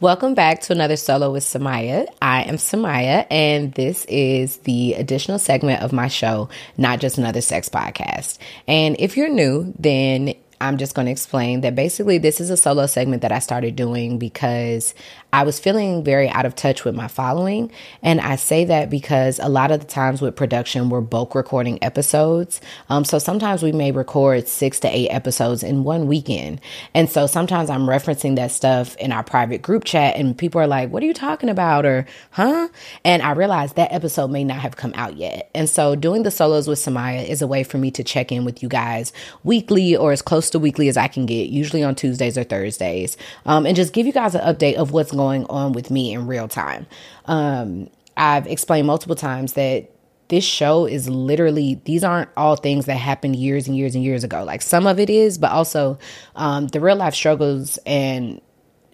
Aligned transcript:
Welcome 0.00 0.32
back 0.32 0.62
to 0.62 0.72
another 0.72 0.96
solo 0.96 1.30
with 1.30 1.42
Samia. 1.42 2.06
I 2.22 2.44
am 2.44 2.56
Samia, 2.56 3.26
and 3.30 3.74
this 3.74 4.06
is 4.06 4.56
the 4.58 4.94
additional 4.94 5.38
segment 5.38 5.82
of 5.82 5.92
my 5.92 6.08
show, 6.08 6.48
Not 6.78 7.00
Just 7.00 7.18
Another 7.18 7.42
Sex 7.42 7.68
Podcast. 7.68 8.38
And 8.66 8.96
if 8.98 9.18
you're 9.18 9.28
new, 9.28 9.74
then 9.78 10.36
I'm 10.60 10.76
just 10.76 10.94
going 10.94 11.06
to 11.06 11.12
explain 11.12 11.62
that 11.62 11.74
basically 11.74 12.18
this 12.18 12.40
is 12.40 12.50
a 12.50 12.56
solo 12.56 12.86
segment 12.86 13.22
that 13.22 13.32
I 13.32 13.38
started 13.38 13.76
doing 13.76 14.18
because 14.18 14.94
I 15.32 15.44
was 15.44 15.58
feeling 15.58 16.04
very 16.04 16.28
out 16.28 16.44
of 16.44 16.54
touch 16.54 16.84
with 16.84 16.94
my 16.94 17.08
following. 17.08 17.70
And 18.02 18.20
I 18.20 18.36
say 18.36 18.64
that 18.66 18.90
because 18.90 19.38
a 19.38 19.48
lot 19.48 19.70
of 19.70 19.80
the 19.80 19.86
times 19.86 20.20
with 20.20 20.36
production, 20.36 20.90
we're 20.90 21.00
bulk 21.00 21.34
recording 21.34 21.82
episodes. 21.82 22.60
Um, 22.88 23.04
so 23.04 23.18
sometimes 23.18 23.62
we 23.62 23.72
may 23.72 23.92
record 23.92 24.48
six 24.48 24.80
to 24.80 24.88
eight 24.88 25.08
episodes 25.08 25.62
in 25.62 25.84
one 25.84 26.08
weekend. 26.08 26.60
And 26.94 27.08
so 27.08 27.26
sometimes 27.26 27.70
I'm 27.70 27.86
referencing 27.86 28.36
that 28.36 28.50
stuff 28.50 28.96
in 28.96 29.12
our 29.12 29.22
private 29.22 29.62
group 29.62 29.84
chat, 29.84 30.16
and 30.16 30.36
people 30.36 30.60
are 30.60 30.66
like, 30.66 30.90
What 30.90 31.02
are 31.02 31.06
you 31.06 31.14
talking 31.14 31.48
about? 31.48 31.86
Or, 31.86 32.06
huh? 32.32 32.68
And 33.04 33.22
I 33.22 33.32
realized 33.32 33.76
that 33.76 33.92
episode 33.92 34.30
may 34.30 34.44
not 34.44 34.58
have 34.58 34.76
come 34.76 34.92
out 34.94 35.16
yet. 35.16 35.50
And 35.54 35.70
so 35.70 35.94
doing 35.94 36.24
the 36.24 36.30
solos 36.30 36.68
with 36.68 36.78
Samia 36.78 37.26
is 37.26 37.40
a 37.40 37.46
way 37.46 37.62
for 37.62 37.78
me 37.78 37.90
to 37.92 38.04
check 38.04 38.32
in 38.32 38.44
with 38.44 38.62
you 38.62 38.68
guys 38.68 39.12
weekly 39.44 39.96
or 39.96 40.12
as 40.12 40.22
close 40.22 40.49
to 40.50 40.58
weekly 40.58 40.88
as 40.88 40.96
I 40.96 41.08
can 41.08 41.26
get, 41.26 41.48
usually 41.48 41.82
on 41.82 41.94
Tuesdays 41.94 42.36
or 42.36 42.44
Thursdays, 42.44 43.16
um, 43.46 43.66
and 43.66 43.76
just 43.76 43.92
give 43.92 44.06
you 44.06 44.12
guys 44.12 44.34
an 44.34 44.42
update 44.42 44.74
of 44.74 44.92
what's 44.92 45.12
going 45.12 45.46
on 45.46 45.72
with 45.72 45.90
me 45.90 46.12
in 46.12 46.26
real 46.26 46.48
time. 46.48 46.86
Um, 47.26 47.88
I've 48.16 48.46
explained 48.46 48.86
multiple 48.86 49.16
times 49.16 49.54
that 49.54 49.90
this 50.28 50.44
show 50.44 50.86
is 50.86 51.08
literally 51.08 51.80
these 51.84 52.04
aren't 52.04 52.30
all 52.36 52.56
things 52.56 52.86
that 52.86 52.96
happened 52.96 53.34
years 53.36 53.66
and 53.66 53.76
years 53.76 53.96
and 53.96 54.04
years 54.04 54.22
ago 54.22 54.44
like 54.44 54.62
some 54.62 54.86
of 54.86 55.00
it 55.00 55.10
is 55.10 55.38
but 55.38 55.50
also 55.50 55.98
um, 56.36 56.68
the 56.68 56.80
real 56.80 56.94
life 56.94 57.14
struggles 57.14 57.78
and 57.84 58.40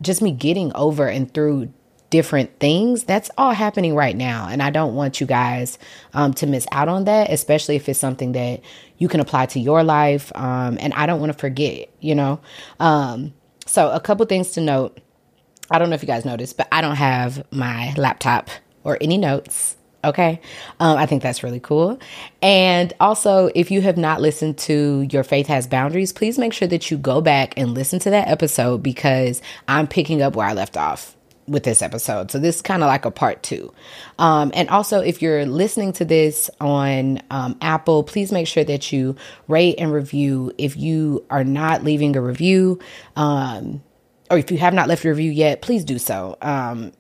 just 0.01 0.23
me 0.23 0.33
getting 0.33 0.73
over 0.75 1.07
and 1.07 1.33
through 1.33 1.71
different 2.11 2.59
things 2.61 3.05
that's 3.05 3.31
all 3.37 3.53
happening 3.53 3.95
right 3.95 4.17
now 4.17 4.49
and 4.49 4.63
i 4.63 4.71
don't 4.71 4.95
want 4.95 5.21
you 5.21 5.27
guys 5.27 5.79
um, 6.15 6.33
to 6.33 6.47
miss 6.47 6.67
out 6.73 6.89
on 6.89 7.05
that 7.05 7.31
especially 7.31 7.77
if 7.77 7.89
it's 7.89 7.99
something 7.99 8.33
that 8.33 8.61
you 8.99 9.09
can 9.09 9.21
apply 9.21 9.47
to 9.47 9.59
your 9.61 9.83
life 9.83 10.31
um, 10.37 10.79
and 10.81 10.95
i 10.95 11.07
don't 11.07 11.21
want 11.21 11.33
to 11.33 11.39
forget 11.39 11.89
you 12.01 12.15
know 12.15 12.41
um, 12.81 13.33
so 13.67 13.91
a 13.91 14.01
couple 14.01 14.25
things 14.27 14.53
to 14.53 14.61
note 14.61 14.99
I 15.71 15.79
don't 15.79 15.91
know 15.91 15.95
if 15.95 16.03
you 16.03 16.07
guys 16.07 16.25
noticed, 16.25 16.57
but 16.57 16.69
I 16.71 16.81
don't 16.81 16.97
have 16.97 17.45
my 17.51 17.93
laptop 17.97 18.51
or 18.85 18.99
any 19.01 19.19
notes. 19.19 19.77
Okay. 20.05 20.41
Um, 20.79 20.97
I 20.97 21.07
think 21.07 21.23
that's 21.23 21.43
really 21.43 21.59
cool. 21.59 21.99
And 22.41 22.93
also, 23.01 23.51
if 23.57 23.73
you 23.73 23.81
have 23.81 23.97
not 23.97 24.21
listened 24.21 24.59
to 24.59 25.09
Your 25.11 25.25
Faith 25.25 25.49
Has 25.49 25.67
Boundaries, 25.67 26.13
please 26.13 26.39
make 26.39 26.53
sure 26.53 26.69
that 26.69 26.91
you 26.91 26.99
go 26.99 27.21
back 27.21 27.55
and 27.57 27.75
listen 27.75 27.99
to 28.01 28.11
that 28.11 28.29
episode 28.29 28.83
because 28.85 29.43
I'm 29.67 29.89
picking 29.89 30.23
up 30.23 30.37
where 30.37 30.47
I 30.47 30.53
left 30.53 30.77
off 30.77 31.16
with 31.49 31.63
this 31.63 31.83
episode. 31.83 32.31
So 32.31 32.39
this 32.39 32.57
is 32.57 32.63
kind 32.63 32.83
of 32.83 32.89
like 32.89 33.05
a 33.05 33.11
part 33.11 33.43
two. 33.43 33.73
Um, 34.19 34.51
and 34.55 34.69
also, 34.69 35.01
if 35.01 35.23
you're 35.23 35.47
listening 35.47 35.93
to 35.95 36.05
this 36.05 36.51
on 36.61 37.23
um, 37.31 37.57
Apple, 37.61 38.03
please 38.03 38.33
make 38.33 38.47
sure 38.47 38.65
that 38.65 38.93
you 38.93 39.17
rate 39.49 39.77
and 39.79 39.93
review. 39.93 40.53
If 40.59 40.77
you 40.77 41.25
are 41.31 41.45
not 41.45 41.85
leaving 41.85 42.17
a 42.17 42.21
review, 42.21 42.81
um, 43.15 43.83
or 44.31 44.39
if 44.39 44.51
you 44.51 44.59
have 44.59 44.75
not 44.75 44.89
left 44.89 45.05
a 45.05 45.09
review 45.09 45.31
yet, 45.31 45.63
please 45.63 45.85
do 45.85 45.99
so. 45.99 46.37
Um, 46.43 46.93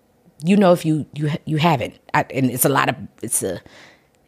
you 0.44 0.56
know 0.56 0.72
if 0.72 0.84
you 0.84 1.06
you 1.14 1.30
you 1.44 1.56
haven't, 1.56 1.98
I, 2.12 2.26
and 2.30 2.50
it's 2.50 2.64
a 2.64 2.68
lot 2.68 2.88
of 2.88 2.96
it's 3.22 3.42
a 3.42 3.60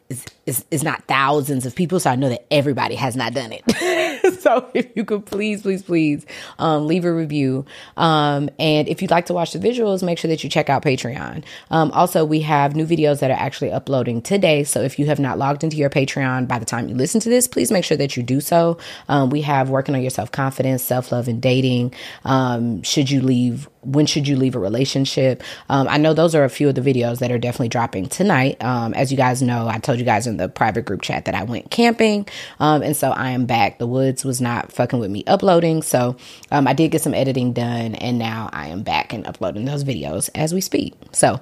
it's, 0.09 0.25
it's, 0.49 0.65
it's 0.71 0.83
not 0.83 1.03
thousands 1.05 1.65
of 1.65 1.75
people, 1.75 1.99
so 1.99 2.09
I 2.09 2.15
know 2.15 2.29
that 2.29 2.45
everybody 2.51 2.95
has 2.95 3.15
not 3.15 3.33
done 3.33 3.51
it. 3.53 4.33
so 4.41 4.69
if 4.73 4.87
you 4.95 5.05
could 5.05 5.25
please, 5.25 5.61
please, 5.61 5.83
please 5.83 6.25
um, 6.57 6.87
leave 6.87 7.05
a 7.05 7.13
review. 7.13 7.65
Um, 7.97 8.49
and 8.57 8.87
if 8.87 9.01
you'd 9.01 9.11
like 9.11 9.27
to 9.27 9.33
watch 9.33 9.53
the 9.53 9.59
visuals, 9.59 10.03
make 10.03 10.17
sure 10.17 10.29
that 10.29 10.43
you 10.43 10.49
check 10.49 10.69
out 10.69 10.83
Patreon. 10.83 11.43
Um, 11.69 11.91
also, 11.91 12.25
we 12.25 12.41
have 12.41 12.75
new 12.75 12.85
videos 12.85 13.19
that 13.19 13.29
are 13.29 13.39
actually 13.39 13.71
uploading 13.71 14.21
today. 14.21 14.63
So 14.63 14.81
if 14.81 14.97
you 14.97 15.05
have 15.05 15.19
not 15.19 15.37
logged 15.37 15.63
into 15.63 15.77
your 15.77 15.89
Patreon 15.89 16.47
by 16.47 16.59
the 16.59 16.65
time 16.65 16.89
you 16.89 16.95
listen 16.95 17.21
to 17.21 17.29
this, 17.29 17.47
please 17.47 17.71
make 17.71 17.85
sure 17.85 17.97
that 17.97 18.17
you 18.17 18.23
do 18.23 18.41
so. 18.41 18.79
Um, 19.07 19.29
we 19.29 19.41
have 19.41 19.69
working 19.69 19.93
on 19.93 20.01
your 20.01 20.09
self 20.09 20.31
confidence, 20.31 20.81
self 20.83 21.11
love, 21.11 21.27
and 21.27 21.41
dating. 21.41 21.93
Um, 22.25 22.81
should 22.81 23.09
you 23.09 23.21
leave 23.21 23.69
when 23.81 24.05
should 24.05 24.27
you 24.27 24.35
leave 24.35 24.55
a 24.55 24.59
relationship? 24.59 25.41
Um, 25.69 25.87
I 25.87 25.97
know 25.97 26.13
those 26.13 26.35
are 26.35 26.43
a 26.43 26.49
few 26.49 26.67
of 26.67 26.75
the 26.75 26.81
videos 26.81 27.19
that 27.19 27.31
are 27.31 27.37
definitely 27.37 27.69
dropping 27.69 28.09
tonight. 28.09 28.57
As 28.59 29.11
you 29.11 29.17
guys 29.17 29.41
know, 29.41 29.67
I 29.67 29.77
told 29.79 29.99
you 29.99 30.05
guys 30.05 30.27
in 30.27 30.37
the 30.39 30.49
private 30.49 30.85
group 30.85 31.01
chat 31.01 31.25
that 31.25 31.35
I 31.35 31.43
went 31.43 31.69
camping. 31.69 32.27
Um, 32.59 32.81
and 32.81 32.95
so 32.95 33.11
I 33.11 33.31
am 33.31 33.45
back. 33.45 33.77
The 33.77 33.87
woods 33.87 34.25
was 34.25 34.41
not 34.41 34.71
fucking 34.71 34.99
with 34.99 35.11
me 35.11 35.23
uploading. 35.27 35.81
So 35.81 36.15
um, 36.51 36.67
I 36.67 36.73
did 36.73 36.91
get 36.91 37.01
some 37.01 37.13
editing 37.13 37.53
done 37.53 37.95
and 37.95 38.17
now 38.17 38.49
I 38.51 38.67
am 38.67 38.83
back 38.83 39.13
and 39.13 39.27
uploading 39.27 39.65
those 39.65 39.83
videos 39.83 40.29
as 40.35 40.53
we 40.53 40.61
speak. 40.61 40.95
So, 41.11 41.39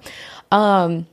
um, 0.51 1.07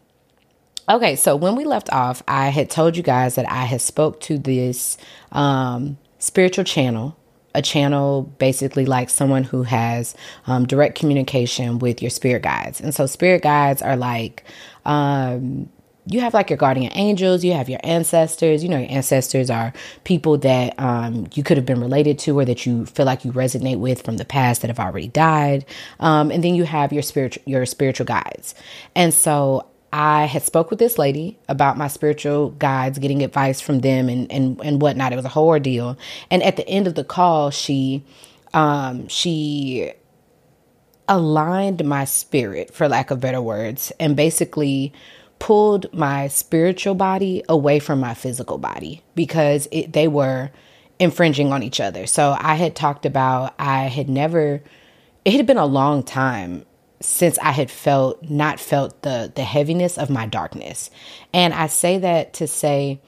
okay. 0.89 1.17
So 1.17 1.37
when 1.37 1.56
we 1.56 1.65
left 1.65 1.93
off, 1.93 2.22
I 2.27 2.49
had 2.49 2.71
told 2.71 2.97
you 2.97 3.03
guys 3.03 3.37
that 3.37 3.50
I 3.50 3.65
had 3.65 3.81
spoke 3.81 4.21
to 4.22 4.39
this, 4.39 4.97
um, 5.33 5.99
spiritual 6.19 6.65
channel 6.65 7.16
a 7.55 7.62
channel 7.62 8.22
basically 8.39 8.84
like 8.84 9.09
someone 9.09 9.45
who 9.45 9.62
has 9.62 10.15
um, 10.47 10.66
direct 10.66 10.99
communication 10.99 11.78
with 11.78 12.03
your 12.03 12.11
spirit 12.11 12.43
guides. 12.43 12.81
And 12.81 12.93
so, 12.95 13.06
spirit 13.06 13.43
guides 13.43 13.81
are 13.81 13.97
like, 13.97 14.45
um, 14.84 15.69
you 16.06 16.20
have 16.20 16.34
like 16.34 16.50
your 16.50 16.56
guardian 16.56 16.92
angels, 16.94 17.44
you 17.44 17.54
have 17.54 17.69
your 17.69 17.81
ancestors. 17.82 18.62
You 18.62 18.69
know, 18.69 18.78
your 18.78 18.91
ancestors 18.91 19.48
are 19.50 19.72
people 20.04 20.37
that 20.38 20.78
um, 20.78 21.26
you 21.34 21.42
could 21.42 21.56
have 21.56 21.65
been 21.65 21.81
related 21.81 22.19
to 22.20 22.38
or 22.38 22.44
that 22.44 22.66
you 22.66 22.87
feel 22.87 23.06
like 23.06 23.25
you 23.25 23.32
resonate 23.32 23.78
with 23.78 24.03
from 24.03 24.19
the 24.19 24.25
past 24.25 24.60
that 24.62 24.69
have 24.69 24.81
already 24.81 25.09
died. 25.09 25.65
Um, 26.00 26.31
and 26.31 26.44
then 26.44 26.54
you 26.54 26.65
have 26.65 26.92
your 26.92 27.03
spiritual 27.03 27.42
your 27.47 27.65
spiritual 27.65 28.06
guides. 28.06 28.54
And 28.94 29.15
so 29.15 29.66
I 29.92 30.25
had 30.25 30.42
spoke 30.42 30.70
with 30.70 30.78
this 30.78 30.98
lady 30.98 31.38
about 31.48 31.78
my 31.78 31.88
spiritual 31.88 32.50
guides, 32.50 32.98
getting 32.98 33.22
advice 33.22 33.60
from 33.60 33.81
them 33.81 34.09
and 34.09 34.31
and 34.31 34.60
and 34.62 34.82
whatnot. 34.82 35.12
It 35.12 35.16
was 35.16 35.25
a 35.25 35.31
whole 35.31 35.48
ordeal. 35.48 35.97
And 36.31 36.42
at 36.42 36.56
the 36.56 36.69
end 36.69 36.86
of 36.86 36.97
the 36.97 37.04
call, 37.04 37.50
she 37.50 38.04
um, 38.53 39.09
she 39.09 39.92
aligned 41.09 41.84
my 41.84 42.04
spirit, 42.04 42.75
for 42.75 42.88
lack 42.88 43.10
of 43.10 43.21
better 43.21 43.41
words, 43.41 43.92
and 44.00 44.16
basically 44.16 44.92
pulled 45.44 45.93
my 45.93 46.27
spiritual 46.27 46.94
body 46.94 47.44
away 47.50 47.78
from 47.78 48.00
my 48.00 48.15
physical 48.15 48.56
body 48.56 49.03
because 49.15 49.69
it, 49.71 49.93
they 49.93 50.09
were 50.09 50.50
infringing 50.99 51.53
on 51.53 51.62
each 51.62 51.81
other. 51.81 52.06
So 52.06 52.34
I 52.41 52.55
had 52.55 52.75
talked 52.75 53.05
about 53.05 53.54
I 53.59 53.83
had 53.83 54.09
never. 54.09 54.62
It 55.27 55.34
had 55.34 55.47
been 55.47 55.59
a 55.59 55.66
long 55.66 56.03
time 56.03 56.65
since 57.00 57.38
I 57.41 57.50
had 57.50 57.71
felt 57.71 58.22
not 58.31 58.59
felt 58.59 59.03
the 59.03 59.31
the 59.34 59.44
heaviness 59.44 59.99
of 59.99 60.09
my 60.09 60.25
darkness. 60.25 60.88
And 61.34 61.53
I 61.53 61.66
say 61.66 61.99
that 61.99 62.33
to 62.34 62.47
say 62.47 63.03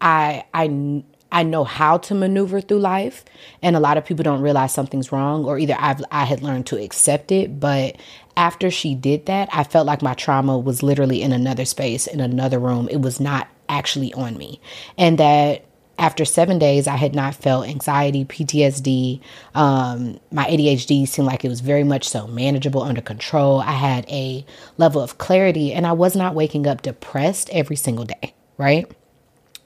I 0.00 0.44
I 0.54 1.02
I 1.32 1.42
know 1.42 1.64
how 1.64 1.98
to 1.98 2.14
maneuver 2.14 2.60
through 2.60 2.78
life 2.78 3.24
and 3.62 3.74
a 3.74 3.80
lot 3.80 3.96
of 3.96 4.04
people 4.04 4.22
don't 4.22 4.42
realize 4.42 4.72
something's 4.72 5.10
wrong 5.10 5.44
or 5.44 5.58
either 5.58 5.74
I've 5.78 6.04
I 6.10 6.24
had 6.24 6.42
learned 6.42 6.66
to 6.66 6.80
accept 6.80 7.32
it, 7.32 7.58
but 7.58 7.96
after 8.36 8.70
she 8.70 8.94
did 8.94 9.26
that, 9.26 9.48
I 9.52 9.64
felt 9.64 9.86
like 9.86 10.02
my 10.02 10.14
trauma 10.14 10.58
was 10.58 10.82
literally 10.82 11.22
in 11.22 11.32
another 11.32 11.64
space, 11.64 12.06
in 12.06 12.20
another 12.20 12.58
room. 12.58 12.88
It 12.90 13.00
was 13.00 13.18
not 13.18 13.48
actually 13.68 14.12
on 14.14 14.36
me. 14.36 14.60
And 14.96 15.18
that 15.18 15.64
after 15.98 16.24
seven 16.24 16.58
days, 16.58 16.86
I 16.86 16.96
had 16.96 17.14
not 17.14 17.34
felt 17.34 17.66
anxiety, 17.66 18.24
PTSD. 18.24 19.20
Um, 19.54 20.18
my 20.30 20.44
ADHD 20.44 21.06
seemed 21.06 21.28
like 21.28 21.44
it 21.44 21.48
was 21.48 21.60
very 21.60 21.84
much 21.84 22.08
so 22.08 22.26
manageable, 22.26 22.82
under 22.82 23.00
control. 23.00 23.60
I 23.60 23.72
had 23.72 24.08
a 24.10 24.44
level 24.78 25.00
of 25.00 25.18
clarity, 25.18 25.72
and 25.72 25.86
I 25.86 25.92
was 25.92 26.16
not 26.16 26.34
waking 26.34 26.66
up 26.66 26.82
depressed 26.82 27.50
every 27.50 27.76
single 27.76 28.04
day, 28.04 28.34
right? 28.58 28.90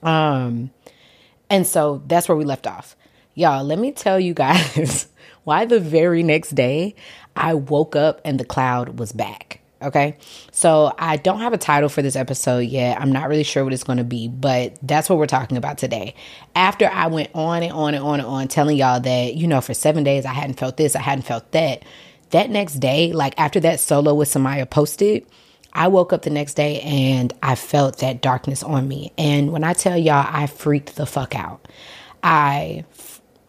Um, 0.03 0.71
and 1.51 1.67
so 1.67 2.03
that's 2.07 2.29
where 2.29 2.37
we 2.37 2.45
left 2.45 2.67
off. 2.67 2.97
Y'all, 3.35 3.65
let 3.65 3.79
me 3.79 3.93
tell 3.93 4.19
you 4.19 4.35
guys 4.35 5.09
why 5.45 5.65
the 5.65 5.81
very 5.81 6.23
next 6.23 6.55
day 6.55 6.95
I 7.37 7.55
woke 7.55 7.95
up 7.95 8.21
and 8.25 8.41
the 8.41 8.45
cloud 8.45 8.99
was 8.99 9.13
back. 9.13 9.61
Okay. 9.83 10.17
So 10.53 10.95
I 10.99 11.19
don't 11.19 11.41
have 11.41 11.53
a 11.53 11.59
title 11.59 11.91
for 11.91 12.01
this 12.01 12.17
episode 12.17 12.61
yet. 12.61 12.99
I'm 12.99 13.13
not 13.13 13.29
really 13.29 13.43
sure 13.43 13.63
what 13.63 13.75
it's 13.75 13.85
going 13.85 13.99
to 13.99 14.05
be, 14.05 14.27
but 14.27 14.77
that's 14.83 15.11
what 15.11 15.19
we're 15.19 15.27
talking 15.27 15.59
about 15.59 15.77
today. 15.77 16.15
After 16.55 16.89
I 16.89 17.09
went 17.09 17.29
on 17.35 17.63
and 17.63 17.73
on 17.73 17.95
and 17.95 18.03
on 18.03 18.21
and 18.21 18.29
on 18.29 18.49
telling 18.49 18.79
y'all 18.79 19.01
that, 19.01 19.35
you 19.35 19.47
know, 19.47 19.61
for 19.61 19.75
seven 19.75 20.03
days 20.03 20.25
I 20.25 20.33
hadn't 20.33 20.59
felt 20.59 20.79
this, 20.79 20.97
I 20.97 21.01
hadn't 21.01 21.25
felt 21.25 21.53
that. 21.53 21.85
That 22.31 22.51
next 22.51 22.75
day, 22.75 23.13
like 23.13 23.35
after 23.39 23.61
that 23.61 23.79
solo 23.79 24.15
with 24.15 24.29
Samia 24.31 24.69
posted, 24.69 25.27
I 25.77 25.89
woke 25.89 26.13
up 26.13 26.23
the 26.23 26.31
next 26.31 26.55
day 26.55 26.81
and 26.81 27.33
I 27.43 27.55
felt 27.55 27.99
that 27.99 28.23
darkness 28.23 28.63
on 28.63 28.89
me. 28.89 29.13
And 29.19 29.53
when 29.53 29.63
I 29.63 29.75
tell 29.75 29.97
y'all, 29.97 30.27
I 30.27 30.47
freaked 30.47 30.97
the 30.97 31.05
fuck 31.05 31.37
out. 31.37 31.69
I 32.23 32.85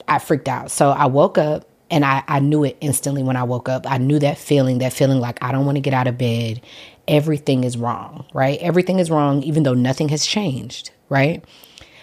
I 0.08 0.20
freaked 0.20 0.50
out. 0.50 0.70
So 0.70 0.90
I 0.90 1.06
woke 1.06 1.38
up 1.38 1.68
and 1.90 2.04
I, 2.04 2.24
I 2.28 2.40
knew 2.40 2.66
it 2.66 2.78
instantly 2.82 3.24
when 3.24 3.38
I 3.38 3.44
woke 3.44 3.70
up. 3.70 3.90
I 3.90 3.98
knew 3.98 4.20
that 4.20 4.38
feeling, 4.38 4.80
that 4.80 4.92
feeling 4.92 5.20
like 5.20 5.42
I 5.42 5.54
don't 5.54 5.66
want 5.66 5.78
to 5.78 5.82
get 5.82 5.94
out 5.94 6.08
of 6.08 6.18
bed. 6.18 6.62
Everything 7.08 7.64
is 7.64 7.78
wrong, 7.78 8.26
right? 8.34 8.60
Everything 8.60 9.00
is 9.00 9.10
wrong, 9.10 9.42
even 9.44 9.64
though 9.64 9.74
nothing 9.74 10.10
has 10.10 10.26
changed, 10.26 10.92
right? 11.08 11.44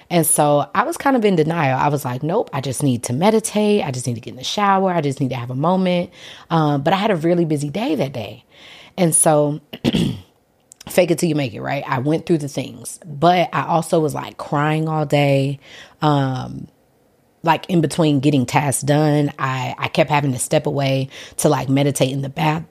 And 0.08 0.26
so 0.26 0.70
I 0.74 0.84
was 0.84 0.96
kind 0.96 1.16
of 1.16 1.24
in 1.24 1.36
denial. 1.36 1.78
I 1.78 1.88
was 1.88 2.04
like, 2.04 2.22
nope, 2.22 2.48
I 2.52 2.62
just 2.62 2.82
need 2.82 3.02
to 3.04 3.12
meditate. 3.12 3.84
I 3.84 3.90
just 3.90 4.06
need 4.06 4.14
to 4.14 4.20
get 4.20 4.30
in 4.30 4.36
the 4.36 4.44
shower. 4.44 4.90
I 4.90 5.02
just 5.02 5.20
need 5.20 5.30
to 5.30 5.36
have 5.36 5.50
a 5.50 5.54
moment. 5.54 6.10
Um, 6.48 6.82
but 6.82 6.94
I 6.94 6.96
had 6.96 7.10
a 7.10 7.16
really 7.16 7.44
busy 7.44 7.68
day 7.68 7.94
that 7.94 8.12
day. 8.12 8.44
And 8.96 9.14
so, 9.14 9.60
fake 10.88 11.10
it 11.10 11.18
till 11.18 11.28
you 11.28 11.34
make 11.34 11.54
it, 11.54 11.60
right? 11.60 11.82
I 11.86 11.98
went 11.98 12.26
through 12.26 12.38
the 12.38 12.48
things, 12.48 13.00
but 13.04 13.48
I 13.52 13.66
also 13.66 14.00
was 14.00 14.14
like 14.14 14.36
crying 14.36 14.88
all 14.88 15.06
day. 15.06 15.58
Um, 16.02 16.68
like 17.42 17.68
in 17.68 17.80
between 17.80 18.20
getting 18.20 18.46
tasks 18.46 18.82
done, 18.82 19.32
I, 19.38 19.74
I 19.76 19.88
kept 19.88 20.10
having 20.10 20.32
to 20.32 20.38
step 20.38 20.66
away 20.66 21.10
to 21.38 21.48
like 21.48 21.68
meditate 21.68 22.10
in 22.10 22.22
the 22.22 22.28
bath 22.30 22.64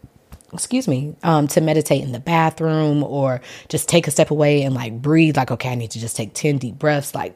excuse 0.54 0.88
me, 0.88 1.16
um, 1.24 1.48
to 1.48 1.62
meditate 1.62 2.04
in 2.04 2.12
the 2.12 2.20
bathroom 2.20 3.04
or 3.04 3.42
just 3.70 3.90
take 3.90 4.08
a 4.08 4.12
step 4.12 4.32
away 4.32 4.62
and 4.62 4.76
like 4.76 5.02
breathe, 5.02 5.36
like, 5.36 5.52
okay, 5.52 5.70
I 5.70 5.76
need 5.76 5.92
to 5.92 6.00
just 6.00 6.16
take 6.16 6.34
10 6.34 6.60
deep 6.60 6.78
breaths, 6.78 7.16
like 7.16 7.36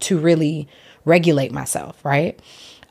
to 0.00 0.18
really 0.18 0.68
regulate 1.04 1.52
myself, 1.52 2.04
right? 2.04 2.38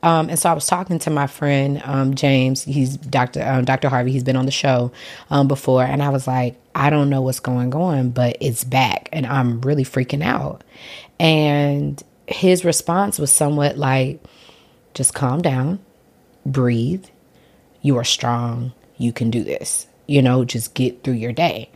Um, 0.04 0.28
and 0.28 0.38
so 0.38 0.50
I 0.50 0.52
was 0.52 0.66
talking 0.66 0.98
to 1.00 1.10
my 1.10 1.26
friend 1.26 1.82
um, 1.84 2.14
James. 2.14 2.62
He's 2.62 2.96
Dr. 2.96 3.42
Um, 3.42 3.64
Dr. 3.64 3.88
Harvey. 3.88 4.12
He's 4.12 4.24
been 4.24 4.36
on 4.36 4.46
the 4.46 4.52
show 4.52 4.92
um, 5.30 5.48
before, 5.48 5.82
and 5.82 6.02
I 6.02 6.10
was 6.10 6.26
like, 6.26 6.56
I 6.74 6.90
don't 6.90 7.10
know 7.10 7.22
what's 7.22 7.40
going 7.40 7.74
on, 7.74 8.10
but 8.10 8.36
it's 8.40 8.64
back, 8.64 9.08
and 9.12 9.26
I'm 9.26 9.60
really 9.62 9.84
freaking 9.84 10.22
out. 10.22 10.62
And 11.18 12.02
his 12.26 12.64
response 12.64 13.18
was 13.18 13.32
somewhat 13.32 13.78
like, 13.78 14.22
"Just 14.94 15.14
calm 15.14 15.42
down, 15.42 15.80
breathe. 16.46 17.06
You 17.82 17.96
are 17.96 18.04
strong 18.04 18.72
you 18.98 19.12
can 19.12 19.30
do 19.30 19.42
this. 19.42 19.86
You 20.06 20.22
know, 20.22 20.44
just 20.44 20.74
get 20.74 21.02
through 21.02 21.14
your 21.14 21.32
day. 21.32 21.70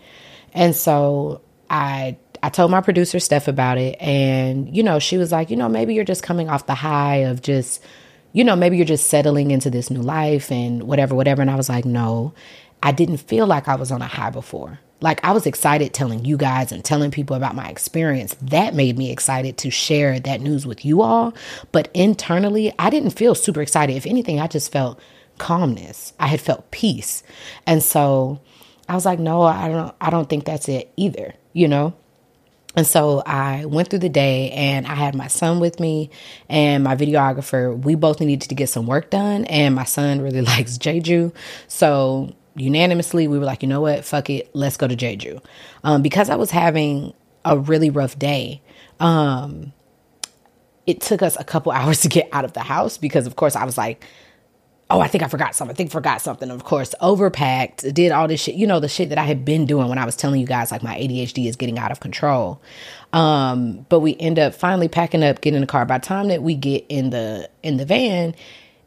And 0.52 0.74
so 0.74 1.40
I 1.70 2.16
I 2.42 2.50
told 2.50 2.70
my 2.70 2.80
producer 2.80 3.18
Steph 3.18 3.48
about 3.48 3.78
it 3.78 4.00
and 4.00 4.74
you 4.74 4.82
know, 4.82 4.98
she 4.98 5.16
was 5.18 5.32
like, 5.32 5.50
"You 5.50 5.56
know, 5.56 5.68
maybe 5.68 5.94
you're 5.94 6.04
just 6.04 6.22
coming 6.22 6.48
off 6.48 6.66
the 6.66 6.74
high 6.74 7.16
of 7.16 7.42
just 7.42 7.82
you 8.32 8.44
know, 8.44 8.56
maybe 8.56 8.76
you're 8.76 8.86
just 8.86 9.08
settling 9.08 9.50
into 9.50 9.70
this 9.70 9.90
new 9.90 10.02
life 10.02 10.50
and 10.50 10.84
whatever 10.84 11.14
whatever." 11.14 11.42
And 11.42 11.50
I 11.50 11.56
was 11.56 11.68
like, 11.68 11.84
"No. 11.84 12.32
I 12.82 12.92
didn't 12.92 13.16
feel 13.18 13.46
like 13.46 13.66
I 13.66 13.74
was 13.74 13.90
on 13.90 14.02
a 14.02 14.06
high 14.06 14.30
before." 14.30 14.80
Like 15.00 15.24
I 15.24 15.32
was 15.32 15.46
excited 15.46 15.94
telling 15.94 16.24
you 16.24 16.36
guys 16.36 16.72
and 16.72 16.84
telling 16.84 17.10
people 17.10 17.36
about 17.36 17.54
my 17.54 17.68
experience. 17.68 18.34
That 18.42 18.74
made 18.74 18.98
me 18.98 19.12
excited 19.12 19.56
to 19.58 19.70
share 19.70 20.18
that 20.20 20.40
news 20.40 20.66
with 20.66 20.84
you 20.84 21.02
all. 21.02 21.34
But 21.70 21.88
internally, 21.94 22.72
I 22.78 22.90
didn't 22.90 23.10
feel 23.10 23.34
super 23.34 23.62
excited. 23.62 23.96
If 23.96 24.06
anything, 24.06 24.40
I 24.40 24.48
just 24.48 24.72
felt 24.72 25.00
calmness. 25.38 26.12
I 26.18 26.26
had 26.26 26.40
felt 26.40 26.70
peace. 26.72 27.22
And 27.66 27.82
so 27.82 28.40
I 28.88 28.94
was 28.94 29.04
like, 29.04 29.20
no, 29.20 29.42
I 29.42 29.68
don't 29.68 29.94
I 30.00 30.10
don't 30.10 30.28
think 30.28 30.44
that's 30.44 30.68
it 30.68 30.92
either, 30.96 31.34
you 31.52 31.68
know? 31.68 31.94
And 32.78 32.86
so 32.86 33.24
I 33.26 33.64
went 33.64 33.90
through 33.90 33.98
the 33.98 34.08
day 34.08 34.52
and 34.52 34.86
I 34.86 34.94
had 34.94 35.16
my 35.16 35.26
son 35.26 35.58
with 35.58 35.80
me 35.80 36.10
and 36.48 36.84
my 36.84 36.94
videographer. 36.94 37.76
We 37.76 37.96
both 37.96 38.20
needed 38.20 38.48
to 38.50 38.54
get 38.54 38.68
some 38.68 38.86
work 38.86 39.10
done 39.10 39.46
and 39.46 39.74
my 39.74 39.82
son 39.82 40.20
really 40.20 40.42
likes 40.52 40.78
Jeju. 40.78 41.34
So 41.66 42.36
unanimously 42.54 43.26
we 43.26 43.36
were 43.36 43.44
like, 43.44 43.64
you 43.64 43.68
know 43.68 43.80
what, 43.80 44.04
fuck 44.04 44.30
it, 44.30 44.54
let's 44.54 44.76
go 44.76 44.86
to 44.86 44.94
Jeju. 44.94 45.42
Um, 45.82 46.02
because 46.02 46.30
I 46.30 46.36
was 46.36 46.52
having 46.52 47.14
a 47.44 47.58
really 47.58 47.90
rough 47.90 48.16
day. 48.16 48.62
Um, 49.00 49.72
it 50.86 51.00
took 51.00 51.20
us 51.20 51.36
a 51.36 51.42
couple 51.42 51.72
hours 51.78 52.02
to 52.02 52.08
get 52.08 52.28
out 52.32 52.44
of 52.44 52.52
the 52.52 52.60
house 52.60 52.96
because 52.96 53.26
of 53.26 53.34
course 53.34 53.56
I 53.56 53.64
was 53.64 53.76
like, 53.76 54.06
oh, 54.90 55.00
I 55.00 55.08
think 55.08 55.22
I 55.22 55.28
forgot 55.28 55.54
something. 55.54 55.74
I 55.74 55.76
think 55.76 55.90
I 55.90 55.92
forgot 55.92 56.22
something. 56.22 56.50
Of 56.50 56.64
course, 56.64 56.94
overpacked, 57.02 57.92
did 57.92 58.10
all 58.10 58.26
this 58.26 58.40
shit, 58.40 58.54
you 58.54 58.66
know, 58.66 58.80
the 58.80 58.88
shit 58.88 59.10
that 59.10 59.18
I 59.18 59.24
had 59.24 59.44
been 59.44 59.66
doing 59.66 59.88
when 59.88 59.98
I 59.98 60.06
was 60.06 60.16
telling 60.16 60.40
you 60.40 60.46
guys 60.46 60.70
like 60.72 60.82
my 60.82 60.96
ADHD 60.96 61.46
is 61.46 61.56
getting 61.56 61.78
out 61.78 61.92
of 61.92 62.00
control. 62.00 62.62
Um, 63.12 63.86
but 63.88 64.00
we 64.00 64.16
end 64.16 64.38
up 64.38 64.54
finally 64.54 64.88
packing 64.88 65.22
up, 65.22 65.40
getting 65.40 65.56
in 65.56 65.60
the 65.60 65.66
car. 65.66 65.84
By 65.84 65.98
the 65.98 66.06
time 66.06 66.28
that 66.28 66.42
we 66.42 66.54
get 66.54 66.84
in 66.88 67.10
the 67.10 67.50
in 67.62 67.76
the 67.76 67.84
van, 67.84 68.34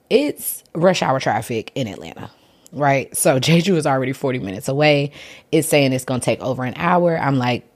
it's 0.09 0.63
rush 0.73 1.01
hour 1.03 1.19
traffic 1.19 1.71
in 1.75 1.87
Atlanta. 1.87 2.31
Right. 2.71 3.15
So 3.15 3.39
Jeju 3.39 3.75
is 3.75 3.85
already 3.85 4.13
40 4.13 4.39
minutes 4.39 4.67
away. 4.67 5.11
It's 5.51 5.67
saying 5.67 5.93
it's 5.93 6.05
gonna 6.05 6.19
take 6.19 6.39
over 6.41 6.63
an 6.63 6.73
hour. 6.77 7.17
I'm 7.17 7.37
like, 7.37 7.67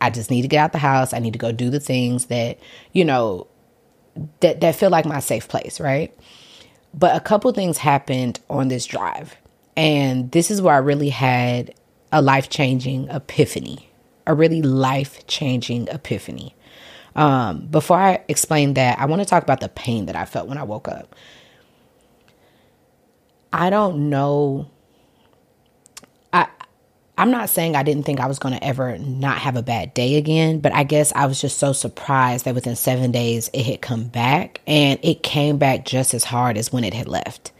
I 0.00 0.10
just 0.10 0.30
need 0.30 0.42
to 0.42 0.48
get 0.48 0.58
out 0.58 0.72
the 0.72 0.78
house. 0.78 1.12
I 1.12 1.18
need 1.18 1.32
to 1.32 1.38
go 1.38 1.50
do 1.50 1.70
the 1.70 1.80
things 1.80 2.26
that, 2.26 2.60
you 2.92 3.04
know, 3.04 3.48
that 4.40 4.60
that 4.60 4.76
feel 4.76 4.90
like 4.90 5.06
my 5.06 5.20
safe 5.20 5.48
place, 5.48 5.80
right? 5.80 6.16
But 6.96 7.14
a 7.14 7.20
couple 7.20 7.52
things 7.52 7.78
happened 7.78 8.40
on 8.48 8.68
this 8.68 8.86
drive. 8.86 9.36
And 9.76 10.30
this 10.32 10.50
is 10.50 10.62
where 10.62 10.74
I 10.74 10.78
really 10.78 11.10
had 11.10 11.74
a 12.10 12.22
life 12.22 12.48
changing 12.48 13.08
epiphany, 13.10 13.90
a 14.26 14.34
really 14.34 14.62
life 14.62 15.26
changing 15.26 15.88
epiphany. 15.88 16.54
Um, 17.14 17.66
before 17.66 17.98
I 17.98 18.22
explain 18.28 18.74
that, 18.74 18.98
I 18.98 19.06
want 19.06 19.20
to 19.20 19.26
talk 19.26 19.42
about 19.42 19.60
the 19.60 19.68
pain 19.68 20.06
that 20.06 20.16
I 20.16 20.24
felt 20.24 20.48
when 20.48 20.58
I 20.58 20.62
woke 20.62 20.88
up. 20.88 21.14
I 23.52 23.70
don't 23.70 24.10
know 24.10 24.70
I'm 27.18 27.30
not 27.30 27.48
saying 27.48 27.76
I 27.76 27.82
didn't 27.82 28.04
think 28.04 28.20
I 28.20 28.26
was 28.26 28.38
going 28.38 28.54
to 28.54 28.62
ever 28.62 28.98
not 28.98 29.38
have 29.38 29.56
a 29.56 29.62
bad 29.62 29.94
day 29.94 30.16
again, 30.16 30.60
but 30.60 30.74
I 30.74 30.84
guess 30.84 31.12
I 31.14 31.26
was 31.26 31.40
just 31.40 31.58
so 31.58 31.72
surprised 31.72 32.44
that 32.44 32.54
within 32.54 32.76
seven 32.76 33.10
days 33.10 33.48
it 33.54 33.64
had 33.64 33.80
come 33.80 34.04
back 34.04 34.60
and 34.66 35.00
it 35.02 35.22
came 35.22 35.56
back 35.56 35.86
just 35.86 36.12
as 36.12 36.24
hard 36.24 36.58
as 36.58 36.72
when 36.72 36.84
it 36.84 36.92
had 36.92 37.08
left. 37.08 37.52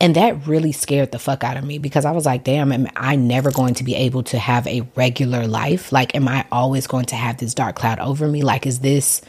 And 0.00 0.16
that 0.16 0.46
really 0.46 0.72
scared 0.72 1.12
the 1.12 1.18
fuck 1.18 1.42
out 1.44 1.56
of 1.56 1.64
me 1.64 1.78
because 1.78 2.04
I 2.04 2.12
was 2.12 2.26
like, 2.26 2.44
damn, 2.44 2.72
am 2.72 2.88
I 2.96 3.16
never 3.16 3.50
going 3.50 3.74
to 3.74 3.84
be 3.84 3.94
able 3.94 4.22
to 4.24 4.38
have 4.38 4.66
a 4.66 4.88
regular 4.94 5.46
life? 5.46 5.92
Like, 5.92 6.14
am 6.14 6.28
I 6.28 6.44
always 6.52 6.86
going 6.86 7.06
to 7.06 7.16
have 7.16 7.38
this 7.38 7.54
dark 7.54 7.76
cloud 7.76 7.98
over 7.98 8.26
me? 8.28 8.42
Like, 8.42 8.66
is 8.66 8.80
this. 8.80 9.22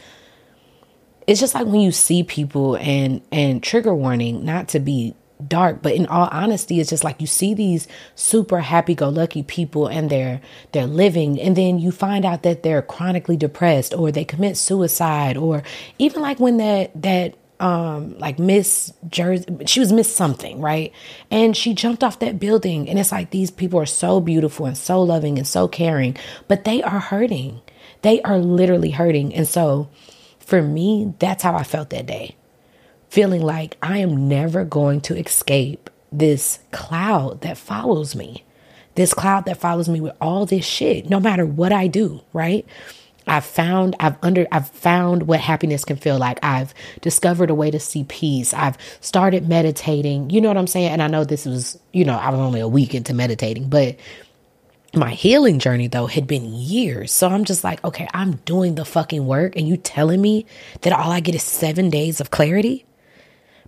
It's 1.26 1.40
just 1.40 1.54
like 1.54 1.66
when 1.66 1.80
you 1.80 1.92
see 1.92 2.22
people 2.22 2.76
and 2.76 3.20
and 3.30 3.62
trigger 3.62 3.94
warning, 3.94 4.44
not 4.44 4.68
to 4.68 4.80
be 4.80 5.14
dark 5.48 5.82
but 5.82 5.94
in 5.94 6.06
all 6.06 6.28
honesty 6.32 6.80
it's 6.80 6.90
just 6.90 7.04
like 7.04 7.20
you 7.20 7.26
see 7.26 7.54
these 7.54 7.88
super 8.14 8.60
happy 8.60 8.94
go 8.94 9.08
lucky 9.08 9.42
people 9.42 9.86
and 9.86 10.10
they're 10.10 10.40
they're 10.72 10.86
living 10.86 11.40
and 11.40 11.56
then 11.56 11.78
you 11.78 11.90
find 11.90 12.24
out 12.24 12.42
that 12.42 12.62
they're 12.62 12.82
chronically 12.82 13.36
depressed 13.36 13.94
or 13.94 14.10
they 14.10 14.24
commit 14.24 14.56
suicide 14.56 15.36
or 15.36 15.62
even 15.98 16.22
like 16.22 16.38
when 16.40 16.56
that 16.58 16.90
that 17.00 17.34
um 17.60 18.18
like 18.18 18.38
miss 18.38 18.92
jersey 19.08 19.44
she 19.66 19.80
was 19.80 19.92
miss 19.92 20.14
something 20.14 20.60
right? 20.60 20.92
And 21.30 21.56
she 21.56 21.74
jumped 21.74 22.02
off 22.02 22.18
that 22.20 22.40
building 22.40 22.88
and 22.88 22.98
it's 22.98 23.12
like 23.12 23.30
these 23.30 23.50
people 23.50 23.78
are 23.78 23.86
so 23.86 24.20
beautiful 24.20 24.66
and 24.66 24.76
so 24.76 25.02
loving 25.02 25.38
and 25.38 25.46
so 25.46 25.68
caring 25.68 26.16
but 26.48 26.64
they 26.64 26.82
are 26.82 27.00
hurting. 27.00 27.60
They 28.02 28.22
are 28.22 28.38
literally 28.38 28.90
hurting 28.90 29.34
and 29.34 29.46
so 29.46 29.90
for 30.38 30.62
me 30.62 31.14
that's 31.18 31.42
how 31.42 31.54
i 31.54 31.62
felt 31.62 31.90
that 31.90 32.06
day 32.06 32.34
feeling 33.10 33.42
like 33.42 33.76
I 33.82 33.98
am 33.98 34.28
never 34.28 34.64
going 34.64 35.00
to 35.02 35.16
escape 35.18 35.90
this 36.12 36.60
cloud 36.70 37.42
that 37.42 37.58
follows 37.58 38.14
me. 38.14 38.44
This 38.94 39.12
cloud 39.12 39.46
that 39.46 39.58
follows 39.58 39.88
me 39.88 40.00
with 40.00 40.14
all 40.20 40.46
this 40.46 40.64
shit, 40.64 41.10
no 41.10 41.20
matter 41.20 41.44
what 41.44 41.72
I 41.72 41.88
do, 41.88 42.22
right? 42.32 42.64
I've 43.26 43.44
found 43.44 43.96
I've 44.00 44.16
under 44.22 44.46
I've 44.50 44.68
found 44.68 45.24
what 45.24 45.40
happiness 45.40 45.84
can 45.84 45.96
feel 45.96 46.18
like. 46.18 46.38
I've 46.42 46.72
discovered 47.00 47.50
a 47.50 47.54
way 47.54 47.70
to 47.70 47.78
see 47.78 48.04
peace. 48.04 48.54
I've 48.54 48.78
started 49.00 49.48
meditating. 49.48 50.30
You 50.30 50.40
know 50.40 50.48
what 50.48 50.56
I'm 50.56 50.66
saying? 50.66 50.90
And 50.90 51.02
I 51.02 51.06
know 51.06 51.24
this 51.24 51.46
was, 51.46 51.78
you 51.92 52.04
know, 52.04 52.16
I 52.16 52.30
was 52.30 52.40
only 52.40 52.60
a 52.60 52.68
week 52.68 52.94
into 52.94 53.14
meditating, 53.14 53.68
but 53.68 53.96
my 54.94 55.10
healing 55.10 55.58
journey 55.58 55.86
though 55.86 56.06
had 56.06 56.26
been 56.26 56.52
years. 56.52 57.12
So 57.12 57.28
I'm 57.28 57.44
just 57.44 57.62
like, 57.62 57.84
okay, 57.84 58.08
I'm 58.12 58.36
doing 58.44 58.74
the 58.74 58.84
fucking 58.84 59.26
work 59.26 59.54
and 59.56 59.68
you 59.68 59.76
telling 59.76 60.20
me 60.20 60.46
that 60.80 60.92
all 60.92 61.10
I 61.12 61.20
get 61.20 61.34
is 61.34 61.44
7 61.44 61.90
days 61.90 62.20
of 62.20 62.30
clarity? 62.30 62.84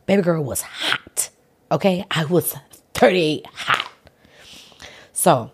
Baby 0.06 0.23
girl 0.23 0.42
was 0.42 0.62
hot. 0.62 1.30
Okay. 1.71 2.04
I 2.11 2.25
was 2.25 2.54
38 2.94 3.47
hot. 3.47 3.90
So, 5.12 5.50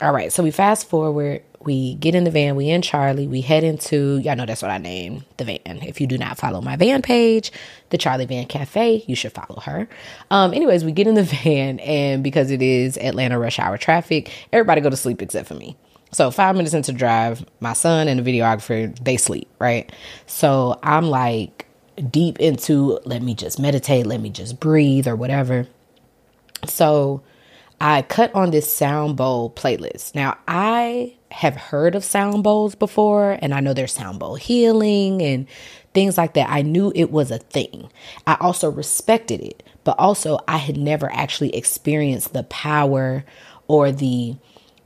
all 0.00 0.12
right. 0.12 0.32
So 0.32 0.42
we 0.42 0.50
fast 0.50 0.88
forward. 0.88 1.42
We 1.62 1.94
get 1.96 2.14
in 2.14 2.24
the 2.24 2.30
van. 2.30 2.56
We 2.56 2.70
in 2.70 2.80
Charlie. 2.80 3.26
We 3.26 3.42
head 3.42 3.64
into, 3.64 4.18
y'all 4.18 4.36
know 4.36 4.46
that's 4.46 4.62
what 4.62 4.70
I 4.70 4.78
named 4.78 5.24
the 5.36 5.44
van. 5.44 5.60
If 5.82 6.00
you 6.00 6.06
do 6.06 6.16
not 6.16 6.38
follow 6.38 6.62
my 6.62 6.76
van 6.76 7.02
page, 7.02 7.52
the 7.90 7.98
Charlie 7.98 8.24
Van 8.24 8.46
Cafe, 8.46 9.04
you 9.06 9.14
should 9.14 9.32
follow 9.32 9.60
her. 9.60 9.86
Um, 10.30 10.54
anyways, 10.54 10.84
we 10.84 10.92
get 10.92 11.06
in 11.06 11.16
the 11.16 11.22
van, 11.44 11.80
and 11.80 12.22
because 12.22 12.50
it 12.50 12.62
is 12.62 12.96
Atlanta 12.96 13.38
rush 13.38 13.58
hour 13.58 13.76
traffic, 13.76 14.30
everybody 14.52 14.80
go 14.80 14.88
to 14.88 14.96
sleep 14.96 15.20
except 15.20 15.48
for 15.48 15.54
me. 15.54 15.76
So 16.12 16.30
five 16.30 16.56
minutes 16.56 16.74
into 16.74 16.92
drive, 16.92 17.44
my 17.60 17.72
son 17.72 18.08
and 18.08 18.24
the 18.24 18.38
videographer, 18.38 18.96
they 18.98 19.16
sleep, 19.16 19.48
right? 19.58 19.92
So 20.26 20.78
I'm 20.82 21.06
like, 21.06 21.66
deep 22.00 22.38
into 22.40 22.98
let 23.04 23.22
me 23.22 23.34
just 23.34 23.58
meditate, 23.58 24.06
let 24.06 24.20
me 24.20 24.30
just 24.30 24.60
breathe 24.60 25.06
or 25.06 25.16
whatever. 25.16 25.66
So 26.66 27.22
I 27.80 28.02
cut 28.02 28.34
on 28.34 28.50
this 28.50 28.72
sound 28.72 29.16
bowl 29.16 29.50
playlist. 29.50 30.14
Now 30.14 30.36
I 30.46 31.16
have 31.30 31.56
heard 31.56 31.94
of 31.94 32.04
sound 32.04 32.42
bowls 32.42 32.74
before 32.74 33.38
and 33.40 33.54
I 33.54 33.60
know 33.60 33.72
there's 33.72 33.92
sound 33.92 34.18
bowl 34.18 34.34
healing 34.34 35.22
and 35.22 35.46
things 35.94 36.18
like 36.18 36.34
that. 36.34 36.50
I 36.50 36.62
knew 36.62 36.92
it 36.94 37.10
was 37.10 37.30
a 37.30 37.38
thing. 37.38 37.90
I 38.26 38.36
also 38.40 38.70
respected 38.70 39.40
it, 39.40 39.62
but 39.84 39.98
also 39.98 40.38
I 40.46 40.58
had 40.58 40.76
never 40.76 41.10
actually 41.12 41.54
experienced 41.54 42.32
the 42.32 42.42
power 42.44 43.24
or 43.68 43.92
the 43.92 44.36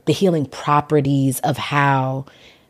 the 0.05 0.13
healing 0.13 0.45
properties 0.45 1.39
of 1.39 1.57
how 1.57 2.25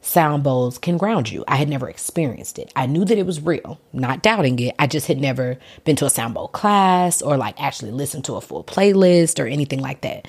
sound 0.05 0.43
bowls 0.43 0.77
can 0.77 0.97
ground 0.97 1.31
you. 1.31 1.43
I 1.47 1.55
had 1.55 1.67
never 1.67 1.89
experienced 1.89 2.59
it. 2.59 2.71
I 2.75 2.85
knew 2.85 3.05
that 3.05 3.17
it 3.17 3.25
was 3.25 3.41
real, 3.41 3.79
not 3.91 4.21
doubting 4.21 4.59
it. 4.59 4.75
I 4.77 4.85
just 4.87 5.07
had 5.07 5.19
never 5.19 5.57
been 5.83 5.95
to 5.97 6.05
a 6.05 6.09
sound 6.09 6.35
bowl 6.35 6.47
class 6.47 7.21
or 7.21 7.37
like 7.37 7.59
actually 7.61 7.91
listened 7.91 8.25
to 8.25 8.35
a 8.35 8.41
full 8.41 8.63
playlist 8.63 9.43
or 9.43 9.47
anything 9.47 9.81
like 9.81 10.01
that. 10.01 10.27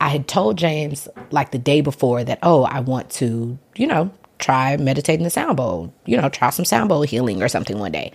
I 0.00 0.08
had 0.08 0.28
told 0.28 0.56
James 0.56 1.08
like 1.30 1.50
the 1.50 1.58
day 1.58 1.82
before 1.82 2.24
that, 2.24 2.38
oh, 2.42 2.64
I 2.64 2.80
want 2.80 3.10
to, 3.12 3.58
you 3.76 3.86
know, 3.86 4.10
try 4.38 4.76
meditating 4.78 5.24
the 5.24 5.30
sound 5.30 5.56
bowl, 5.56 5.94
you 6.06 6.16
know, 6.16 6.28
try 6.28 6.50
some 6.50 6.64
sound 6.64 6.88
bowl 6.88 7.02
healing 7.02 7.42
or 7.42 7.48
something 7.48 7.78
one 7.78 7.92
day. 7.92 8.12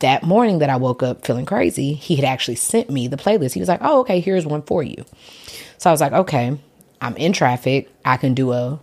That 0.00 0.24
morning 0.24 0.58
that 0.58 0.68
I 0.68 0.76
woke 0.76 1.02
up 1.02 1.24
feeling 1.24 1.46
crazy, 1.46 1.94
he 1.94 2.16
had 2.16 2.24
actually 2.24 2.56
sent 2.56 2.90
me 2.90 3.08
the 3.08 3.16
playlist. 3.16 3.54
He 3.54 3.60
was 3.60 3.68
like, 3.68 3.80
oh, 3.80 4.00
okay, 4.00 4.20
here's 4.20 4.44
one 4.44 4.62
for 4.62 4.82
you. 4.82 5.04
So 5.78 5.88
I 5.88 5.92
was 5.92 6.00
like, 6.00 6.12
okay, 6.12 6.58
I'm 7.00 7.16
in 7.16 7.32
traffic. 7.32 7.88
I 8.04 8.16
can 8.16 8.34
do 8.34 8.52
a 8.52 8.80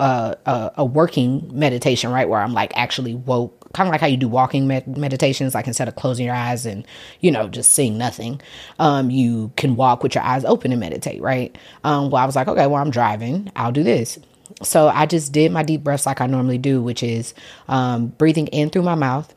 a, 0.00 0.36
a, 0.46 0.72
a 0.78 0.84
working 0.84 1.50
meditation, 1.52 2.10
right? 2.12 2.28
Where 2.28 2.40
I'm 2.40 2.52
like 2.52 2.76
actually 2.76 3.14
woke, 3.14 3.72
kind 3.72 3.88
of 3.88 3.92
like 3.92 4.00
how 4.00 4.06
you 4.06 4.16
do 4.16 4.28
walking 4.28 4.66
med- 4.66 4.98
meditations, 4.98 5.54
like 5.54 5.66
instead 5.66 5.88
of 5.88 5.96
closing 5.96 6.26
your 6.26 6.34
eyes 6.34 6.66
and, 6.66 6.86
you 7.20 7.30
know, 7.30 7.48
just 7.48 7.72
seeing 7.72 7.96
nothing, 7.98 8.40
um, 8.78 9.10
you 9.10 9.52
can 9.56 9.76
walk 9.76 10.02
with 10.02 10.14
your 10.14 10.24
eyes 10.24 10.44
open 10.44 10.72
and 10.72 10.80
meditate, 10.80 11.20
right? 11.22 11.56
Um, 11.82 12.10
well, 12.10 12.22
I 12.22 12.26
was 12.26 12.36
like, 12.36 12.48
okay, 12.48 12.66
well, 12.66 12.82
I'm 12.82 12.90
driving, 12.90 13.50
I'll 13.56 13.72
do 13.72 13.82
this. 13.82 14.18
So 14.62 14.88
I 14.88 15.06
just 15.06 15.32
did 15.32 15.50
my 15.52 15.62
deep 15.62 15.82
breaths 15.82 16.06
like 16.06 16.20
I 16.20 16.26
normally 16.26 16.58
do, 16.58 16.82
which 16.82 17.02
is 17.02 17.34
um, 17.68 18.08
breathing 18.08 18.46
in 18.48 18.70
through 18.70 18.82
my 18.82 18.94
mouth, 18.94 19.34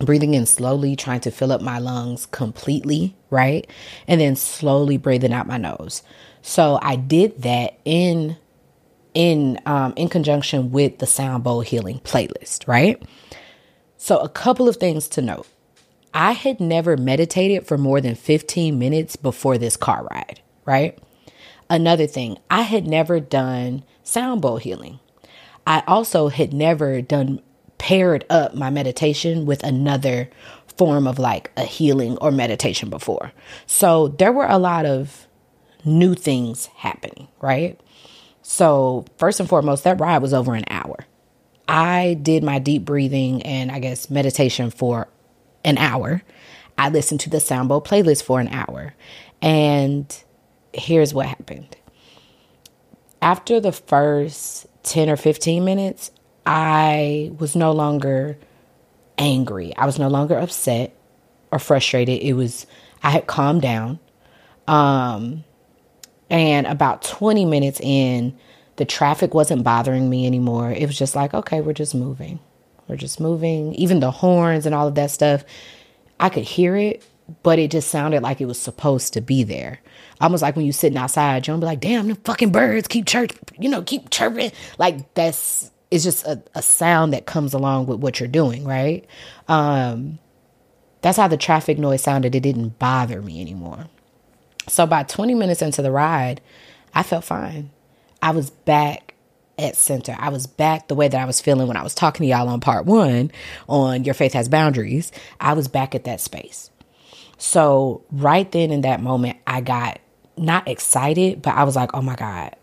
breathing 0.00 0.34
in 0.34 0.46
slowly, 0.46 0.94
trying 0.94 1.20
to 1.20 1.30
fill 1.30 1.50
up 1.52 1.62
my 1.62 1.78
lungs 1.78 2.26
completely, 2.26 3.16
right? 3.30 3.66
And 4.06 4.20
then 4.20 4.36
slowly 4.36 4.98
breathing 4.98 5.32
out 5.32 5.46
my 5.46 5.56
nose. 5.56 6.02
So 6.42 6.78
I 6.82 6.96
did 6.96 7.42
that 7.42 7.78
in 7.84 8.36
in 9.14 9.58
um, 9.66 9.92
in 9.96 10.08
conjunction 10.08 10.70
with 10.70 10.98
the 10.98 11.06
sound 11.06 11.44
bowl 11.44 11.60
healing 11.60 12.00
playlist, 12.00 12.66
right? 12.66 13.02
So 13.96 14.18
a 14.18 14.28
couple 14.28 14.68
of 14.68 14.76
things 14.76 15.08
to 15.10 15.22
note. 15.22 15.46
I 16.14 16.32
had 16.32 16.60
never 16.60 16.96
meditated 16.96 17.66
for 17.66 17.76
more 17.76 18.00
than 18.00 18.14
15 18.14 18.78
minutes 18.78 19.16
before 19.16 19.58
this 19.58 19.76
car 19.76 20.06
ride, 20.10 20.40
right? 20.64 20.98
Another 21.68 22.06
thing, 22.06 22.38
I 22.50 22.62
had 22.62 22.86
never 22.86 23.20
done 23.20 23.84
sound 24.02 24.40
bowl 24.40 24.56
healing. 24.56 25.00
I 25.66 25.82
also 25.86 26.28
had 26.28 26.54
never 26.54 27.02
done 27.02 27.42
paired 27.76 28.24
up 28.30 28.54
my 28.54 28.70
meditation 28.70 29.44
with 29.44 29.62
another 29.62 30.30
form 30.76 31.06
of 31.06 31.18
like 31.18 31.50
a 31.56 31.64
healing 31.64 32.16
or 32.18 32.30
meditation 32.30 32.88
before. 32.88 33.32
So 33.66 34.08
there 34.08 34.32
were 34.32 34.46
a 34.46 34.58
lot 34.58 34.86
of 34.86 35.26
new 35.84 36.14
things 36.14 36.66
happening, 36.76 37.28
right? 37.40 37.78
So, 38.50 39.04
first 39.18 39.40
and 39.40 39.48
foremost, 39.48 39.84
that 39.84 40.00
ride 40.00 40.22
was 40.22 40.32
over 40.32 40.54
an 40.54 40.64
hour. 40.70 40.96
I 41.68 42.18
did 42.22 42.42
my 42.42 42.58
deep 42.58 42.82
breathing 42.82 43.42
and 43.42 43.70
I 43.70 43.78
guess 43.78 44.08
meditation 44.08 44.70
for 44.70 45.06
an 45.64 45.76
hour. 45.76 46.22
I 46.78 46.88
listened 46.88 47.20
to 47.20 47.30
the 47.30 47.40
sound 47.40 47.68
bowl 47.68 47.82
playlist 47.82 48.22
for 48.22 48.40
an 48.40 48.48
hour. 48.48 48.94
And 49.42 50.24
here's 50.72 51.12
what 51.12 51.26
happened. 51.26 51.76
After 53.20 53.60
the 53.60 53.70
first 53.70 54.66
10 54.84 55.10
or 55.10 55.16
15 55.16 55.62
minutes, 55.62 56.10
I 56.46 57.30
was 57.38 57.54
no 57.54 57.72
longer 57.72 58.38
angry. 59.18 59.76
I 59.76 59.84
was 59.84 59.98
no 59.98 60.08
longer 60.08 60.38
upset 60.38 60.96
or 61.52 61.58
frustrated. 61.58 62.22
It 62.22 62.32
was, 62.32 62.66
I 63.02 63.10
had 63.10 63.26
calmed 63.26 63.60
down. 63.60 63.98
Um, 64.66 65.44
and 66.30 66.66
about 66.66 67.02
20 67.02 67.44
minutes 67.44 67.80
in, 67.80 68.36
the 68.76 68.84
traffic 68.84 69.34
wasn't 69.34 69.64
bothering 69.64 70.08
me 70.08 70.26
anymore. 70.26 70.70
It 70.70 70.86
was 70.86 70.98
just 70.98 71.16
like, 71.16 71.34
okay, 71.34 71.60
we're 71.60 71.72
just 71.72 71.94
moving. 71.94 72.38
We're 72.86 72.96
just 72.96 73.20
moving. 73.20 73.74
Even 73.74 74.00
the 74.00 74.10
horns 74.10 74.66
and 74.66 74.74
all 74.74 74.88
of 74.88 74.94
that 74.94 75.10
stuff, 75.10 75.44
I 76.20 76.28
could 76.28 76.44
hear 76.44 76.76
it, 76.76 77.02
but 77.42 77.58
it 77.58 77.70
just 77.70 77.90
sounded 77.90 78.22
like 78.22 78.40
it 78.40 78.46
was 78.46 78.58
supposed 78.58 79.12
to 79.14 79.20
be 79.20 79.42
there. 79.42 79.80
Almost 80.20 80.42
like 80.42 80.56
when 80.56 80.64
you're 80.64 80.72
sitting 80.72 80.98
outside, 80.98 81.46
you'll 81.46 81.58
be 81.58 81.66
like, 81.66 81.80
damn, 81.80 82.08
the 82.08 82.14
fucking 82.16 82.52
birds 82.52 82.88
keep 82.88 83.06
chirp, 83.06 83.32
you 83.58 83.68
know, 83.68 83.82
keep 83.82 84.10
chirping. 84.10 84.52
Like 84.78 85.14
that's 85.14 85.70
it's 85.90 86.04
just 86.04 86.26
a, 86.26 86.42
a 86.54 86.62
sound 86.62 87.12
that 87.12 87.26
comes 87.26 87.54
along 87.54 87.86
with 87.86 88.00
what 88.00 88.20
you're 88.20 88.28
doing, 88.28 88.64
right? 88.64 89.06
Um, 89.48 90.18
that's 91.00 91.16
how 91.16 91.28
the 91.28 91.36
traffic 91.36 91.78
noise 91.78 92.02
sounded. 92.02 92.34
It 92.34 92.40
didn't 92.40 92.78
bother 92.78 93.22
me 93.22 93.40
anymore. 93.40 93.86
So 94.68 94.86
by 94.86 95.02
20 95.02 95.34
minutes 95.34 95.62
into 95.62 95.82
the 95.82 95.90
ride, 95.90 96.40
I 96.94 97.02
felt 97.02 97.24
fine. 97.24 97.70
I 98.22 98.30
was 98.30 98.50
back 98.50 99.14
at 99.58 99.76
center. 99.76 100.14
I 100.18 100.28
was 100.28 100.46
back 100.46 100.88
the 100.88 100.94
way 100.94 101.08
that 101.08 101.20
I 101.20 101.24
was 101.24 101.40
feeling 101.40 101.66
when 101.66 101.76
I 101.76 101.82
was 101.82 101.94
talking 101.94 102.24
to 102.24 102.30
y'all 102.30 102.48
on 102.48 102.60
part 102.60 102.86
one 102.86 103.30
on 103.68 104.04
Your 104.04 104.14
Faith 104.14 104.32
Has 104.32 104.48
Boundaries. 104.48 105.10
I 105.40 105.54
was 105.54 105.68
back 105.68 105.94
at 105.94 106.04
that 106.04 106.20
space. 106.20 106.70
So, 107.38 108.02
right 108.10 108.50
then 108.50 108.72
in 108.72 108.80
that 108.80 109.00
moment, 109.00 109.38
I 109.46 109.60
got 109.60 110.00
not 110.36 110.66
excited, 110.66 111.42
but 111.42 111.54
I 111.54 111.64
was 111.64 111.76
like, 111.76 111.90
oh 111.94 112.02
my 112.02 112.16
God, 112.16 112.54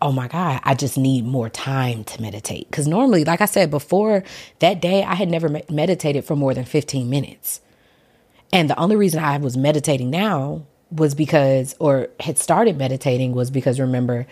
oh 0.00 0.12
my 0.12 0.28
God, 0.28 0.60
I 0.64 0.74
just 0.74 0.96
need 0.96 1.24
more 1.24 1.48
time 1.48 2.04
to 2.04 2.22
meditate. 2.22 2.70
Because 2.70 2.86
normally, 2.86 3.24
like 3.24 3.40
I 3.40 3.46
said 3.46 3.70
before 3.70 4.24
that 4.60 4.80
day, 4.80 5.02
I 5.02 5.14
had 5.14 5.28
never 5.28 5.60
meditated 5.70 6.24
for 6.24 6.36
more 6.36 6.54
than 6.54 6.64
15 6.64 7.08
minutes. 7.08 7.60
And 8.52 8.70
the 8.70 8.78
only 8.78 8.96
reason 8.96 9.22
I 9.22 9.36
was 9.38 9.56
meditating 9.56 10.10
now 10.10 10.66
was 10.90 11.14
because, 11.14 11.74
or 11.78 12.08
had 12.20 12.38
started 12.38 12.76
meditating 12.76 13.32
was 13.32 13.50
because 13.50 13.80
remember, 13.80 14.26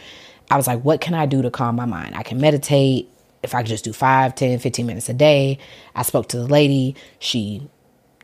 I 0.50 0.56
was 0.56 0.66
like, 0.66 0.82
what 0.82 1.00
can 1.00 1.14
I 1.14 1.26
do 1.26 1.42
to 1.42 1.50
calm 1.50 1.76
my 1.76 1.87
mind? 1.87 2.14
I 2.14 2.23
can 2.23 2.40
meditate 2.40 3.08
if 3.42 3.54
I 3.54 3.62
could 3.62 3.68
just 3.68 3.84
do 3.84 3.92
5, 3.92 4.34
10, 4.34 4.58
15 4.58 4.87
minutes 4.87 5.08
a 5.08 5.14
day. 5.14 5.58
I 5.94 6.02
spoke 6.02 6.28
to 6.28 6.37
the 6.38 6.46
lady. 6.46 6.96
She, 7.18 7.68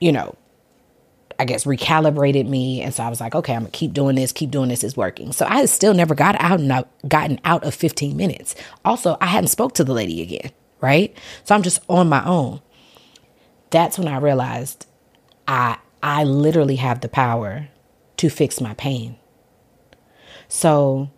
you 0.00 0.12
know, 0.12 0.36
I 1.38 1.44
guess 1.44 1.64
recalibrated 1.64 2.46
me. 2.46 2.82
And 2.82 2.92
so 2.92 3.02
I 3.02 3.08
was 3.08 3.20
like, 3.20 3.34
okay, 3.34 3.54
I'm 3.54 3.62
gonna 3.62 3.70
keep 3.70 3.92
doing 3.92 4.16
this, 4.16 4.32
keep 4.32 4.50
doing 4.50 4.68
this, 4.68 4.84
is 4.84 4.96
working. 4.96 5.32
So 5.32 5.46
I 5.48 5.64
still 5.66 5.94
never 5.94 6.14
got 6.14 6.36
out 6.40 6.60
and 6.60 6.84
gotten 7.08 7.40
out 7.44 7.64
of 7.64 7.74
15 7.74 8.16
minutes. 8.16 8.54
Also, 8.84 9.16
I 9.20 9.26
hadn't 9.26 9.48
spoke 9.48 9.74
to 9.74 9.84
the 9.84 9.94
lady 9.94 10.20
again, 10.22 10.50
right? 10.80 11.16
So 11.44 11.54
I'm 11.54 11.62
just 11.62 11.80
on 11.88 12.08
my 12.08 12.24
own. 12.24 12.60
That's 13.70 13.98
when 13.98 14.08
I 14.08 14.18
realized 14.18 14.86
I 15.48 15.78
I 16.02 16.24
literally 16.24 16.76
have 16.76 17.00
the 17.00 17.08
power 17.08 17.68
to 18.20 18.28
fix 18.28 18.60
my 18.60 18.74
pain. 18.74 19.16
So 20.48 21.08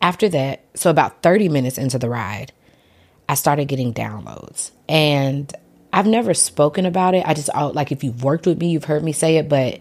after 0.00 0.26
that, 0.30 0.64
so 0.74 0.88
about 0.88 1.22
30 1.22 1.50
minutes 1.50 1.76
into 1.76 1.98
the 1.98 2.08
ride, 2.08 2.52
I 3.28 3.34
started 3.34 3.68
getting 3.68 3.92
downloads. 3.92 4.70
And 4.88 5.52
I've 5.92 6.06
never 6.06 6.32
spoken 6.32 6.86
about 6.86 7.14
it. 7.14 7.24
I 7.26 7.34
just, 7.34 7.50
oh, 7.54 7.68
like, 7.68 7.92
if 7.92 8.02
you've 8.02 8.24
worked 8.24 8.46
with 8.46 8.58
me, 8.58 8.70
you've 8.70 8.84
heard 8.84 9.04
me 9.04 9.12
say 9.12 9.36
it, 9.36 9.50
but 9.50 9.80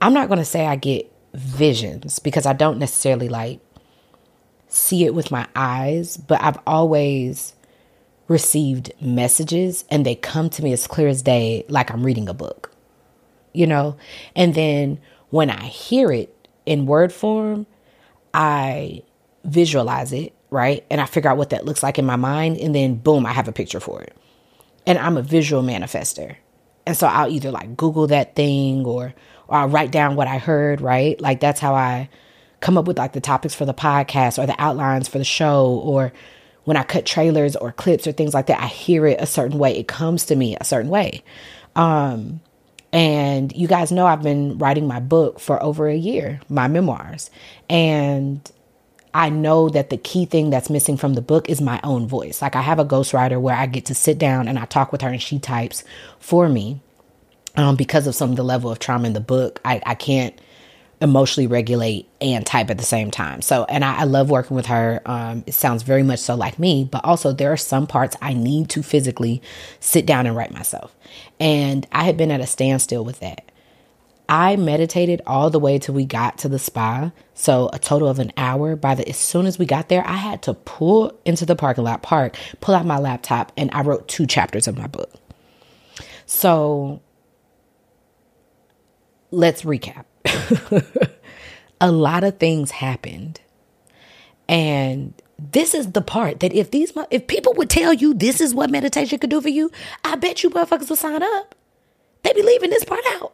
I'm 0.00 0.14
not 0.14 0.28
going 0.28 0.38
to 0.38 0.46
say 0.46 0.64
I 0.64 0.76
get 0.76 1.12
visions 1.34 2.20
because 2.20 2.46
I 2.46 2.54
don't 2.54 2.78
necessarily 2.78 3.28
like 3.28 3.60
see 4.68 5.04
it 5.04 5.14
with 5.14 5.30
my 5.30 5.46
eyes, 5.54 6.16
but 6.16 6.40
I've 6.40 6.58
always 6.66 7.52
received 8.28 8.92
messages 8.98 9.84
and 9.90 10.06
they 10.06 10.14
come 10.14 10.48
to 10.50 10.62
me 10.62 10.72
as 10.72 10.86
clear 10.86 11.08
as 11.08 11.20
day, 11.20 11.66
like 11.68 11.90
I'm 11.90 12.02
reading 12.02 12.30
a 12.30 12.34
book 12.34 12.67
you 13.52 13.66
know? 13.66 13.96
And 14.34 14.54
then 14.54 15.00
when 15.30 15.50
I 15.50 15.64
hear 15.64 16.10
it 16.12 16.34
in 16.66 16.86
word 16.86 17.12
form, 17.12 17.66
I 18.34 19.02
visualize 19.44 20.12
it, 20.12 20.34
right? 20.50 20.84
And 20.90 21.00
I 21.00 21.06
figure 21.06 21.30
out 21.30 21.38
what 21.38 21.50
that 21.50 21.64
looks 21.64 21.82
like 21.82 21.98
in 21.98 22.06
my 22.06 22.16
mind. 22.16 22.58
And 22.58 22.74
then 22.74 22.96
boom, 22.96 23.26
I 23.26 23.32
have 23.32 23.48
a 23.48 23.52
picture 23.52 23.80
for 23.80 24.02
it. 24.02 24.16
And 24.86 24.98
I'm 24.98 25.16
a 25.16 25.22
visual 25.22 25.62
manifester. 25.62 26.36
And 26.86 26.96
so 26.96 27.06
I'll 27.06 27.30
either 27.30 27.50
like 27.50 27.76
Google 27.76 28.06
that 28.08 28.34
thing 28.34 28.86
or, 28.86 29.14
or 29.48 29.56
I'll 29.56 29.68
write 29.68 29.90
down 29.90 30.16
what 30.16 30.28
I 30.28 30.38
heard, 30.38 30.80
right? 30.80 31.20
Like 31.20 31.40
that's 31.40 31.60
how 31.60 31.74
I 31.74 32.08
come 32.60 32.78
up 32.78 32.86
with 32.86 32.98
like 32.98 33.12
the 33.12 33.20
topics 33.20 33.54
for 33.54 33.64
the 33.64 33.74
podcast 33.74 34.42
or 34.42 34.46
the 34.46 34.56
outlines 34.58 35.08
for 35.08 35.18
the 35.18 35.24
show 35.24 35.80
or 35.84 36.12
when 36.64 36.76
I 36.76 36.82
cut 36.82 37.06
trailers 37.06 37.56
or 37.56 37.72
clips 37.72 38.06
or 38.06 38.12
things 38.12 38.34
like 38.34 38.46
that, 38.48 38.60
I 38.60 38.66
hear 38.66 39.06
it 39.06 39.20
a 39.20 39.26
certain 39.26 39.58
way. 39.58 39.78
It 39.78 39.88
comes 39.88 40.26
to 40.26 40.36
me 40.36 40.54
a 40.60 40.64
certain 40.64 40.90
way. 40.90 41.22
Um, 41.74 42.40
and 42.92 43.54
you 43.54 43.68
guys 43.68 43.92
know 43.92 44.06
I've 44.06 44.22
been 44.22 44.58
writing 44.58 44.86
my 44.86 45.00
book 45.00 45.40
for 45.40 45.62
over 45.62 45.88
a 45.88 45.96
year, 45.96 46.40
my 46.48 46.68
memoirs. 46.68 47.30
And 47.68 48.50
I 49.12 49.28
know 49.28 49.68
that 49.68 49.90
the 49.90 49.96
key 49.96 50.24
thing 50.26 50.50
that's 50.50 50.70
missing 50.70 50.96
from 50.96 51.14
the 51.14 51.20
book 51.20 51.48
is 51.50 51.60
my 51.60 51.80
own 51.84 52.06
voice. 52.06 52.40
Like 52.40 52.56
I 52.56 52.62
have 52.62 52.78
a 52.78 52.84
ghostwriter 52.84 53.40
where 53.40 53.56
I 53.56 53.66
get 53.66 53.86
to 53.86 53.94
sit 53.94 54.18
down 54.18 54.48
and 54.48 54.58
I 54.58 54.64
talk 54.64 54.92
with 54.92 55.02
her 55.02 55.08
and 55.08 55.20
she 55.20 55.38
types 55.38 55.84
for 56.18 56.48
me. 56.48 56.80
Um, 57.56 57.74
because 57.74 58.06
of 58.06 58.14
some 58.14 58.30
of 58.30 58.36
the 58.36 58.44
level 58.44 58.70
of 58.70 58.78
trauma 58.78 59.08
in 59.08 59.14
the 59.14 59.20
book, 59.20 59.60
I, 59.64 59.82
I 59.84 59.94
can't 59.96 60.38
emotionally 61.00 61.46
regulate 61.46 62.08
and 62.20 62.44
type 62.44 62.70
at 62.70 62.78
the 62.78 62.84
same 62.84 63.10
time. 63.10 63.40
So, 63.40 63.64
and 63.64 63.84
I, 63.84 64.00
I 64.00 64.04
love 64.04 64.30
working 64.30 64.56
with 64.56 64.66
her. 64.66 65.00
Um, 65.06 65.44
it 65.46 65.54
sounds 65.54 65.82
very 65.82 66.02
much 66.02 66.18
so 66.18 66.34
like 66.34 66.58
me, 66.58 66.88
but 66.90 67.04
also 67.04 67.32
there 67.32 67.52
are 67.52 67.56
some 67.56 67.86
parts 67.86 68.16
I 68.20 68.32
need 68.34 68.68
to 68.70 68.82
physically 68.82 69.40
sit 69.80 70.06
down 70.06 70.26
and 70.26 70.34
write 70.34 70.52
myself. 70.52 70.94
And 71.38 71.86
I 71.92 72.04
had 72.04 72.16
been 72.16 72.30
at 72.30 72.40
a 72.40 72.46
standstill 72.46 73.04
with 73.04 73.20
that. 73.20 73.50
I 74.28 74.56
meditated 74.56 75.22
all 75.26 75.48
the 75.48 75.58
way 75.58 75.78
till 75.78 75.94
we 75.94 76.04
got 76.04 76.36
to 76.38 76.48
the 76.48 76.58
spa. 76.58 77.12
So 77.32 77.70
a 77.72 77.78
total 77.78 78.08
of 78.08 78.18
an 78.18 78.32
hour. 78.36 78.76
By 78.76 78.94
the 78.94 79.08
as 79.08 79.16
soon 79.16 79.46
as 79.46 79.58
we 79.58 79.64
got 79.64 79.88
there, 79.88 80.06
I 80.06 80.16
had 80.16 80.42
to 80.42 80.54
pull 80.54 81.18
into 81.24 81.46
the 81.46 81.56
parking 81.56 81.84
lot 81.84 82.02
park, 82.02 82.36
pull 82.60 82.74
out 82.74 82.84
my 82.84 82.98
laptop, 82.98 83.52
and 83.56 83.70
I 83.72 83.82
wrote 83.82 84.06
two 84.06 84.26
chapters 84.26 84.68
of 84.68 84.76
my 84.76 84.86
book. 84.86 85.14
So 86.26 87.00
let's 89.30 89.62
recap. 89.62 90.04
a 91.80 91.90
lot 91.90 92.24
of 92.24 92.38
things 92.38 92.70
happened. 92.70 93.40
And 94.48 95.14
this 95.38 95.74
is 95.74 95.92
the 95.92 96.00
part 96.02 96.40
that 96.40 96.52
if 96.52 96.70
these 96.70 96.92
if 97.10 97.26
people 97.26 97.54
would 97.54 97.70
tell 97.70 97.92
you 97.92 98.14
this 98.14 98.40
is 98.40 98.54
what 98.54 98.70
meditation 98.70 99.18
could 99.18 99.30
do 99.30 99.40
for 99.40 99.48
you, 99.48 99.70
I 100.04 100.16
bet 100.16 100.42
you 100.42 100.50
motherfuckers 100.50 100.90
would 100.90 100.98
sign 100.98 101.22
up. 101.22 101.54
They 102.22 102.32
be 102.32 102.42
leaving 102.42 102.70
this 102.70 102.84
part 102.84 103.04
out. 103.12 103.32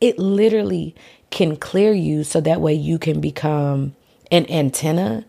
It 0.00 0.18
literally 0.18 0.94
can 1.30 1.56
clear 1.56 1.92
you 1.92 2.24
so 2.24 2.40
that 2.40 2.60
way 2.60 2.72
you 2.74 2.98
can 2.98 3.20
become 3.20 3.94
an 4.30 4.50
antenna 4.50 5.26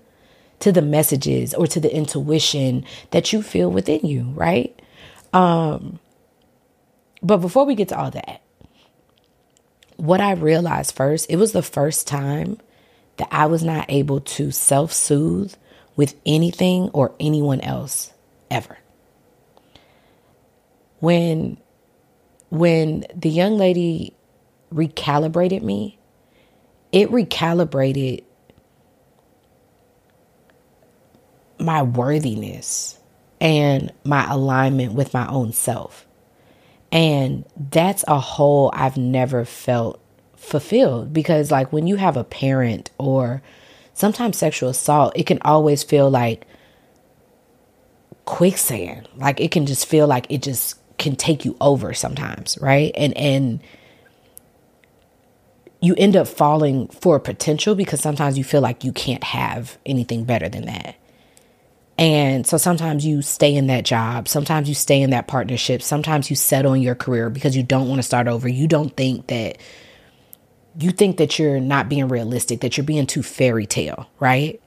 to 0.60 0.72
the 0.72 0.82
messages 0.82 1.54
or 1.54 1.68
to 1.68 1.80
the 1.80 1.94
intuition 1.94 2.86
that 3.10 3.34
you 3.34 3.42
feel 3.42 3.70
within 3.70 4.06
you, 4.06 4.24
right? 4.36 4.80
Um 5.34 6.00
but 7.24 7.38
before 7.38 7.66
we 7.66 7.76
get 7.76 7.90
to 7.90 8.00
all 8.00 8.12
that, 8.12 8.41
what 10.02 10.20
I 10.20 10.32
realized 10.32 10.96
first, 10.96 11.30
it 11.30 11.36
was 11.36 11.52
the 11.52 11.62
first 11.62 12.08
time 12.08 12.58
that 13.18 13.28
I 13.30 13.46
was 13.46 13.64
not 13.64 13.86
able 13.88 14.20
to 14.22 14.50
self 14.50 14.92
soothe 14.92 15.54
with 15.96 16.16
anything 16.26 16.90
or 16.90 17.14
anyone 17.20 17.62
else 17.62 18.12
ever. 18.50 18.80
When 21.02 21.58
when 22.50 23.06
the 23.16 23.30
young 23.30 23.60
lady 23.60 24.16
recalibrated 24.74 25.62
me, 25.62 26.00
it 26.92 27.12
recalibrated 27.12 28.24
my 31.60 31.84
worthiness 31.84 32.98
and 33.40 33.94
my 34.04 34.28
alignment 34.32 34.94
with 34.94 35.14
my 35.14 35.28
own 35.28 35.54
self. 35.54 36.08
And 36.92 37.46
that's 37.56 38.04
a 38.08 38.20
hole 38.20 38.72
I've 38.74 38.98
never 38.98 39.46
felt 39.46 40.02
fulfilled 40.36 41.14
because, 41.14 41.52
like, 41.52 41.72
when 41.72 41.88
you 41.88 41.96
have 41.96 42.18
a 42.18 42.24
parent 42.24 42.92
or 42.98 43.42
sometimes 43.94 44.38
sexual 44.38 44.70
assault, 44.70 45.14
it 45.16 45.26
can 45.26 45.40
always 45.44 45.84
feel 45.84 46.10
like 46.10 46.46
quicksand. 48.26 49.08
Like, 49.16 49.40
it 49.40 49.52
can 49.52 49.66
just 49.66 49.86
feel 49.86 50.08
like 50.08 50.28
it 50.30 50.42
just 50.42 50.78
can 50.98 51.16
take 51.16 51.46
you 51.46 51.56
over 51.62 51.94
sometimes, 51.94 52.58
right? 52.62 52.92
And, 52.96 53.16
and, 53.16 53.62
you 55.82 55.96
end 55.98 56.16
up 56.16 56.28
falling 56.28 56.88
for 56.90 57.20
potential 57.20 57.74
because 57.76 58.00
sometimes 58.00 58.38
you 58.38 58.44
feel 58.44 58.62
like 58.62 58.84
you 58.84 58.92
can't 58.92 59.24
have 59.24 59.78
anything 59.86 60.24
better 60.24 60.48
than 60.48 60.66
that. 60.68 60.96
And 62.02 62.48
so 62.48 62.58
sometimes 62.58 63.06
you 63.06 63.22
stay 63.22 63.56
in 63.56 63.68
that 63.68 63.86
job, 63.86 64.28
sometimes 64.28 64.68
you 64.68 64.74
stay 64.74 65.04
in 65.04 65.12
that 65.12 65.28
partnership, 65.28 65.84
sometimes 65.84 66.32
you 66.32 66.36
settle 66.36 66.74
in 66.74 66.82
your 66.82 66.96
career 66.96 67.30
because 67.30 67.56
you 67.56 67.62
don't 67.62 67.88
want 67.88 68.00
to 68.00 68.04
start 68.04 68.28
over. 68.28 68.48
You 68.48 68.68
don't 68.68 68.98
think 68.98 69.28
that 69.28 69.60
you 70.80 70.90
think 70.90 71.18
that 71.18 71.38
you're 71.38 71.60
not 71.60 71.90
being 71.90 72.08
realistic, 72.08 72.62
that 72.62 72.76
you're 72.76 72.88
being 72.88 73.06
too 73.06 73.22
fairy 73.22 73.68
tale, 73.68 74.10
right? 74.20 74.60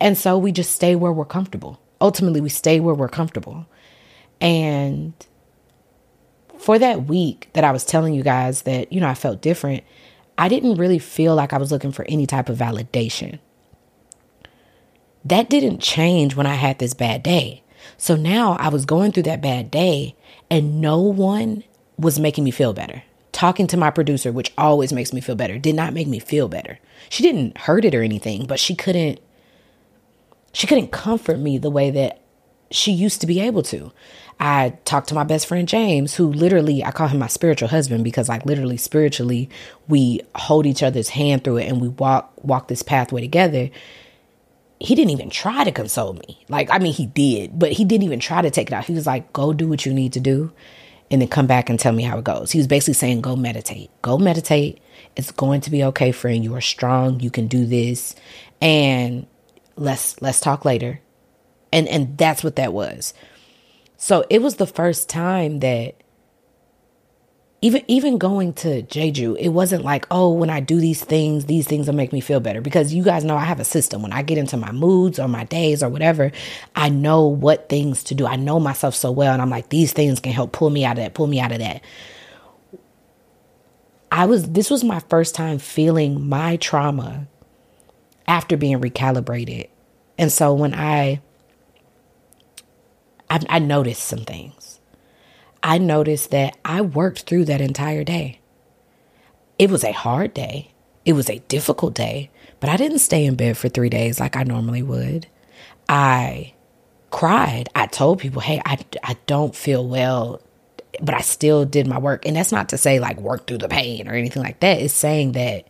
And 0.00 0.16
so 0.16 0.38
we 0.38 0.52
just 0.52 0.72
stay 0.72 0.96
where 0.96 1.12
we're 1.12 1.26
comfortable. 1.26 1.82
Ultimately, 2.00 2.40
we 2.40 2.48
stay 2.48 2.80
where 2.80 2.94
we're 2.94 3.08
comfortable. 3.10 3.66
And 4.40 5.12
for 6.56 6.78
that 6.78 7.04
week 7.04 7.50
that 7.52 7.64
I 7.64 7.72
was 7.72 7.84
telling 7.84 8.14
you 8.14 8.22
guys 8.22 8.62
that, 8.62 8.90
you 8.90 9.02
know, 9.02 9.08
I 9.08 9.14
felt 9.14 9.42
different, 9.42 9.84
I 10.38 10.48
didn't 10.48 10.76
really 10.76 10.98
feel 10.98 11.34
like 11.34 11.52
I 11.52 11.58
was 11.58 11.70
looking 11.70 11.92
for 11.92 12.06
any 12.08 12.26
type 12.26 12.48
of 12.48 12.56
validation 12.56 13.38
that 15.24 15.48
didn't 15.48 15.80
change 15.80 16.36
when 16.36 16.46
I 16.46 16.54
had 16.54 16.78
this 16.78 16.94
bad 16.94 17.22
day. 17.22 17.62
So 17.96 18.16
now 18.16 18.52
I 18.54 18.68
was 18.68 18.84
going 18.84 19.12
through 19.12 19.22
that 19.24 19.40
bad 19.40 19.70
day 19.70 20.14
and 20.50 20.80
no 20.80 21.00
one 21.00 21.64
was 21.98 22.18
making 22.18 22.44
me 22.44 22.50
feel 22.50 22.72
better. 22.72 23.02
Talking 23.32 23.66
to 23.68 23.76
my 23.76 23.90
producer, 23.90 24.30
which 24.30 24.52
always 24.56 24.92
makes 24.92 25.12
me 25.12 25.20
feel 25.20 25.34
better, 25.34 25.58
did 25.58 25.74
not 25.74 25.94
make 25.94 26.06
me 26.06 26.18
feel 26.18 26.48
better. 26.48 26.78
She 27.08 27.22
didn't 27.22 27.58
hurt 27.58 27.84
it 27.84 27.94
or 27.94 28.02
anything, 28.02 28.46
but 28.46 28.60
she 28.60 28.74
couldn't 28.74 29.20
she 30.52 30.68
couldn't 30.68 30.92
comfort 30.92 31.38
me 31.38 31.58
the 31.58 31.70
way 31.70 31.90
that 31.90 32.20
she 32.70 32.92
used 32.92 33.20
to 33.20 33.26
be 33.26 33.40
able 33.40 33.62
to. 33.64 33.92
I 34.38 34.78
talked 34.84 35.08
to 35.08 35.14
my 35.14 35.24
best 35.24 35.46
friend 35.46 35.66
James, 35.66 36.14
who 36.14 36.32
literally 36.32 36.84
I 36.84 36.92
call 36.92 37.08
him 37.08 37.18
my 37.18 37.26
spiritual 37.26 37.68
husband 37.68 38.04
because 38.04 38.28
like 38.28 38.46
literally 38.46 38.76
spiritually 38.76 39.48
we 39.88 40.20
hold 40.34 40.66
each 40.66 40.82
other's 40.82 41.10
hand 41.10 41.44
through 41.44 41.58
it 41.58 41.68
and 41.68 41.80
we 41.80 41.88
walk 41.88 42.32
walk 42.44 42.68
this 42.68 42.82
pathway 42.82 43.20
together 43.20 43.70
he 44.84 44.94
didn't 44.94 45.10
even 45.10 45.30
try 45.30 45.64
to 45.64 45.72
console 45.72 46.14
me. 46.14 46.44
Like, 46.48 46.70
I 46.70 46.78
mean, 46.78 46.92
he 46.92 47.06
did, 47.06 47.58
but 47.58 47.72
he 47.72 47.84
didn't 47.84 48.04
even 48.04 48.20
try 48.20 48.42
to 48.42 48.50
take 48.50 48.68
it 48.68 48.72
out. 48.72 48.84
He 48.84 48.94
was 48.94 49.06
like, 49.06 49.32
go 49.32 49.52
do 49.52 49.68
what 49.68 49.84
you 49.86 49.92
need 49.92 50.12
to 50.14 50.20
do 50.20 50.52
and 51.10 51.20
then 51.20 51.28
come 51.28 51.46
back 51.46 51.68
and 51.68 51.78
tell 51.78 51.92
me 51.92 52.02
how 52.02 52.18
it 52.18 52.24
goes. 52.24 52.50
He 52.50 52.58
was 52.58 52.66
basically 52.66 52.94
saying, 52.94 53.20
go 53.20 53.36
meditate. 53.36 53.90
Go 54.02 54.18
meditate. 54.18 54.80
It's 55.16 55.30
going 55.30 55.60
to 55.62 55.70
be 55.70 55.84
okay, 55.84 56.12
friend. 56.12 56.42
You 56.42 56.54
are 56.54 56.60
strong. 56.60 57.20
You 57.20 57.30
can 57.30 57.46
do 57.46 57.66
this. 57.66 58.14
And 58.60 59.26
let's 59.76 60.20
let's 60.22 60.40
talk 60.40 60.64
later. 60.64 61.00
And 61.72 61.88
and 61.88 62.16
that's 62.16 62.42
what 62.42 62.56
that 62.56 62.72
was. 62.72 63.14
So 63.96 64.24
it 64.28 64.42
was 64.42 64.56
the 64.56 64.66
first 64.66 65.08
time 65.08 65.60
that 65.60 65.94
even 67.64 67.82
even 67.88 68.18
going 68.18 68.52
to 68.52 68.82
Jeju, 68.82 69.38
it 69.38 69.48
wasn't 69.48 69.84
like, 69.84 70.06
oh, 70.10 70.30
when 70.30 70.50
I 70.50 70.60
do 70.60 70.78
these 70.78 71.02
things, 71.02 71.46
these 71.46 71.66
things 71.66 71.86
will 71.86 71.94
make 71.94 72.12
me 72.12 72.20
feel 72.20 72.38
better. 72.38 72.60
Because 72.60 72.92
you 72.92 73.02
guys 73.02 73.24
know 73.24 73.36
I 73.38 73.44
have 73.44 73.58
a 73.58 73.64
system. 73.64 74.02
When 74.02 74.12
I 74.12 74.20
get 74.20 74.36
into 74.36 74.58
my 74.58 74.70
moods 74.70 75.18
or 75.18 75.28
my 75.28 75.44
days 75.44 75.82
or 75.82 75.88
whatever, 75.88 76.30
I 76.76 76.90
know 76.90 77.26
what 77.26 77.70
things 77.70 78.04
to 78.04 78.14
do. 78.14 78.26
I 78.26 78.36
know 78.36 78.60
myself 78.60 78.94
so 78.94 79.10
well. 79.10 79.32
And 79.32 79.40
I'm 79.40 79.48
like, 79.48 79.70
these 79.70 79.94
things 79.94 80.20
can 80.20 80.32
help 80.32 80.52
pull 80.52 80.68
me 80.68 80.84
out 80.84 80.98
of 80.98 81.04
that, 81.04 81.14
pull 81.14 81.26
me 81.26 81.40
out 81.40 81.52
of 81.52 81.58
that. 81.60 81.82
I 84.12 84.26
was 84.26 84.50
this 84.50 84.68
was 84.68 84.84
my 84.84 85.00
first 85.00 85.34
time 85.34 85.58
feeling 85.58 86.28
my 86.28 86.56
trauma 86.56 87.28
after 88.28 88.58
being 88.58 88.78
recalibrated. 88.78 89.70
And 90.18 90.30
so 90.30 90.52
when 90.52 90.74
I 90.74 91.22
I, 93.30 93.40
I 93.48 93.58
noticed 93.58 94.04
some 94.04 94.26
things. 94.26 94.63
I 95.64 95.78
noticed 95.78 96.30
that 96.30 96.58
I 96.62 96.82
worked 96.82 97.22
through 97.22 97.46
that 97.46 97.62
entire 97.62 98.04
day. 98.04 98.38
It 99.58 99.70
was 99.70 99.82
a 99.82 99.92
hard 99.92 100.34
day, 100.34 100.72
it 101.06 101.14
was 101.14 101.30
a 101.30 101.38
difficult 101.48 101.94
day, 101.94 102.30
but 102.60 102.68
I 102.68 102.76
didn't 102.76 102.98
stay 102.98 103.24
in 103.24 103.34
bed 103.34 103.56
for 103.56 103.70
three 103.70 103.88
days 103.88 104.20
like 104.20 104.36
I 104.36 104.42
normally 104.42 104.82
would. 104.82 105.26
I 105.88 106.52
cried. 107.10 107.70
I 107.74 107.86
told 107.86 108.18
people, 108.18 108.42
hey, 108.42 108.60
I, 108.64 108.78
I 109.02 109.16
don't 109.26 109.54
feel 109.56 109.86
well, 109.86 110.42
but 111.00 111.14
I 111.14 111.20
still 111.20 111.64
did 111.64 111.86
my 111.86 111.98
work. 111.98 112.26
And 112.26 112.36
that's 112.36 112.52
not 112.52 112.68
to 112.70 112.78
say 112.78 113.00
like 113.00 113.18
work 113.20 113.46
through 113.46 113.58
the 113.58 113.68
pain 113.68 114.06
or 114.06 114.14
anything 114.14 114.42
like 114.42 114.60
that. 114.60 114.80
It's 114.80 114.92
saying 114.92 115.32
that 115.32 115.66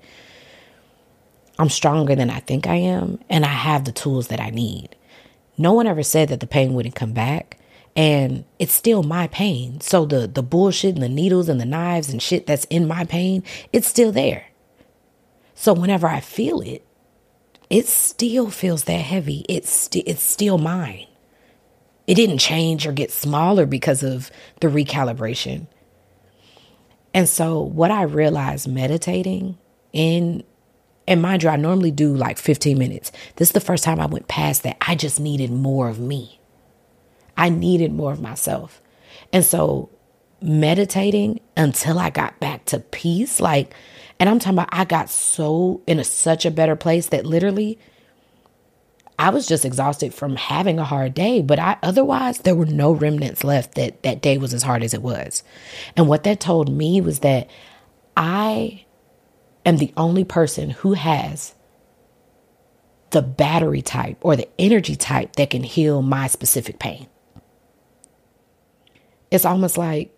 I'm 1.59 1.68
stronger 1.68 2.16
than 2.16 2.30
I 2.30 2.40
think 2.40 2.66
I 2.66 2.76
am 2.76 3.20
and 3.30 3.44
I 3.44 3.48
have 3.48 3.85
the 3.85 3.92
tools 3.92 4.28
that 4.28 4.40
I 4.40 4.50
need. 4.50 4.96
No 5.57 5.72
one 5.72 5.87
ever 5.87 6.02
said 6.02 6.30
that 6.30 6.40
the 6.40 6.48
pain 6.48 6.74
wouldn't 6.74 6.96
come 6.96 7.12
back 7.12 7.59
and 7.96 8.44
it's 8.59 8.72
still 8.72 9.02
my 9.02 9.28
pain. 9.28 9.80
So 9.80 10.04
the 10.04 10.26
the 10.26 10.42
bullshit 10.42 10.94
and 10.94 11.02
the 11.02 11.09
needles 11.09 11.48
and 11.48 11.61
the 11.61 11.64
knives 11.64 12.11
and 12.11 12.20
shit 12.22 12.46
that's 12.46 12.64
in 12.66 12.88
my 12.88 13.04
pain, 13.04 13.42
it's 13.72 13.88
still 13.88 14.12
there. 14.12 14.46
So 15.54 15.72
whenever 15.72 16.07
I 16.07 16.20
feel 16.20 16.61
it, 16.61 16.85
it 17.70 17.87
still 17.87 18.50
feels 18.50 18.85
that 18.85 19.00
heavy. 19.00 19.44
It's 19.48 19.70
st- 19.70 20.07
it's 20.07 20.22
still 20.22 20.59
mine. 20.59 21.07
It 22.07 22.16
didn't 22.16 22.38
change 22.38 22.87
or 22.87 22.92
get 22.92 23.11
smaller 23.11 23.64
because 23.64 24.02
of 24.02 24.30
the 24.61 24.68
recalibration. 24.68 25.68
And 27.14 27.28
so 27.28 27.61
what 27.61 27.90
I 27.90 28.02
realized 28.02 28.68
meditating 28.68 29.57
in 29.92 30.42
and 31.07 31.20
mind 31.20 31.42
you, 31.42 31.50
I 31.50 31.57
normally 31.57 31.90
do 31.90 32.14
like 32.14 32.38
15 32.38 32.78
minutes. 32.78 33.12
This 33.37 33.48
is 33.48 33.52
the 33.52 33.61
first 33.61 33.85
time 33.85 34.00
I 34.00 34.07
went 34.07 34.26
past 34.26 34.62
that. 34.62 34.78
I 34.80 34.94
just 34.94 35.20
needed 35.20 35.50
more 35.50 35.88
of 35.88 36.00
me. 36.00 36.40
I 37.37 37.49
needed 37.49 37.92
more 37.92 38.12
of 38.12 38.20
myself. 38.20 38.81
And 39.33 39.44
so 39.44 39.90
meditating 40.40 41.40
until 41.57 41.99
I 41.99 42.11
got 42.11 42.38
back 42.40 42.64
to 42.66 42.79
peace, 42.79 43.40
like, 43.40 43.75
and 44.20 44.29
I'm 44.29 44.38
talking 44.38 44.59
about 44.59 44.68
I 44.73 44.85
got 44.85 45.11
so 45.11 45.83
in 45.87 45.99
a, 45.99 46.05
such 46.05 46.44
a 46.44 46.51
better 46.51 46.77
place 46.77 47.09
that 47.09 47.27
literally 47.27 47.79
I 49.18 49.31
was 49.31 49.47
just 49.47 49.64
exhausted 49.64 50.12
from 50.12 50.37
having 50.37 50.79
a 50.79 50.85
hard 50.85 51.14
day, 51.14 51.40
but 51.40 51.59
I 51.59 51.77
otherwise 51.83 52.38
there 52.38 52.55
were 52.55 52.66
no 52.66 52.92
remnants 52.92 53.44
left 53.44 53.75
that 53.75 54.03
that 54.03 54.23
day 54.23 54.38
was 54.38 54.53
as 54.53 54.62
hard 54.62 54.83
as 54.83 54.94
it 54.94 55.03
was. 55.03 55.42
And 55.97 56.09
what 56.09 56.25
that 56.25 56.40
told 56.40 56.68
me 56.68 57.01
was 57.01 57.20
that 57.20 57.49
I 58.16 58.85
am 59.64 59.77
the 59.77 59.92
only 59.97 60.25
person 60.25 60.70
who 60.70 60.94
has 60.94 61.55
the 63.11 63.23
battery 63.23 63.83
type 63.83 64.18
or 64.20 64.35
the 64.35 64.49
energy 64.59 64.97
type 64.97 65.37
that 65.37 65.51
can 65.51 65.62
heal 65.62 66.03
my 66.03 66.27
specific 66.27 66.79
pain 66.81 67.07
it's 69.35 69.44
almost 69.44 69.77
like 69.77 70.16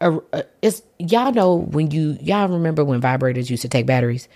a, 0.00 0.18
a, 0.32 0.44
it's 0.60 0.82
y'all 0.98 1.32
know 1.32 1.54
when 1.54 1.92
you 1.92 2.18
y'all 2.20 2.48
remember 2.48 2.84
when 2.84 3.00
vibrators 3.00 3.48
used 3.48 3.62
to 3.62 3.68
take 3.68 3.86
batteries 3.86 4.28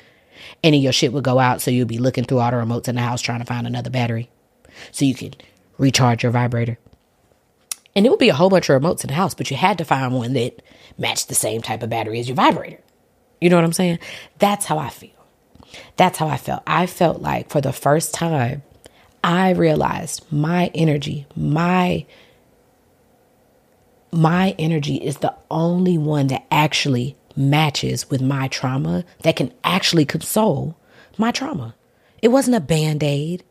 and 0.62 0.74
then 0.74 0.80
your 0.80 0.92
shit 0.92 1.12
would 1.12 1.24
go 1.24 1.40
out 1.40 1.60
so 1.60 1.72
you'd 1.72 1.88
be 1.88 1.98
looking 1.98 2.22
through 2.22 2.38
all 2.38 2.52
the 2.52 2.56
remotes 2.56 2.86
in 2.86 2.94
the 2.94 3.00
house 3.00 3.20
trying 3.20 3.40
to 3.40 3.44
find 3.44 3.66
another 3.66 3.90
battery 3.90 4.30
so 4.92 5.04
you 5.04 5.14
could 5.14 5.42
recharge 5.76 6.22
your 6.22 6.30
vibrator. 6.30 6.78
And 7.96 8.06
it 8.06 8.10
would 8.10 8.20
be 8.20 8.28
a 8.28 8.34
whole 8.34 8.48
bunch 8.48 8.70
of 8.70 8.80
remotes 8.80 9.02
in 9.02 9.08
the 9.08 9.14
house 9.14 9.34
but 9.34 9.50
you 9.50 9.56
had 9.56 9.76
to 9.78 9.84
find 9.84 10.14
one 10.14 10.34
that 10.34 10.62
matched 10.96 11.28
the 11.28 11.34
same 11.34 11.60
type 11.60 11.82
of 11.82 11.90
battery 11.90 12.20
as 12.20 12.28
your 12.28 12.36
vibrator. 12.36 12.78
You 13.40 13.50
know 13.50 13.56
what 13.56 13.64
i'm 13.64 13.72
saying? 13.72 13.98
That's 14.38 14.66
how 14.66 14.78
i 14.78 14.88
feel. 14.88 15.10
That's 15.96 16.16
how 16.16 16.28
i 16.28 16.36
felt. 16.36 16.62
I 16.64 16.86
felt 16.86 17.20
like 17.20 17.50
for 17.50 17.60
the 17.60 17.72
first 17.72 18.14
time 18.14 18.62
i 19.22 19.50
realized 19.50 20.24
my 20.32 20.70
energy 20.74 21.26
my 21.36 22.06
my 24.12 24.54
energy 24.58 24.96
is 24.96 25.18
the 25.18 25.34
only 25.50 25.96
one 25.98 26.28
that 26.28 26.46
actually 26.50 27.16
matches 27.36 28.10
with 28.10 28.20
my 28.20 28.48
trauma 28.48 29.04
that 29.22 29.36
can 29.36 29.52
actually 29.64 30.04
console 30.04 30.76
my 31.16 31.30
trauma. 31.30 31.74
It 32.22 32.28
wasn't 32.28 32.56
a 32.56 32.60
band 32.60 33.02
aid. 33.02 33.44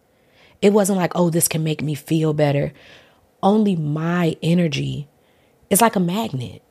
It 0.61 0.73
wasn't 0.73 0.97
like, 0.99 1.13
oh, 1.15 1.29
this 1.29 1.47
can 1.47 1.63
make 1.63 1.81
me 1.81 1.95
feel 1.95 2.33
better. 2.33 2.73
Only 3.41 3.75
my 3.75 4.35
energy 4.43 5.07
is 5.69 5.81
like 5.81 5.95
a 5.95 6.01
magnet. 6.01 6.61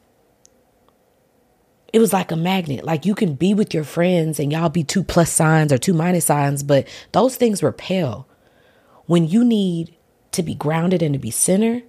It 1.92 2.00
was 2.00 2.12
like 2.12 2.30
a 2.30 2.36
magnet. 2.36 2.84
Like 2.84 3.06
you 3.06 3.14
can 3.14 3.34
be 3.34 3.54
with 3.54 3.72
your 3.72 3.84
friends 3.84 4.38
and 4.38 4.52
y'all 4.52 4.68
be 4.68 4.84
two 4.84 5.02
plus 5.02 5.32
signs 5.32 5.72
or 5.72 5.78
two 5.78 5.94
minus 5.94 6.26
signs, 6.26 6.62
but 6.62 6.86
those 7.12 7.36
things 7.36 7.62
repel. 7.62 8.28
When 9.06 9.26
you 9.26 9.42
need 9.42 9.96
to 10.32 10.42
be 10.42 10.54
grounded 10.54 11.02
and 11.02 11.14
to 11.14 11.18
be 11.18 11.30
centered, 11.30 11.84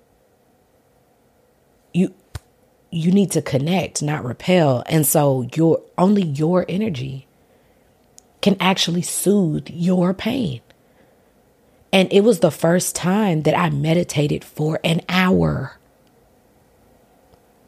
you 2.91 3.11
need 3.11 3.31
to 3.31 3.41
connect, 3.41 4.01
not 4.01 4.25
repel. 4.25 4.83
And 4.87 5.05
so 5.05 5.47
your 5.55 5.81
only 5.97 6.23
your 6.23 6.65
energy 6.67 7.27
can 8.41 8.55
actually 8.59 9.01
soothe 9.01 9.69
your 9.69 10.13
pain. 10.13 10.61
And 11.91 12.11
it 12.13 12.21
was 12.21 12.39
the 12.39 12.51
first 12.51 12.95
time 12.95 13.43
that 13.43 13.57
I 13.57 13.69
meditated 13.69 14.43
for 14.43 14.79
an 14.83 15.01
hour. 15.09 15.77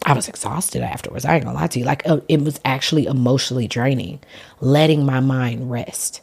I 0.04 0.14
was 0.14 0.28
exhausted 0.28 0.82
afterwards. 0.82 1.26
I 1.26 1.36
ain't 1.36 1.44
gonna 1.44 1.58
lie 1.58 1.68
to 1.68 1.80
you. 1.80 1.86
Like, 1.86 2.08
uh, 2.08 2.22
it 2.28 2.42
was 2.42 2.60
actually 2.66 3.06
emotionally 3.06 3.68
draining, 3.68 4.20
letting 4.60 5.06
my 5.06 5.20
mind 5.20 5.70
rest. 5.70 6.22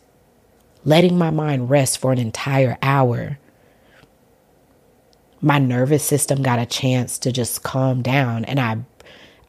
Letting 0.85 1.19
my 1.19 1.31
mind 1.31 1.71
rest 1.71 1.99
for 1.99 2.13
an 2.13 2.19
entire 2.19 2.79
hour 2.83 3.39
my 5.41 5.59
nervous 5.59 6.05
system 6.05 6.43
got 6.43 6.59
a 6.59 6.67
chance 6.67 7.19
to 7.19 7.33
just 7.33 7.63
calm 7.63 8.03
down 8.03 8.45
and 8.45 8.59
I 8.59 8.79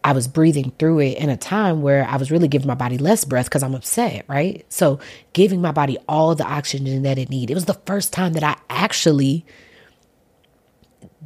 I 0.03 0.13
was 0.13 0.27
breathing 0.27 0.71
through 0.79 0.99
it 0.99 1.17
in 1.17 1.29
a 1.29 1.35
time 1.35 1.81
where 1.81 2.05
I 2.05 2.15
was 2.15 2.31
really 2.31 2.47
giving 2.47 2.67
my 2.67 2.75
body 2.75 2.97
less 2.97 3.25
breath 3.25 3.45
because 3.45 3.63
I'm 3.63 3.75
upset, 3.75 4.23
right? 4.29 4.65
So 4.69 4.99
giving 5.33 5.61
my 5.61 5.73
body 5.73 5.97
all 6.07 6.35
the 6.35 6.45
oxygen 6.45 7.03
that 7.03 7.17
it 7.17 7.29
needed. 7.29 7.51
It 7.51 7.55
was 7.55 7.65
the 7.65 7.73
first 7.73 8.13
time 8.13 8.33
that 8.33 8.43
I 8.43 8.55
actually 8.69 9.45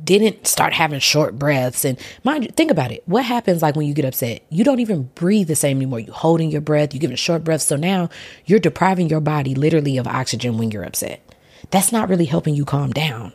didn't 0.04 0.48
start 0.48 0.74
having 0.74 1.00
short 1.00 1.38
breaths. 1.38 1.86
And 1.86 2.00
mind 2.24 2.46
you, 2.46 2.50
think 2.50 2.72
about 2.72 2.92
it. 2.92 3.04
What 3.06 3.24
happens 3.24 3.62
like 3.62 3.76
when 3.76 3.86
you 3.86 3.94
get 3.94 4.06
upset? 4.06 4.44
You 4.50 4.64
don't 4.64 4.80
even 4.80 5.04
breathe 5.16 5.48
the 5.48 5.56
same 5.56 5.78
anymore. 5.78 6.00
You're 6.00 6.16
holding 6.16 6.50
your 6.50 6.62
breath, 6.62 6.94
you're 6.94 7.00
giving 7.00 7.16
short 7.16 7.44
breaths. 7.44 7.66
So 7.66 7.76
now 7.76 8.10
you're 8.46 8.60
depriving 8.60 9.08
your 9.08 9.22
body 9.22 9.54
literally 9.54 9.98
of 9.98 10.08
oxygen 10.08 10.58
when 10.58 10.72
you're 10.72 10.84
upset. 10.84 11.22
That's 11.70 11.92
not 11.92 12.10
really 12.10 12.26
helping 12.26 12.56
you 12.56 12.66
calm 12.66 12.92
down. 12.92 13.34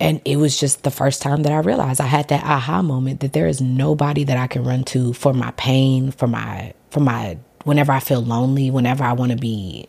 And 0.00 0.20
it 0.24 0.36
was 0.36 0.58
just 0.58 0.84
the 0.84 0.90
first 0.90 1.22
time 1.22 1.42
that 1.42 1.52
I 1.52 1.58
realized 1.58 2.00
I 2.00 2.06
had 2.06 2.28
that 2.28 2.44
aha 2.44 2.82
moment 2.82 3.20
that 3.20 3.32
there 3.32 3.48
is 3.48 3.60
nobody 3.60 4.24
that 4.24 4.36
I 4.36 4.46
can 4.46 4.64
run 4.64 4.84
to 4.84 5.12
for 5.12 5.32
my 5.34 5.50
pain, 5.52 6.12
for 6.12 6.26
my 6.28 6.72
for 6.90 7.00
my 7.00 7.38
whenever 7.64 7.92
I 7.92 8.00
feel 8.00 8.22
lonely, 8.22 8.70
whenever 8.70 9.04
I 9.04 9.12
want 9.12 9.32
to 9.32 9.38
be 9.38 9.88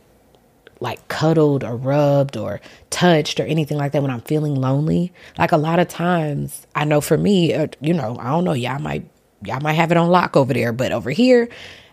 like 0.80 1.08
cuddled 1.10 1.64
or 1.64 1.76
rubbed 1.76 2.38
or 2.38 2.62
touched 2.90 3.40
or 3.40 3.44
anything 3.44 3.78
like 3.78 3.92
that 3.92 4.02
when 4.02 4.12
I'm 4.12 4.22
feeling 4.22 4.56
lonely. 4.56 5.12
Like 5.38 5.52
a 5.52 5.58
lot 5.58 5.80
of 5.80 5.88
times, 5.88 6.66
I 6.76 6.86
know 6.86 7.02
for 7.02 7.18
me, 7.18 7.54
uh, 7.54 7.68
you 7.82 7.94
know, 7.94 8.18
I 8.20 8.30
don't 8.30 8.46
know, 8.46 8.54
y'all 8.54 8.80
might 8.80 9.10
y'all 9.44 9.62
might 9.62 9.74
have 9.74 9.92
it 9.92 9.98
on 9.98 10.10
lock 10.10 10.36
over 10.36 10.54
there, 10.54 10.74
but 10.74 10.92
over 10.92 11.12
here, 11.12 11.50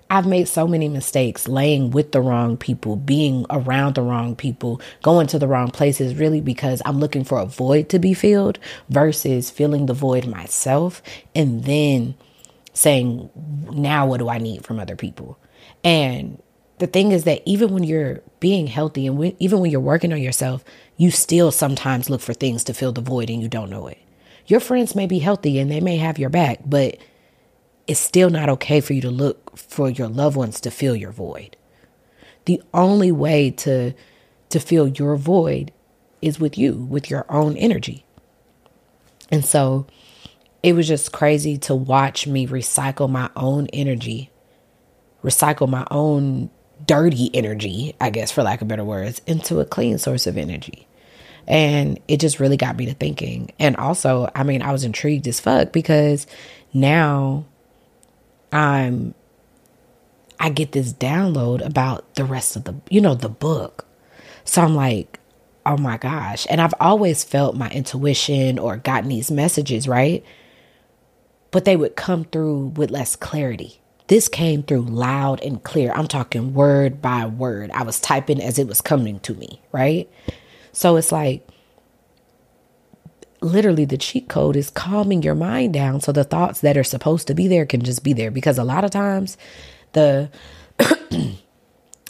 I've 0.08 0.26
made 0.26 0.46
so 0.46 0.68
many 0.68 0.88
mistakes 0.88 1.48
laying 1.48 1.90
with 1.90 2.12
the 2.12 2.20
wrong 2.20 2.56
people, 2.56 2.94
being 2.96 3.44
around 3.50 3.96
the 3.96 4.02
wrong 4.02 4.36
people, 4.36 4.80
going 5.02 5.26
to 5.28 5.38
the 5.38 5.48
wrong 5.48 5.70
places, 5.70 6.14
really 6.14 6.40
because 6.40 6.80
I'm 6.84 7.00
looking 7.00 7.24
for 7.24 7.38
a 7.38 7.46
void 7.46 7.88
to 7.88 7.98
be 7.98 8.14
filled 8.14 8.58
versus 8.88 9.50
filling 9.50 9.86
the 9.86 9.94
void 9.94 10.26
myself 10.26 11.02
and 11.34 11.64
then 11.64 12.14
saying, 12.72 13.30
now 13.72 14.06
what 14.06 14.18
do 14.18 14.28
I 14.28 14.38
need 14.38 14.64
from 14.64 14.78
other 14.78 14.96
people? 14.96 15.38
And 15.82 16.40
the 16.78 16.86
thing 16.86 17.10
is 17.10 17.24
that 17.24 17.42
even 17.44 17.72
when 17.72 17.82
you're 17.82 18.20
being 18.38 18.66
healthy 18.66 19.06
and 19.06 19.34
even 19.40 19.60
when 19.60 19.70
you're 19.70 19.80
working 19.80 20.12
on 20.12 20.20
yourself, 20.22 20.62
you 20.96 21.10
still 21.10 21.50
sometimes 21.50 22.10
look 22.10 22.20
for 22.20 22.34
things 22.34 22.62
to 22.64 22.74
fill 22.74 22.92
the 22.92 23.00
void 23.00 23.30
and 23.30 23.42
you 23.42 23.48
don't 23.48 23.70
know 23.70 23.88
it. 23.88 23.98
Your 24.46 24.60
friends 24.60 24.94
may 24.94 25.06
be 25.06 25.18
healthy 25.18 25.58
and 25.58 25.70
they 25.70 25.80
may 25.80 25.96
have 25.96 26.18
your 26.18 26.30
back, 26.30 26.60
but 26.64 26.98
it's 27.86 28.00
still 28.00 28.30
not 28.30 28.48
okay 28.48 28.80
for 28.80 28.92
you 28.92 29.00
to 29.02 29.10
look 29.10 29.56
for 29.56 29.88
your 29.90 30.08
loved 30.08 30.36
ones 30.36 30.60
to 30.62 30.70
fill 30.70 30.96
your 30.96 31.12
void. 31.12 31.56
The 32.46 32.62
only 32.74 33.12
way 33.12 33.50
to 33.50 33.92
to 34.48 34.60
fill 34.60 34.86
your 34.88 35.16
void 35.16 35.72
is 36.22 36.38
with 36.38 36.56
you, 36.56 36.74
with 36.74 37.10
your 37.10 37.26
own 37.28 37.56
energy. 37.56 38.04
And 39.30 39.44
so 39.44 39.86
it 40.62 40.74
was 40.74 40.86
just 40.86 41.12
crazy 41.12 41.58
to 41.58 41.74
watch 41.74 42.26
me 42.26 42.46
recycle 42.46 43.10
my 43.10 43.30
own 43.36 43.66
energy, 43.72 44.30
recycle 45.22 45.68
my 45.68 45.86
own 45.90 46.50
dirty 46.84 47.30
energy, 47.34 47.94
I 48.00 48.10
guess 48.10 48.30
for 48.30 48.42
lack 48.42 48.62
of 48.62 48.68
better 48.68 48.84
words, 48.84 49.20
into 49.26 49.60
a 49.60 49.64
clean 49.64 49.98
source 49.98 50.26
of 50.26 50.36
energy. 50.36 50.86
And 51.48 52.00
it 52.08 52.18
just 52.18 52.40
really 52.40 52.56
got 52.56 52.76
me 52.76 52.86
to 52.86 52.94
thinking. 52.94 53.52
And 53.58 53.76
also, 53.76 54.30
I 54.34 54.42
mean, 54.42 54.62
I 54.62 54.72
was 54.72 54.84
intrigued 54.84 55.26
as 55.28 55.40
fuck 55.40 55.72
because 55.72 56.26
now 56.72 57.46
I'm 58.52 59.14
I 60.38 60.50
get 60.50 60.72
this 60.72 60.92
download 60.92 61.64
about 61.64 62.14
the 62.14 62.24
rest 62.24 62.56
of 62.56 62.64
the 62.64 62.74
you 62.90 63.00
know 63.00 63.14
the 63.14 63.28
book. 63.28 63.86
So 64.44 64.62
I'm 64.62 64.74
like, 64.74 65.20
"Oh 65.64 65.76
my 65.76 65.96
gosh." 65.98 66.46
And 66.50 66.60
I've 66.60 66.74
always 66.80 67.24
felt 67.24 67.56
my 67.56 67.70
intuition 67.70 68.58
or 68.58 68.76
gotten 68.76 69.08
these 69.08 69.30
messages, 69.30 69.88
right? 69.88 70.24
But 71.50 71.64
they 71.64 71.76
would 71.76 71.96
come 71.96 72.24
through 72.24 72.72
with 72.76 72.90
less 72.90 73.16
clarity. 73.16 73.80
This 74.08 74.28
came 74.28 74.62
through 74.62 74.82
loud 74.82 75.42
and 75.42 75.62
clear. 75.62 75.92
I'm 75.92 76.06
talking 76.08 76.54
word 76.54 77.02
by 77.02 77.26
word. 77.26 77.70
I 77.72 77.82
was 77.82 77.98
typing 78.00 78.40
as 78.40 78.58
it 78.58 78.68
was 78.68 78.80
coming 78.80 79.18
to 79.20 79.34
me, 79.34 79.60
right? 79.72 80.08
So 80.72 80.96
it's 80.96 81.10
like 81.10 81.48
literally 83.40 83.84
the 83.84 83.98
cheat 83.98 84.28
code 84.28 84.56
is 84.56 84.70
calming 84.70 85.22
your 85.22 85.34
mind 85.34 85.74
down 85.74 86.00
so 86.00 86.12
the 86.12 86.24
thoughts 86.24 86.60
that 86.60 86.76
are 86.76 86.84
supposed 86.84 87.26
to 87.28 87.34
be 87.34 87.48
there 87.48 87.66
can 87.66 87.82
just 87.82 88.02
be 88.02 88.12
there. 88.12 88.30
Because 88.30 88.58
a 88.58 88.64
lot 88.64 88.84
of 88.84 88.90
times 88.90 89.36
the 89.92 90.30
and 91.10 91.36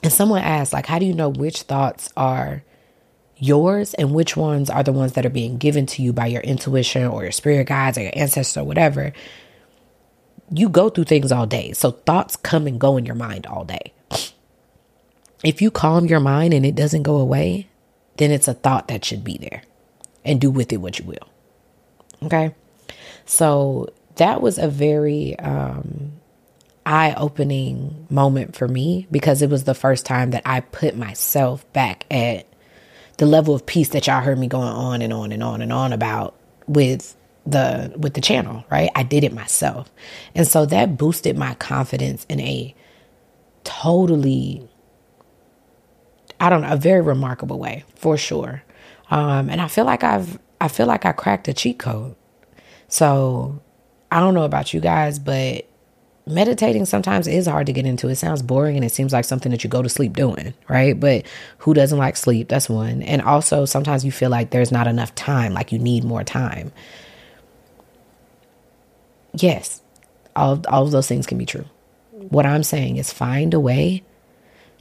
someone 0.08 0.42
asked 0.42 0.72
like 0.72 0.86
how 0.86 0.98
do 0.98 1.06
you 1.06 1.14
know 1.14 1.28
which 1.28 1.62
thoughts 1.62 2.12
are 2.16 2.62
yours 3.36 3.94
and 3.94 4.12
which 4.12 4.36
ones 4.36 4.70
are 4.70 4.82
the 4.82 4.92
ones 4.92 5.12
that 5.12 5.26
are 5.26 5.30
being 5.30 5.58
given 5.58 5.86
to 5.86 6.02
you 6.02 6.12
by 6.12 6.26
your 6.26 6.42
intuition 6.42 7.04
or 7.04 7.22
your 7.22 7.32
spirit 7.32 7.66
guides 7.66 7.98
or 7.98 8.02
your 8.02 8.12
ancestors 8.14 8.56
or 8.56 8.64
whatever? 8.64 9.12
You 10.50 10.68
go 10.68 10.88
through 10.88 11.04
things 11.04 11.32
all 11.32 11.46
day. 11.46 11.72
So 11.72 11.90
thoughts 11.90 12.36
come 12.36 12.66
and 12.66 12.80
go 12.80 12.96
in 12.96 13.04
your 13.04 13.16
mind 13.16 13.46
all 13.46 13.64
day. 13.64 13.92
If 15.44 15.60
you 15.60 15.70
calm 15.70 16.06
your 16.06 16.20
mind 16.20 16.54
and 16.54 16.64
it 16.64 16.74
doesn't 16.74 17.02
go 17.02 17.16
away 17.16 17.68
then 18.16 18.30
it's 18.30 18.48
a 18.48 18.54
thought 18.54 18.88
that 18.88 19.04
should 19.04 19.24
be 19.24 19.38
there 19.38 19.62
and 20.26 20.40
do 20.40 20.50
with 20.50 20.72
it 20.72 20.78
what 20.78 20.98
you 20.98 21.04
will. 21.06 21.28
Okay. 22.22 22.54
So 23.24 23.92
that 24.16 24.40
was 24.40 24.58
a 24.58 24.68
very 24.68 25.38
um, 25.38 26.12
eye 26.84 27.14
opening 27.16 28.06
moment 28.10 28.56
for 28.56 28.68
me 28.68 29.06
because 29.10 29.42
it 29.42 29.50
was 29.50 29.64
the 29.64 29.74
first 29.74 30.06
time 30.06 30.30
that 30.30 30.42
I 30.44 30.60
put 30.60 30.96
myself 30.96 31.70
back 31.72 32.06
at 32.10 32.46
the 33.18 33.26
level 33.26 33.54
of 33.54 33.64
peace 33.66 33.90
that 33.90 34.06
y'all 34.06 34.20
heard 34.20 34.38
me 34.38 34.46
going 34.46 34.68
on 34.68 35.02
and 35.02 35.12
on 35.12 35.32
and 35.32 35.42
on 35.42 35.62
and 35.62 35.72
on 35.72 35.92
about 35.92 36.34
with 36.66 37.16
the 37.46 37.92
with 37.96 38.14
the 38.14 38.20
channel, 38.20 38.64
right? 38.70 38.90
I 38.94 39.02
did 39.02 39.24
it 39.24 39.32
myself. 39.32 39.90
And 40.34 40.46
so 40.46 40.66
that 40.66 40.96
boosted 40.96 41.36
my 41.38 41.54
confidence 41.54 42.26
in 42.28 42.40
a 42.40 42.74
totally 43.64 44.68
I 46.38 46.50
don't 46.50 46.60
know, 46.62 46.72
a 46.72 46.76
very 46.76 47.00
remarkable 47.00 47.58
way, 47.58 47.84
for 47.94 48.16
sure. 48.16 48.62
Um, 49.10 49.48
and 49.50 49.60
I 49.60 49.68
feel 49.68 49.84
like 49.84 50.04
I've 50.04 50.38
I 50.60 50.68
feel 50.68 50.86
like 50.86 51.04
I 51.06 51.12
cracked 51.12 51.48
a 51.48 51.54
cheat 51.54 51.78
code. 51.78 52.16
So 52.88 53.62
I 54.10 54.20
don't 54.20 54.34
know 54.34 54.44
about 54.44 54.72
you 54.74 54.80
guys, 54.80 55.18
but 55.18 55.66
meditating 56.26 56.86
sometimes 56.86 57.28
is 57.28 57.46
hard 57.46 57.66
to 57.66 57.72
get 57.72 57.86
into. 57.86 58.08
It 58.08 58.16
sounds 58.16 58.42
boring 58.42 58.76
and 58.76 58.84
it 58.84 58.92
seems 58.92 59.12
like 59.12 59.24
something 59.24 59.52
that 59.52 59.62
you 59.64 59.70
go 59.70 59.82
to 59.82 59.88
sleep 59.88 60.14
doing, 60.14 60.54
right? 60.68 60.98
But 60.98 61.26
who 61.58 61.74
doesn't 61.74 61.98
like 61.98 62.16
sleep? 62.16 62.48
That's 62.48 62.68
one. 62.68 63.02
And 63.02 63.22
also 63.22 63.64
sometimes 63.64 64.04
you 64.04 64.10
feel 64.12 64.30
like 64.30 64.50
there's 64.50 64.72
not 64.72 64.86
enough 64.88 65.14
time, 65.14 65.52
like 65.54 65.72
you 65.72 65.78
need 65.78 66.04
more 66.04 66.24
time. 66.24 66.72
yes, 69.34 69.82
all, 70.34 70.62
all 70.68 70.84
of 70.84 70.90
those 70.90 71.08
things 71.08 71.26
can 71.26 71.38
be 71.38 71.46
true. 71.46 71.66
What 72.12 72.46
I'm 72.46 72.62
saying 72.62 72.96
is 72.96 73.12
find 73.12 73.54
a 73.54 73.60
way 73.60 74.02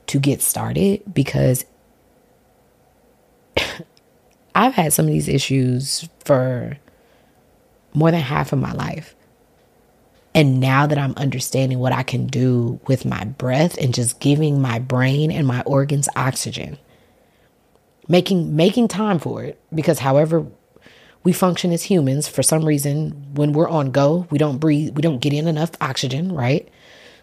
to 0.07 0.19
get 0.19 0.41
started 0.41 1.03
because 1.13 1.65
I've 4.55 4.73
had 4.73 4.93
some 4.93 5.05
of 5.05 5.11
these 5.11 5.27
issues 5.27 6.07
for 6.23 6.77
more 7.93 8.09
than 8.09 8.21
half 8.21 8.53
of 8.53 8.59
my 8.59 8.71
life. 8.71 9.15
And 10.33 10.59
now 10.59 10.87
that 10.87 10.97
I'm 10.97 11.13
understanding 11.17 11.79
what 11.79 11.93
I 11.93 12.03
can 12.03 12.27
do 12.27 12.79
with 12.87 13.05
my 13.05 13.25
breath 13.25 13.77
and 13.77 13.93
just 13.93 14.19
giving 14.19 14.61
my 14.61 14.79
brain 14.79 15.31
and 15.31 15.45
my 15.45 15.61
organs 15.61 16.09
oxygen, 16.15 16.77
making 18.07 18.55
making 18.55 18.87
time 18.87 19.19
for 19.19 19.43
it 19.43 19.59
because 19.73 19.99
however 19.99 20.45
we 21.23 21.31
function 21.31 21.71
as 21.71 21.83
humans 21.83 22.27
for 22.27 22.43
some 22.43 22.65
reason 22.65 23.33
when 23.33 23.53
we're 23.53 23.69
on 23.69 23.91
go, 23.91 24.27
we 24.29 24.37
don't 24.37 24.57
breathe, 24.57 24.95
we 24.95 25.01
don't 25.01 25.19
get 25.19 25.33
in 25.33 25.47
enough 25.47 25.71
oxygen, 25.81 26.33
right? 26.33 26.69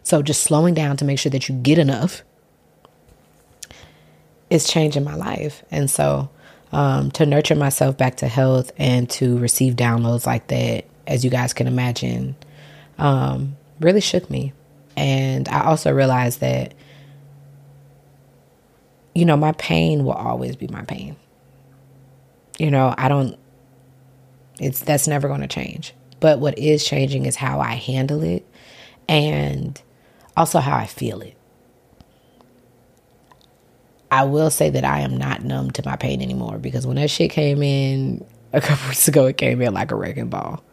So 0.03 0.23
just 0.23 0.43
slowing 0.43 0.75
down 0.75 0.97
to 0.99 1.05
make 1.05 1.19
sure 1.19 1.31
that 1.31 1.49
you 1.49 1.55
get 1.55 1.79
enough 1.79 2.23
is 4.51 4.67
changing 4.67 5.05
my 5.05 5.15
life. 5.15 5.63
And 5.71 5.91
so 5.91 6.31
um, 6.73 7.11
to 7.13 7.27
nurture 7.27 7.55
myself 7.55 7.97
back 7.97 8.17
to 8.17 8.29
health 8.29 8.73
and 8.79 9.09
to 9.11 9.39
receive 9.39 9.75
downloads 9.75 10.27
like 10.27 10.47
that, 10.49 10.87
as 11.07 11.25
you 11.25 11.31
guys 11.31 11.53
can 11.53 11.67
imagine, 11.67 12.35
um, 12.99 13.57
really 13.81 14.01
shook 14.01 14.29
me. 14.31 14.53
And 14.97 15.49
I 15.49 15.65
also 15.65 15.93
realized 15.93 16.41
that, 16.41 16.75
you 19.15 19.25
know, 19.25 19.37
my 19.37 19.53
pain 19.53 20.05
will 20.05 20.13
always 20.13 20.57
be 20.57 20.67
my 20.69 20.83
pain. 20.83 21.17
You 22.59 22.71
know, 22.71 22.95
I 22.97 23.09
don't, 23.09 23.39
it's, 24.59 24.81
that's 24.81 25.07
never 25.07 25.29
going 25.29 25.41
to 25.41 25.49
change. 25.49 25.95
But 26.21 26.39
what 26.39 26.59
is 26.59 26.85
changing 26.85 27.27
is 27.27 27.37
how 27.37 27.61
I 27.61 27.75
handle 27.75 28.23
it 28.23 28.47
and 29.09 29.81
also 30.37 30.61
how 30.61 30.77
I 30.77 30.87
feel 30.87 31.21
it. 31.21 31.37
I 34.13 34.25
will 34.27 34.51
say 34.51 34.71
that 34.71 34.85
I 34.85 35.01
am 35.03 35.19
not 35.19 35.45
numb 35.45 35.73
to 35.73 35.83
my 35.87 35.97
pain 35.97 36.23
anymore 36.23 36.59
because 36.59 36.87
when 36.87 36.97
that 36.99 37.11
shit 37.11 37.33
came 37.33 37.63
in 37.65 38.27
a 38.55 38.63
couple 38.63 38.89
weeks 38.91 39.09
ago, 39.09 39.27
it 39.29 39.39
came 39.39 39.63
in 39.63 39.75
like 39.75 39.93
a 39.93 39.97
wrecking 39.97 40.31
ball. 40.31 40.65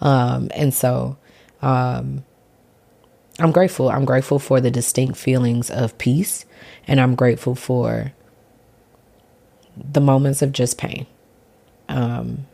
Um, 0.00 0.50
and 0.54 0.74
so 0.74 1.18
um, 1.62 2.24
I'm 3.40 3.52
grateful. 3.52 3.90
I'm 3.90 4.04
grateful 4.06 4.38
for 4.40 4.60
the 4.60 4.70
distinct 4.70 5.18
feelings 5.18 5.70
of 5.70 5.98
peace, 5.98 6.46
and 6.88 7.00
I'm 7.00 7.14
grateful 7.16 7.54
for 7.54 8.12
the 9.76 10.00
moments 10.00 10.42
of 10.42 10.52
just 10.52 10.78
pain. 10.78 11.06
Um, 11.88 12.46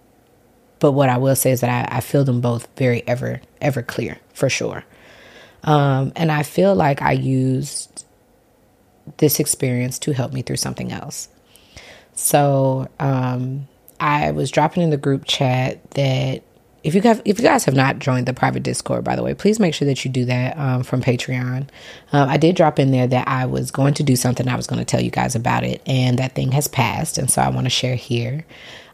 but 0.80 0.92
what 0.92 1.08
I 1.08 1.18
will 1.18 1.36
say 1.36 1.52
is 1.52 1.60
that 1.62 1.90
I, 1.92 1.98
I 1.98 2.00
feel 2.00 2.24
them 2.24 2.40
both 2.40 2.68
very 2.76 3.06
ever, 3.08 3.40
ever 3.60 3.82
clear 3.82 4.18
for 4.34 4.48
sure. 4.50 4.84
Um, 5.64 6.12
and 6.16 6.32
I 6.32 6.42
feel 6.42 6.74
like 6.74 7.02
I 7.02 7.12
used 7.12 7.95
this 9.18 9.40
experience 9.40 9.98
to 10.00 10.12
help 10.12 10.32
me 10.32 10.42
through 10.42 10.56
something 10.56 10.92
else. 10.92 11.28
So 12.14 12.88
um, 12.98 13.68
I 14.00 14.30
was 14.30 14.50
dropping 14.50 14.82
in 14.82 14.90
the 14.90 14.96
group 14.96 15.24
chat 15.24 15.90
that 15.92 16.42
if 16.82 16.94
you 16.94 17.00
guys 17.00 17.20
if 17.24 17.38
you 17.38 17.44
guys 17.44 17.64
have 17.64 17.74
not 17.74 17.98
joined 17.98 18.26
the 18.26 18.32
private 18.32 18.62
Discord, 18.62 19.02
by 19.02 19.16
the 19.16 19.22
way, 19.22 19.34
please 19.34 19.58
make 19.58 19.74
sure 19.74 19.86
that 19.86 20.04
you 20.04 20.10
do 20.10 20.24
that 20.26 20.56
um, 20.56 20.84
from 20.84 21.02
Patreon. 21.02 21.68
Um, 22.12 22.28
I 22.28 22.36
did 22.36 22.54
drop 22.54 22.78
in 22.78 22.92
there 22.92 23.08
that 23.08 23.26
I 23.26 23.44
was 23.46 23.72
going 23.72 23.94
to 23.94 24.04
do 24.04 24.14
something. 24.14 24.46
I 24.46 24.56
was 24.56 24.68
going 24.68 24.78
to 24.78 24.84
tell 24.84 25.00
you 25.00 25.10
guys 25.10 25.34
about 25.34 25.64
it, 25.64 25.82
and 25.84 26.18
that 26.18 26.36
thing 26.36 26.52
has 26.52 26.68
passed, 26.68 27.18
and 27.18 27.28
so 27.28 27.42
I 27.42 27.48
want 27.48 27.64
to 27.66 27.70
share 27.70 27.96
here. 27.96 28.46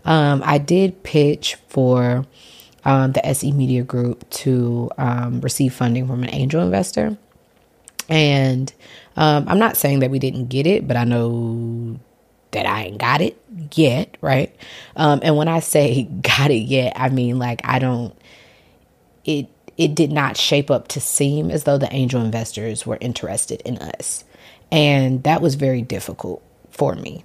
Um, 0.07 0.43
I 0.45 0.57
did 0.57 1.03
pitch 1.03 1.57
for 1.69 2.27
um, 2.85 3.13
the 3.13 3.25
SE 3.27 3.53
Media 3.53 3.83
Group 3.83 4.29
to 4.31 4.91
um, 4.97 5.41
receive 5.41 5.75
funding 5.75 6.07
from 6.07 6.23
an 6.23 6.31
angel 6.33 6.63
investor. 6.63 7.17
And 8.09 8.73
um, 9.17 9.47
I'm 9.49 9.59
not 9.59 9.77
saying 9.77 10.01
that 10.01 10.11
we 10.11 10.19
didn't 10.19 10.47
get 10.47 10.67
it, 10.67 10.87
but 10.87 10.97
I 10.97 11.05
know 11.05 11.99
that 12.53 12.67
I 12.67 12.85
ain't 12.85 12.99
got 12.99 13.21
it 13.21 13.41
yet, 13.75 14.17
right? 14.21 14.55
Um, 14.97 15.21
and 15.23 15.37
when 15.37 15.49
I 15.49 15.61
say 15.61 16.05
got 16.23 16.51
it 16.51 16.63
yet, 16.63 16.93
I 16.97 17.09
mean 17.09 17.39
like 17.39 17.61
I 17.65 17.79
don't. 17.79 18.15
It 19.25 19.49
it 19.77 19.95
did 19.95 20.13
not 20.13 20.37
shape 20.37 20.71
up 20.71 20.89
to 20.89 21.01
seem 21.01 21.51
as 21.51 21.65
though 21.65 21.79
the 21.79 21.93
angel 21.93 22.23
investors 22.23 22.87
were 22.87 22.99
interested 23.01 23.63
in 23.63 23.79
us, 23.79 24.25
and 24.71 25.23
that 25.25 25.41
was 25.41 25.55
very 25.55 25.83
difficult 25.83 26.43
for 26.71 26.95
me. 26.95 27.25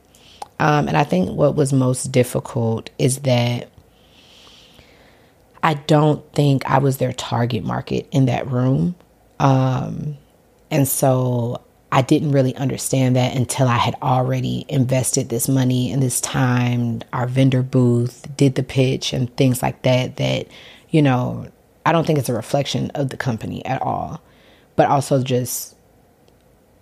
Um, 0.59 0.87
and 0.87 0.97
I 0.97 1.03
think 1.03 1.31
what 1.31 1.55
was 1.55 1.71
most 1.71 2.11
difficult 2.11 2.89
is 2.97 3.19
that 3.19 3.69
I 5.61 5.75
don't 5.75 6.23
think 6.33 6.65
I 6.69 6.79
was 6.79 6.97
their 6.97 7.13
target 7.13 7.63
market 7.63 8.07
in 8.11 8.25
that 8.25 8.47
room. 8.49 8.95
Um, 9.39 10.17
and 10.71 10.87
so 10.87 11.61
I 11.91 12.01
didn't 12.01 12.31
really 12.33 12.55
understand 12.55 13.15
that 13.15 13.35
until 13.35 13.67
I 13.67 13.77
had 13.77 13.95
already 14.01 14.65
invested 14.67 15.29
this 15.29 15.47
money 15.47 15.91
and 15.91 16.03
this 16.03 16.19
time, 16.19 17.01
our 17.13 17.27
vendor 17.27 17.63
booth, 17.63 18.27
did 18.35 18.55
the 18.55 18.63
pitch 18.63 19.13
and 19.13 19.35
things 19.37 19.61
like 19.61 19.83
that. 19.83 20.17
That, 20.17 20.47
you 20.89 21.01
know, 21.01 21.47
I 21.85 21.93
don't 21.93 22.05
think 22.05 22.19
it's 22.19 22.29
a 22.29 22.33
reflection 22.33 22.91
of 22.91 23.09
the 23.09 23.17
company 23.17 23.65
at 23.65 23.81
all, 23.81 24.21
but 24.75 24.89
also 24.89 25.23
just 25.23 25.75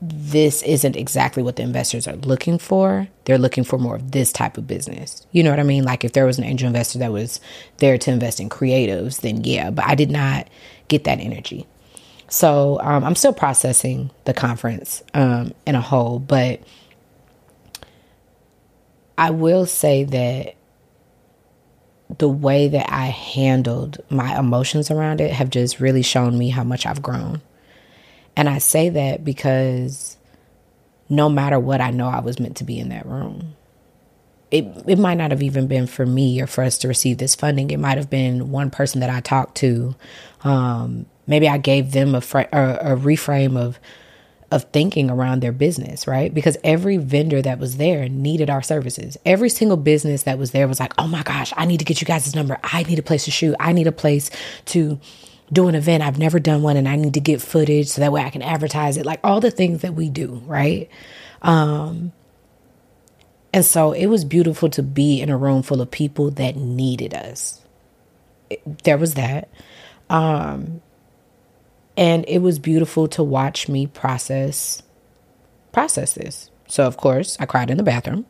this 0.02 0.62
isn't 0.64 0.96
exactly 0.96 1.42
what 1.42 1.56
the 1.56 1.64
investors 1.64 2.08
are 2.08 2.16
looking 2.18 2.58
for. 2.58 3.08
They're 3.26 3.38
looking 3.38 3.64
for 3.64 3.78
more 3.78 3.96
of 3.96 4.12
this 4.12 4.32
type 4.32 4.58
of 4.58 4.68
business. 4.68 5.26
You 5.32 5.44
know 5.44 5.52
what 5.52 5.60
I 5.60 5.64
mean? 5.64 5.84
Like 5.84 6.04
if 6.04 6.14
there 6.14 6.26
was 6.26 6.38
an 6.38 6.44
angel 6.44 6.68
investor 6.68 7.00
that 7.00 7.12
was 7.12 7.40
there 7.78 7.98
to 8.00 8.12
invest 8.12 8.40
in 8.40 8.50
creatives, 8.50 9.22
then 9.22 9.44
yeah, 9.44 9.70
but 9.70 9.86
I 9.86 9.96
did 9.96 10.12
not 10.12 10.48
get 10.88 11.06
that 11.06 11.20
energy. 11.20 11.68
So 12.28 12.80
um, 12.82 13.04
I'm 13.04 13.16
still 13.16 13.34
processing 13.34 14.12
the 14.26 14.34
conference 14.34 15.04
um, 15.14 15.54
in 15.66 15.76
a 15.76 15.82
whole, 15.82 16.20
but 16.20 16.62
I 19.18 19.30
will 19.30 19.66
say 19.66 20.04
that 20.06 20.56
the 22.18 22.30
way 22.30 22.68
that 22.68 22.92
I 22.92 23.08
handled 23.08 24.04
my 24.10 24.38
emotions 24.38 24.92
around 24.92 25.22
it 25.22 25.32
have 25.32 25.50
just 25.50 25.80
really 25.80 26.02
shown 26.02 26.38
me 26.38 26.50
how 26.50 26.64
much 26.64 26.86
I've 26.86 27.02
grown. 27.02 27.42
And 28.36 28.50
I 28.50 28.58
say 28.58 28.90
that 28.90 29.24
because 29.24 30.18
no 31.10 31.30
matter 31.30 31.60
what, 31.60 31.82
I 31.82 31.92
know 31.92 32.08
I 32.08 32.20
was 32.20 32.40
meant 32.40 32.58
to 32.58 32.64
be 32.64 32.80
in 32.80 32.90
that 32.90 33.06
room. 33.06 33.56
It, 34.52 34.66
it 34.88 35.00
might 35.00 35.16
not 35.16 35.32
have 35.32 35.42
even 35.42 35.68
been 35.68 35.88
for 35.88 36.06
me 36.06 36.42
or 36.42 36.48
for 36.48 36.64
us 36.64 36.78
to 36.80 36.88
receive 36.88 37.18
this 37.18 37.36
funding. 37.36 37.72
It 37.72 37.80
might 37.80 37.98
have 37.98 38.10
been 38.10 38.52
one 38.52 38.70
person 38.70 39.02
that 39.02 39.10
I 39.10 39.20
talked 39.20 39.58
to. 39.58 39.96
Um, 40.44 41.08
maybe 41.28 41.48
I 41.48 41.58
gave 41.58 41.92
them 41.92 42.16
a, 42.16 42.20
a 42.20 42.96
reframe 42.96 43.58
of 43.58 43.80
of 44.52 44.64
thinking 44.66 45.10
around 45.10 45.42
their 45.42 45.52
business, 45.52 46.08
right? 46.08 46.34
Because 46.34 46.56
every 46.64 46.98
vendor 46.98 47.42
that 47.42 47.60
was 47.60 47.78
there 47.78 48.08
needed 48.08 48.50
our 48.50 48.62
services. 48.62 49.18
Every 49.26 49.50
single 49.50 49.78
business 49.78 50.24
that 50.24 50.38
was 50.38 50.52
there 50.52 50.68
was 50.68 50.80
like, 50.80 50.94
oh 50.98 51.08
my 51.08 51.24
gosh, 51.24 51.52
I 51.58 51.66
need 51.66 51.80
to 51.80 51.86
get 51.86 52.00
you 52.00 52.06
guys' 52.06 52.36
number. 52.36 52.58
I 52.64 52.84
need 52.84 53.00
a 53.00 53.04
place 53.04 53.26
to 53.26 53.32
shoot. 53.32 53.56
I 53.60 53.74
need 53.74 53.88
a 53.88 53.92
place 53.92 54.30
to 54.66 55.00
do 55.52 55.68
an 55.68 55.76
event. 55.76 56.04
I've 56.04 56.20
never 56.20 56.40
done 56.40 56.62
one 56.62 56.78
and 56.78 56.88
I 56.88 56.96
need 56.96 57.16
to 57.16 57.20
get 57.20 57.42
footage 57.42 57.88
so 57.88 58.02
that 58.02 58.12
way 58.12 58.24
I 58.24 58.30
can 58.30 58.42
advertise 58.42 58.98
it. 58.98 59.06
Like 59.06 59.20
all 59.24 59.40
the 59.40 59.52
things 59.52 59.82
that 59.82 59.94
we 59.94 60.10
do, 60.10 60.42
right? 60.46 60.90
Um, 61.42 62.14
and 63.54 63.66
so 63.66 63.94
it 63.94 64.08
was 64.08 64.26
beautiful 64.26 64.70
to 64.72 64.84
be 64.84 65.22
in 65.22 65.30
a 65.30 65.38
room 65.38 65.64
full 65.64 65.82
of 65.82 65.90
people 65.90 66.32
that 66.32 66.56
needed 66.56 67.14
us. 67.14 67.62
It, 68.50 68.84
there 68.84 68.98
was 68.98 69.16
that. 69.16 69.50
Um, 70.10 70.82
and 71.98 72.26
it 72.28 72.40
was 72.40 72.60
beautiful 72.60 73.08
to 73.10 73.24
watch 73.24 73.70
me 73.70 73.88
process 73.88 74.84
process 75.72 76.14
this. 76.14 76.50
So 76.68 76.86
of 76.86 76.98
course, 76.98 77.38
I 77.40 77.46
cried 77.46 77.70
in 77.70 77.78
the 77.78 77.84
bathroom. 77.84 78.26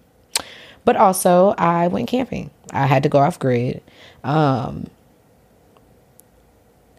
But 0.83 0.95
also, 0.95 1.55
I 1.57 1.87
went 1.87 2.07
camping. 2.07 2.51
I 2.71 2.85
had 2.85 3.03
to 3.03 3.09
go 3.09 3.17
off 3.17 3.39
grid. 3.39 3.81
Um, 4.23 4.87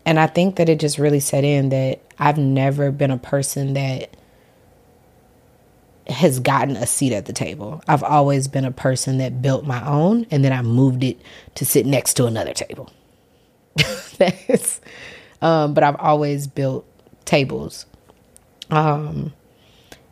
and 0.05 0.19
I 0.19 0.27
think 0.27 0.57
that 0.57 0.69
it 0.69 0.81
just 0.81 0.99
really 0.99 1.21
set 1.21 1.45
in 1.45 1.69
that 1.71 2.01
I've 2.19 2.39
never 2.39 2.91
been 2.91 3.11
a 3.11 3.19
person 3.19 3.75
that 3.75 4.17
has 6.09 6.39
gotten 6.39 6.77
a 6.77 6.87
seat 6.87 7.13
at 7.13 7.27
the 7.27 7.33
table. 7.33 7.83
I've 7.89 8.05
always 8.05 8.47
been 8.47 8.65
a 8.65 8.71
person 8.71 9.19
that 9.19 9.43
built 9.43 9.65
my 9.65 9.85
own 9.87 10.27
and 10.31 10.45
then 10.45 10.53
I 10.53 10.63
moved 10.63 11.03
it 11.03 11.21
to 11.57 11.65
sit 11.65 11.87
next 11.87 12.15
to 12.15 12.27
another 12.27 12.55
table. 12.55 12.91
That's, 14.19 14.81
um, 15.43 15.75
but 15.75 15.85
I've 15.85 15.97
always 15.97 16.47
built 16.47 16.87
tables. 17.25 17.87
Um, 18.71 19.33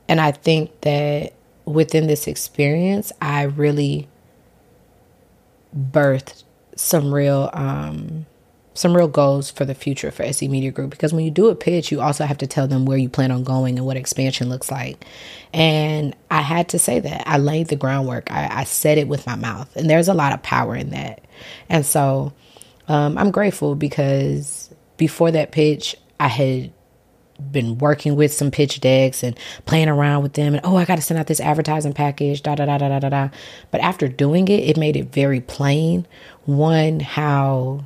and 0.09 0.21
I 0.21 0.33
think 0.33 0.81
that 0.83 1.33
within 1.65 2.07
this 2.07 2.27
experience, 2.27 3.13
I 3.21 3.45
really 3.45 4.09
birthed 5.77 6.45
some 6.77 7.13
real 7.13 7.51
um, 7.53 8.27
some 8.75 8.95
real 8.97 9.07
goals 9.09 9.51
for 9.51 9.65
the 9.65 9.75
future 9.75 10.11
for 10.11 10.25
SE 10.25 10.49
Media 10.49 10.73
Group 10.73 10.91
because 10.91 11.13
when 11.13 11.25
you 11.25 11.31
do 11.31 11.49
a 11.49 11.55
pitch, 11.55 11.93
you 11.93 12.01
also 12.01 12.25
have 12.25 12.39
to 12.39 12.47
tell 12.47 12.67
them 12.67 12.85
where 12.87 12.99
you 12.99 13.09
plan 13.09 13.31
on 13.31 13.45
going 13.45 13.79
and 13.79 13.87
what 13.87 13.97
expansion 13.97 14.49
looks 14.49 14.71
like. 14.71 15.05
And 15.53 16.15
I 16.31 16.41
had 16.41 16.69
to 16.71 16.79
say 16.79 16.99
that. 17.01 17.23
I 17.27 17.39
laid 17.39 17.69
the 17.69 17.77
groundwork, 17.77 18.31
I, 18.31 18.49
I 18.61 18.65
said 18.65 18.99
it 18.99 19.09
with 19.09 19.27
my 19.27 19.37
mouth, 19.37 19.75
and 19.77 19.89
there's 19.89 20.09
a 20.09 20.15
lot 20.15 20.33
of 20.33 20.43
power 20.43 20.75
in 20.75 20.91
that. 20.91 21.25
And 21.69 21.87
so 21.87 22.33
um, 22.89 23.17
I'm 23.17 23.31
grateful 23.31 23.77
because 23.77 24.64
before 24.97 25.31
that 25.31 25.53
pitch, 25.53 25.97
I 26.21 26.29
had 26.29 26.73
been 27.51 27.79
working 27.79 28.17
with 28.17 28.33
some 28.33 28.51
pitch 28.51 28.81
decks 28.81 29.23
and 29.23 29.39
playing 29.67 29.89
around 29.89 30.23
with 30.23 30.35
them 30.35 30.55
and 30.55 30.65
oh 30.65 30.77
I 30.77 30.85
got 30.85 30.97
to 30.97 31.03
send 31.03 31.19
out 31.19 31.27
this 31.27 31.41
advertising 31.41 31.93
package 31.93 32.43
da 32.43 32.55
da 32.55 32.65
da 32.65 32.79
da 32.79 33.01
da 33.01 33.09
da 33.09 33.29
but 33.71 33.81
after 33.81 34.09
doing 34.09 34.47
it 34.49 34.61
it 34.61 34.77
made 34.77 34.97
it 34.97 35.13
very 35.13 35.41
plain 35.41 36.07
one 36.45 37.01
how 37.01 37.85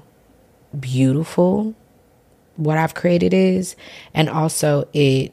beautiful 0.78 1.74
what 2.56 2.76
I've 2.76 2.94
created 2.94 3.32
is 3.32 3.74
and 4.12 4.28
also 4.28 4.86
it 4.92 5.32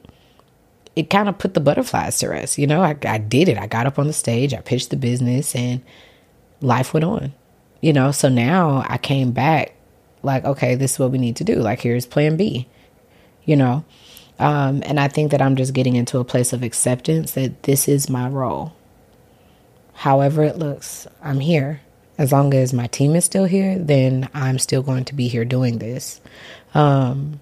it 0.95 1.09
kind 1.09 1.27
of 1.27 1.38
put 1.38 1.53
the 1.53 1.59
butterflies 1.59 2.17
to 2.19 2.29
rest 2.29 2.57
you 2.57 2.67
know? 2.67 2.81
I, 2.81 2.95
I 3.05 3.17
did 3.17 3.49
it. 3.49 3.57
I 3.57 3.67
got 3.67 3.85
up 3.85 3.99
on 3.99 4.07
the 4.07 4.13
stage 4.13 4.53
I 4.53 4.61
pitched 4.61 4.91
the 4.91 4.97
business 4.97 5.55
and 5.55 5.81
life 6.61 6.93
went 6.93 7.03
on 7.03 7.33
you 7.81 7.91
know? 7.91 8.11
So 8.11 8.29
now 8.29 8.83
I 8.88 8.97
came 8.97 9.31
back 9.31 9.75
like 10.25 10.43
okay 10.43 10.75
this 10.75 10.93
is 10.93 10.99
what 10.99 11.11
we 11.11 11.17
need 11.17 11.35
to 11.35 11.43
do 11.43 11.55
like 11.55 11.81
here's 11.81 12.05
plan 12.05 12.35
B 12.35 12.67
you 13.45 13.55
know 13.55 13.85
um, 14.39 14.83
and 14.85 14.99
I 14.99 15.07
think 15.07 15.31
that 15.31 15.41
I'm 15.41 15.55
just 15.55 15.73
getting 15.73 15.95
into 15.95 16.19
a 16.19 16.25
place 16.25 16.51
of 16.53 16.63
acceptance 16.63 17.31
that 17.31 17.63
this 17.63 17.88
is 17.88 18.09
my 18.09 18.27
role. 18.27 18.73
However, 19.93 20.43
it 20.43 20.57
looks, 20.57 21.07
I'm 21.23 21.39
here. 21.39 21.81
As 22.17 22.31
long 22.31 22.53
as 22.53 22.73
my 22.73 22.88
team 22.88 23.15
is 23.15 23.25
still 23.25 23.45
here, 23.45 23.77
then 23.77 24.29
I'm 24.33 24.59
still 24.59 24.81
going 24.81 25.05
to 25.05 25.15
be 25.15 25.27
here 25.27 25.45
doing 25.45 25.79
this. 25.79 26.21
Um, 26.73 27.39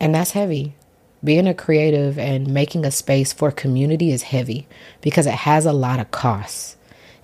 and 0.00 0.14
that's 0.14 0.32
heavy. 0.32 0.74
Being 1.22 1.46
a 1.46 1.54
creative 1.54 2.18
and 2.18 2.48
making 2.48 2.84
a 2.84 2.90
space 2.90 3.32
for 3.32 3.50
community 3.50 4.10
is 4.10 4.22
heavy 4.22 4.66
because 5.00 5.26
it 5.26 5.34
has 5.34 5.66
a 5.66 5.72
lot 5.72 6.00
of 6.00 6.10
costs. 6.10 6.76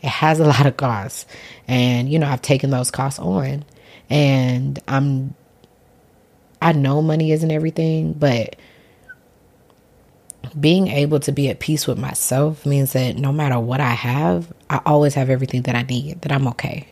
It 0.06 0.10
has 0.10 0.40
a 0.40 0.46
lot 0.46 0.66
of 0.66 0.76
costs. 0.76 1.26
And, 1.66 2.08
you 2.08 2.18
know, 2.18 2.28
I've 2.28 2.42
taken 2.42 2.70
those 2.70 2.90
costs 2.90 3.18
on. 3.18 3.64
And 4.08 4.78
I'm 4.86 5.34
I 6.62 6.72
know 6.72 7.02
money 7.02 7.32
isn't 7.32 7.50
everything, 7.50 8.12
but 8.12 8.56
being 10.58 10.88
able 10.88 11.20
to 11.20 11.32
be 11.32 11.48
at 11.50 11.60
peace 11.60 11.86
with 11.86 11.98
myself 11.98 12.64
means 12.64 12.92
that 12.92 13.16
no 13.16 13.32
matter 13.32 13.58
what 13.60 13.80
I 13.80 13.90
have, 13.90 14.52
I 14.70 14.80
always 14.86 15.14
have 15.14 15.28
everything 15.28 15.62
that 15.62 15.74
I 15.74 15.82
need, 15.82 16.22
that 16.22 16.32
I'm 16.32 16.48
okay. 16.48 16.88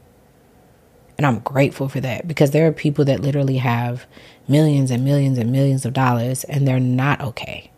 And 1.17 1.27
I'm 1.27 1.39
grateful 1.39 1.89
for 1.89 2.01
that 2.01 2.27
because 2.27 2.51
there 2.51 2.67
are 2.67 2.73
people 2.73 3.05
that 3.07 3.21
literally 3.21 3.59
have 3.59 4.07
millions 4.49 4.91
and 4.91 5.05
millions 5.05 5.39
and 5.39 5.53
millions 5.53 5.87
of 5.87 5.93
dollars 5.93 6.45
and 6.45 6.67
they're 6.67 6.81
not 6.81 7.21
okay. 7.21 7.71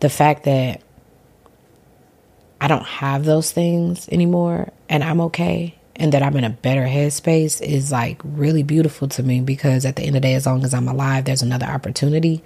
The 0.00 0.08
fact 0.08 0.44
that 0.44 0.82
I 2.60 2.68
don't 2.68 2.86
have 2.86 3.24
those 3.24 3.52
things 3.52 4.08
anymore 4.08 4.72
and 4.88 5.04
I'm 5.04 5.20
okay 5.22 5.76
and 5.98 6.12
that 6.12 6.22
I'm 6.22 6.36
in 6.36 6.44
a 6.44 6.50
better 6.50 6.84
headspace 6.84 7.60
is 7.62 7.90
like 7.90 8.20
really 8.22 8.62
beautiful 8.62 9.08
to 9.08 9.22
me 9.22 9.40
because 9.40 9.84
at 9.84 9.96
the 9.96 10.02
end 10.02 10.16
of 10.16 10.22
the 10.22 10.28
day, 10.28 10.34
as 10.34 10.46
long 10.46 10.62
as 10.64 10.74
I'm 10.74 10.88
alive, 10.88 11.24
there's 11.24 11.42
another 11.42 11.66
opportunity 11.66 12.42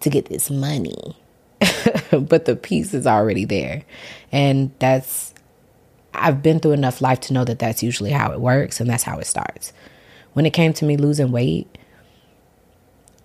to 0.00 0.10
get 0.10 0.26
this 0.26 0.50
money. 0.50 1.16
but 2.10 2.46
the 2.46 2.56
peace 2.56 2.94
is 2.94 3.06
already 3.06 3.44
there. 3.44 3.84
And 4.32 4.70
that's, 4.78 5.34
I've 6.14 6.42
been 6.42 6.58
through 6.58 6.72
enough 6.72 7.02
life 7.02 7.20
to 7.20 7.34
know 7.34 7.44
that 7.44 7.58
that's 7.58 7.82
usually 7.82 8.10
how 8.10 8.32
it 8.32 8.40
works 8.40 8.80
and 8.80 8.88
that's 8.88 9.02
how 9.02 9.18
it 9.18 9.26
starts. 9.26 9.74
When 10.32 10.46
it 10.46 10.52
came 10.52 10.72
to 10.74 10.84
me 10.86 10.96
losing 10.96 11.32
weight, 11.32 11.76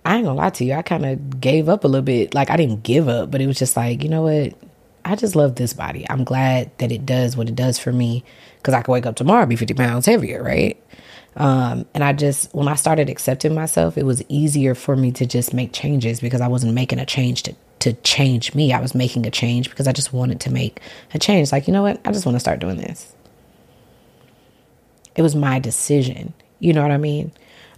I 0.04 0.16
ain't 0.16 0.26
gonna 0.26 0.38
lie 0.38 0.50
to 0.50 0.64
you, 0.64 0.74
I 0.74 0.82
kind 0.82 1.06
of 1.06 1.40
gave 1.40 1.68
up 1.68 1.84
a 1.84 1.88
little 1.88 2.04
bit. 2.04 2.34
Like, 2.34 2.50
I 2.50 2.56
didn't 2.56 2.82
give 2.82 3.08
up, 3.08 3.30
but 3.30 3.40
it 3.40 3.46
was 3.46 3.58
just 3.58 3.76
like, 3.76 4.02
you 4.04 4.08
know 4.08 4.22
what? 4.22 4.54
I 5.06 5.14
just 5.14 5.36
love 5.36 5.54
this 5.54 5.72
body. 5.72 6.04
I'm 6.10 6.24
glad 6.24 6.76
that 6.78 6.90
it 6.90 7.06
does 7.06 7.36
what 7.36 7.48
it 7.48 7.54
does 7.54 7.78
for 7.78 7.92
me 7.92 8.24
because 8.58 8.74
I 8.74 8.82
could 8.82 8.90
wake 8.90 9.06
up 9.06 9.14
tomorrow 9.14 9.46
be 9.46 9.54
50 9.54 9.72
pounds 9.74 10.04
heavier, 10.04 10.42
right? 10.42 10.82
Um, 11.36 11.86
and 11.94 12.02
I 12.02 12.12
just, 12.12 12.52
when 12.52 12.66
I 12.66 12.74
started 12.74 13.08
accepting 13.08 13.54
myself, 13.54 13.96
it 13.96 14.04
was 14.04 14.24
easier 14.28 14.74
for 14.74 14.96
me 14.96 15.12
to 15.12 15.24
just 15.24 15.54
make 15.54 15.72
changes 15.72 16.18
because 16.20 16.40
I 16.40 16.48
wasn't 16.48 16.74
making 16.74 16.98
a 16.98 17.06
change 17.06 17.44
to, 17.44 17.54
to 17.80 17.92
change 17.92 18.52
me. 18.56 18.72
I 18.72 18.80
was 18.80 18.96
making 18.96 19.26
a 19.26 19.30
change 19.30 19.70
because 19.70 19.86
I 19.86 19.92
just 19.92 20.12
wanted 20.12 20.40
to 20.40 20.50
make 20.50 20.80
a 21.14 21.20
change. 21.20 21.52
Like, 21.52 21.68
you 21.68 21.72
know 21.72 21.82
what? 21.82 22.00
I 22.04 22.10
just 22.10 22.26
want 22.26 22.34
to 22.34 22.40
start 22.40 22.58
doing 22.58 22.78
this. 22.78 23.14
It 25.14 25.22
was 25.22 25.36
my 25.36 25.60
decision. 25.60 26.34
You 26.58 26.72
know 26.72 26.82
what 26.82 26.90
I 26.90 26.96
mean? 26.96 27.30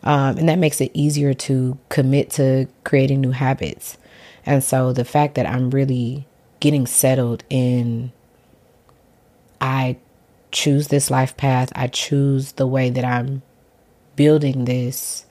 Um, 0.03 0.39
and 0.39 0.49
that 0.49 0.59
makes 0.59 0.81
it 0.81 0.93
easier 0.95 1.35
to 1.35 1.77
commit 1.91 2.31
to 2.31 2.69
creating 2.85 3.21
new 3.21 3.33
habits. 3.33 3.99
And 4.47 4.65
so 4.65 4.95
the 4.95 5.05
fact 5.05 5.35
that 5.35 5.45
I'm 5.45 5.69
really 5.71 6.27
getting 6.61 6.87
settled 6.87 7.45
in 7.51 8.13
I 9.61 9.97
choose 10.51 10.89
this 10.89 11.11
life 11.11 11.37
path, 11.37 11.73
I 11.75 11.89
choose 11.89 12.53
the 12.53 12.67
way 12.67 12.91
that 12.91 13.05
I'm 13.05 13.43
building 14.17 14.65
this 14.65 15.27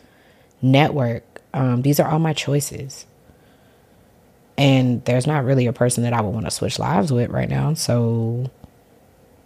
network. 0.62 1.42
Um, 1.54 1.82
these 1.82 2.00
are 2.00 2.10
all 2.10 2.20
my 2.20 2.34
choices. 2.34 3.06
And 4.58 5.04
there's 5.06 5.28
not 5.28 5.46
really 5.46 5.68
a 5.68 5.74
person 5.74 6.04
that 6.04 6.14
I 6.14 6.22
would 6.22 6.34
want 6.34 6.46
to 6.46 6.52
switch 6.52 6.80
lives 6.80 7.12
with 7.12 7.30
right 7.30 7.50
now. 7.50 7.74
So 7.76 8.50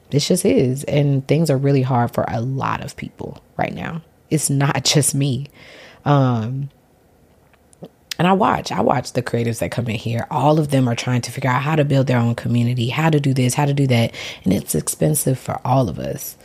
this 0.10 0.28
just 0.28 0.46
is. 0.46 0.84
And 0.86 1.28
things 1.28 1.50
are 1.50 1.58
really 1.58 1.82
hard 1.82 2.13
for 2.13 2.26
a 2.28 2.41
lot 2.41 2.84
of 2.84 2.96
people 2.96 3.44
right 3.58 3.74
now. 3.74 4.04
It's 4.30 4.50
not 4.50 4.84
just 4.86 5.13
me. 5.13 5.48
Um, 6.06 6.70
and 8.21 8.27
I 8.27 8.34
watch, 8.34 8.71
I 8.71 8.81
watch 8.81 9.13
the 9.13 9.23
creatives 9.23 9.62
that 9.62 9.71
come 9.71 9.88
in 9.88 9.95
here. 9.95 10.27
All 10.29 10.60
of 10.60 10.69
them 10.69 10.88
are 10.88 10.93
trying 10.93 11.21
to 11.21 11.31
figure 11.31 11.49
out 11.49 11.63
how 11.63 11.75
to 11.75 11.84
build 11.84 12.05
their 12.05 12.19
own 12.19 12.36
community, 12.36 12.88
how 12.88 13.10
to 13.10 13.19
do 13.19 13.34
this, 13.34 13.55
how 13.55 13.65
to 13.65 13.73
do 13.73 13.88
that. 13.88 14.13
And 14.43 14.53
it's 14.53 14.75
expensive 14.75 15.39
for 15.39 15.60
all 15.65 15.89
of 15.89 15.97
us. 15.97 16.38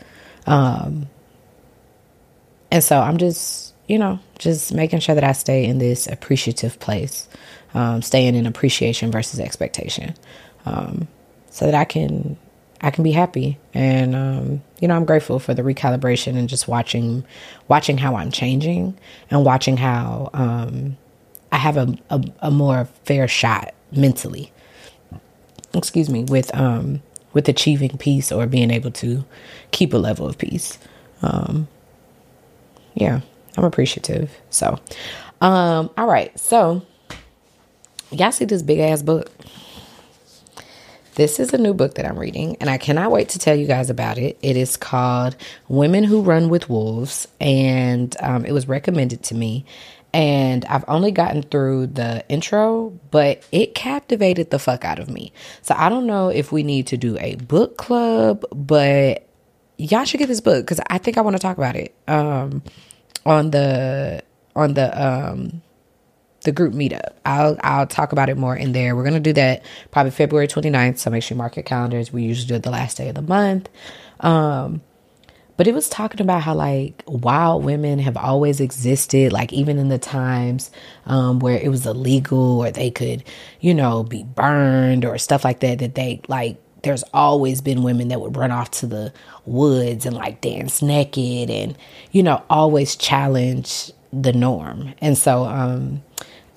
Um, 0.46 1.06
and 2.70 2.82
so 2.82 2.98
I'm 2.98 3.18
just, 3.18 3.74
you 3.88 3.98
know, 3.98 4.18
just 4.38 4.72
making 4.72 5.00
sure 5.00 5.14
that 5.16 5.22
I 5.22 5.32
stay 5.32 5.66
in 5.66 5.76
this 5.76 6.06
appreciative 6.06 6.80
place, 6.80 7.28
um, 7.74 8.00
staying 8.00 8.36
in 8.36 8.46
appreciation 8.46 9.10
versus 9.10 9.38
expectation, 9.38 10.14
um, 10.64 11.06
so 11.50 11.66
that 11.66 11.74
I 11.74 11.84
can, 11.84 12.38
I 12.80 12.90
can 12.90 13.04
be 13.04 13.12
happy. 13.12 13.58
And, 13.74 14.16
um, 14.16 14.62
you 14.80 14.88
know, 14.88 14.96
I'm 14.96 15.04
grateful 15.04 15.38
for 15.40 15.52
the 15.52 15.60
recalibration 15.60 16.38
and 16.38 16.48
just 16.48 16.68
watching, 16.68 17.22
watching 17.68 17.98
how 17.98 18.16
I'm 18.16 18.30
changing 18.30 18.96
and 19.30 19.44
watching 19.44 19.76
how, 19.76 20.30
um, 20.32 20.96
I 21.56 21.58
have 21.58 21.78
a, 21.78 21.96
a, 22.10 22.22
a 22.40 22.50
more 22.50 22.84
fair 23.06 23.26
shot 23.26 23.74
mentally. 23.90 24.52
Excuse 25.72 26.10
me, 26.10 26.24
with 26.24 26.54
um 26.54 27.02
with 27.32 27.48
achieving 27.48 27.96
peace 27.96 28.30
or 28.30 28.46
being 28.46 28.70
able 28.70 28.90
to 28.90 29.24
keep 29.70 29.94
a 29.94 29.96
level 29.96 30.28
of 30.28 30.36
peace. 30.36 30.78
Um 31.22 31.66
yeah, 32.92 33.20
I'm 33.56 33.64
appreciative. 33.64 34.30
So 34.50 34.78
um 35.40 35.88
all 35.96 36.06
right, 36.06 36.38
so 36.38 36.82
y'all 38.10 38.32
see 38.32 38.44
this 38.44 38.60
big 38.62 38.78
ass 38.78 39.00
book. 39.02 39.30
This 41.14 41.40
is 41.40 41.54
a 41.54 41.58
new 41.58 41.72
book 41.72 41.94
that 41.94 42.04
I'm 42.04 42.18
reading, 42.18 42.58
and 42.60 42.68
I 42.68 42.76
cannot 42.76 43.10
wait 43.10 43.30
to 43.30 43.38
tell 43.38 43.56
you 43.56 43.66
guys 43.66 43.88
about 43.88 44.18
it. 44.18 44.36
It 44.42 44.54
is 44.58 44.76
called 44.76 45.34
Women 45.66 46.04
Who 46.04 46.20
Run 46.20 46.50
with 46.50 46.68
Wolves, 46.68 47.26
and 47.40 48.14
um, 48.20 48.44
it 48.44 48.52
was 48.52 48.68
recommended 48.68 49.22
to 49.22 49.34
me 49.34 49.64
and 50.16 50.64
I've 50.64 50.84
only 50.88 51.10
gotten 51.10 51.42
through 51.42 51.88
the 51.88 52.24
intro, 52.30 52.98
but 53.10 53.46
it 53.52 53.74
captivated 53.74 54.48
the 54.48 54.58
fuck 54.58 54.82
out 54.82 54.98
of 54.98 55.10
me. 55.10 55.30
So 55.60 55.74
I 55.76 55.90
don't 55.90 56.06
know 56.06 56.30
if 56.30 56.50
we 56.50 56.62
need 56.62 56.86
to 56.86 56.96
do 56.96 57.18
a 57.20 57.34
book 57.34 57.76
club, 57.76 58.46
but 58.50 59.28
y'all 59.76 60.04
should 60.04 60.16
get 60.16 60.28
this 60.28 60.40
book 60.40 60.64
because 60.64 60.80
I 60.88 60.96
think 60.96 61.18
I 61.18 61.20
want 61.20 61.36
to 61.36 61.38
talk 61.38 61.58
about 61.58 61.76
it 61.76 61.94
um, 62.08 62.62
on 63.26 63.50
the 63.50 64.22
on 64.54 64.72
the 64.72 65.06
um, 65.06 65.60
the 66.44 66.52
group 66.52 66.72
meetup. 66.72 67.12
I'll 67.26 67.58
I'll 67.62 67.86
talk 67.86 68.12
about 68.12 68.30
it 68.30 68.38
more 68.38 68.56
in 68.56 68.72
there. 68.72 68.96
We're 68.96 69.04
gonna 69.04 69.20
do 69.20 69.34
that 69.34 69.66
probably 69.90 70.12
February 70.12 70.48
29th. 70.48 70.96
So 70.96 71.10
make 71.10 71.24
sure 71.24 71.34
you 71.34 71.38
mark 71.38 71.56
your 71.56 71.62
calendars. 71.62 72.10
We 72.10 72.22
usually 72.22 72.48
do 72.48 72.54
it 72.54 72.62
the 72.62 72.70
last 72.70 72.96
day 72.96 73.10
of 73.10 73.16
the 73.16 73.22
month. 73.22 73.68
Um, 74.20 74.80
but 75.56 75.66
it 75.66 75.74
was 75.74 75.88
talking 75.88 76.20
about 76.20 76.42
how 76.42 76.54
like 76.54 77.02
wild 77.06 77.64
women 77.64 77.98
have 77.98 78.16
always 78.16 78.60
existed, 78.60 79.32
like 79.32 79.52
even 79.52 79.78
in 79.78 79.88
the 79.88 79.98
times 79.98 80.70
um, 81.06 81.38
where 81.38 81.58
it 81.58 81.68
was 81.68 81.86
illegal 81.86 82.60
or 82.60 82.70
they 82.70 82.90
could, 82.90 83.24
you 83.60 83.72
know, 83.74 84.02
be 84.02 84.22
burned 84.22 85.04
or 85.04 85.18
stuff 85.18 85.44
like 85.44 85.60
that. 85.60 85.78
That 85.78 85.94
they 85.94 86.20
like, 86.28 86.58
there's 86.82 87.04
always 87.14 87.60
been 87.60 87.82
women 87.82 88.08
that 88.08 88.20
would 88.20 88.36
run 88.36 88.50
off 88.50 88.70
to 88.72 88.86
the 88.86 89.12
woods 89.44 90.06
and 90.06 90.14
like 90.14 90.40
dance 90.40 90.82
naked 90.82 91.50
and, 91.50 91.76
you 92.12 92.22
know, 92.22 92.42
always 92.50 92.94
challenge 92.94 93.90
the 94.12 94.32
norm. 94.32 94.94
And 95.00 95.16
so, 95.16 95.44
um, 95.44 96.02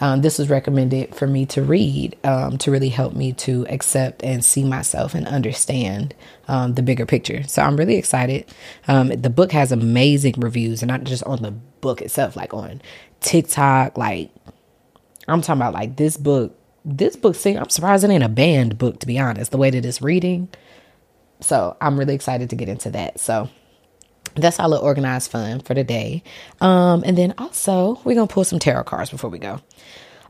um, 0.02 0.22
this 0.22 0.40
was 0.40 0.50
recommended 0.50 1.14
for 1.14 1.28
me 1.28 1.46
to 1.48 1.62
read 1.62 2.18
um, 2.24 2.58
to 2.60 2.72
really 2.72 2.90
help 2.90 3.14
me 3.14 3.34
to 3.34 3.66
accept 3.70 4.24
and 4.24 4.44
see 4.44 4.64
myself 4.64 5.14
and 5.14 5.28
understand 5.28 6.16
um, 6.48 6.76
the 6.76 6.82
bigger 6.82 7.06
picture. 7.06 7.44
So 7.44 7.62
I'm 7.62 7.76
really 7.76 7.96
excited. 7.96 8.46
Um, 8.88 9.10
the 9.10 9.30
book 9.30 9.52
has 9.52 9.72
amazing 9.72 10.36
reviews, 10.38 10.82
and 10.82 10.90
not 10.90 11.04
just 11.04 11.24
on 11.24 11.42
the 11.42 11.52
book 11.52 12.02
itself, 12.02 12.36
like 12.36 12.54
on 12.54 12.82
TikTok. 13.20 13.98
Like 13.98 14.32
I'm 15.28 15.42
talking 15.42 15.62
about, 15.62 15.74
like 15.74 15.98
this 15.98 16.18
book. 16.18 16.56
This 16.86 17.18
book, 17.18 17.36
see, 17.36 17.56
I'm 17.56 17.70
surprised 17.70 18.06
it 18.06 18.10
ain't 18.10 18.24
a 18.24 18.30
banned 18.30 18.78
book 18.78 19.00
to 19.02 19.06
be 19.06 19.20
honest. 19.20 19.52
The 19.52 19.58
way 19.58 19.70
that 19.70 19.86
it's 19.86 20.02
reading, 20.02 20.48
so 21.42 21.76
I'm 21.82 22.00
really 22.00 22.16
excited 22.16 22.50
to 22.52 22.56
get 22.56 22.70
into 22.70 22.90
that. 22.92 23.20
So 23.20 23.50
that's 24.36 24.60
our 24.60 24.70
little 24.70 24.86
organized 24.86 25.32
fun 25.32 25.60
for 25.60 25.74
the 25.74 25.84
day. 25.84 26.24
Um, 26.62 27.04
and 27.06 27.18
then 27.18 27.34
also 27.38 28.00
we're 28.04 28.16
gonna 28.16 28.28
pull 28.28 28.44
some 28.44 28.60
tarot 28.60 28.84
cards 28.84 29.10
before 29.10 29.30
we 29.30 29.40
go. 29.40 29.62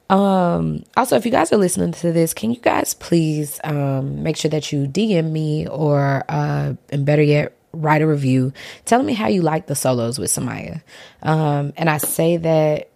Um, 0.09 0.83
also, 0.97 1.15
if 1.15 1.25
you 1.25 1.31
guys 1.31 1.53
are 1.53 1.57
listening 1.57 1.91
to 1.91 2.11
this, 2.11 2.33
can 2.33 2.51
you 2.51 2.59
guys 2.59 2.95
please 2.95 3.59
um, 3.63 4.23
make 4.23 4.37
sure 4.37 4.49
that 4.49 4.71
you 4.71 4.87
DM 4.87 5.31
me 5.31 5.67
or, 5.67 6.23
uh, 6.27 6.73
and 6.89 7.05
better 7.05 7.21
yet, 7.21 7.55
write 7.71 8.01
a 8.01 8.07
review 8.07 8.51
telling 8.85 9.05
me 9.05 9.13
how 9.13 9.27
you 9.27 9.43
like 9.43 9.67
the 9.67 9.75
solos 9.75 10.17
with 10.17 10.31
Samia. 10.31 10.81
Um, 11.21 11.73
and 11.77 11.87
I 11.87 11.97
say 11.97 12.37
that 12.37 12.89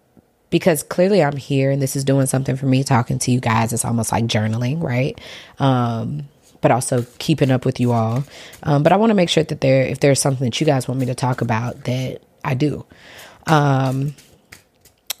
because 0.50 0.82
clearly 0.82 1.22
I'm 1.22 1.36
here 1.36 1.70
and 1.70 1.80
this 1.80 1.96
is 1.96 2.04
doing 2.04 2.26
something 2.26 2.56
for 2.56 2.66
me 2.66 2.84
talking 2.84 3.18
to 3.20 3.30
you 3.30 3.40
guys. 3.40 3.72
It's 3.72 3.84
almost 3.84 4.12
like 4.12 4.24
journaling, 4.24 4.82
right? 4.82 5.20
Um, 5.58 6.28
but 6.64 6.70
also 6.70 7.04
keeping 7.18 7.50
up 7.50 7.66
with 7.66 7.78
you 7.78 7.92
all. 7.92 8.24
Um, 8.62 8.82
but 8.82 8.90
I 8.90 8.96
want 8.96 9.10
to 9.10 9.14
make 9.14 9.28
sure 9.28 9.44
that 9.44 9.60
there, 9.60 9.82
if 9.82 10.00
there's 10.00 10.18
something 10.18 10.46
that 10.46 10.58
you 10.58 10.64
guys 10.64 10.88
want 10.88 10.98
me 10.98 11.04
to 11.04 11.14
talk 11.14 11.42
about, 11.42 11.84
that 11.84 12.22
I 12.42 12.54
do. 12.54 12.86
Um, 13.46 14.14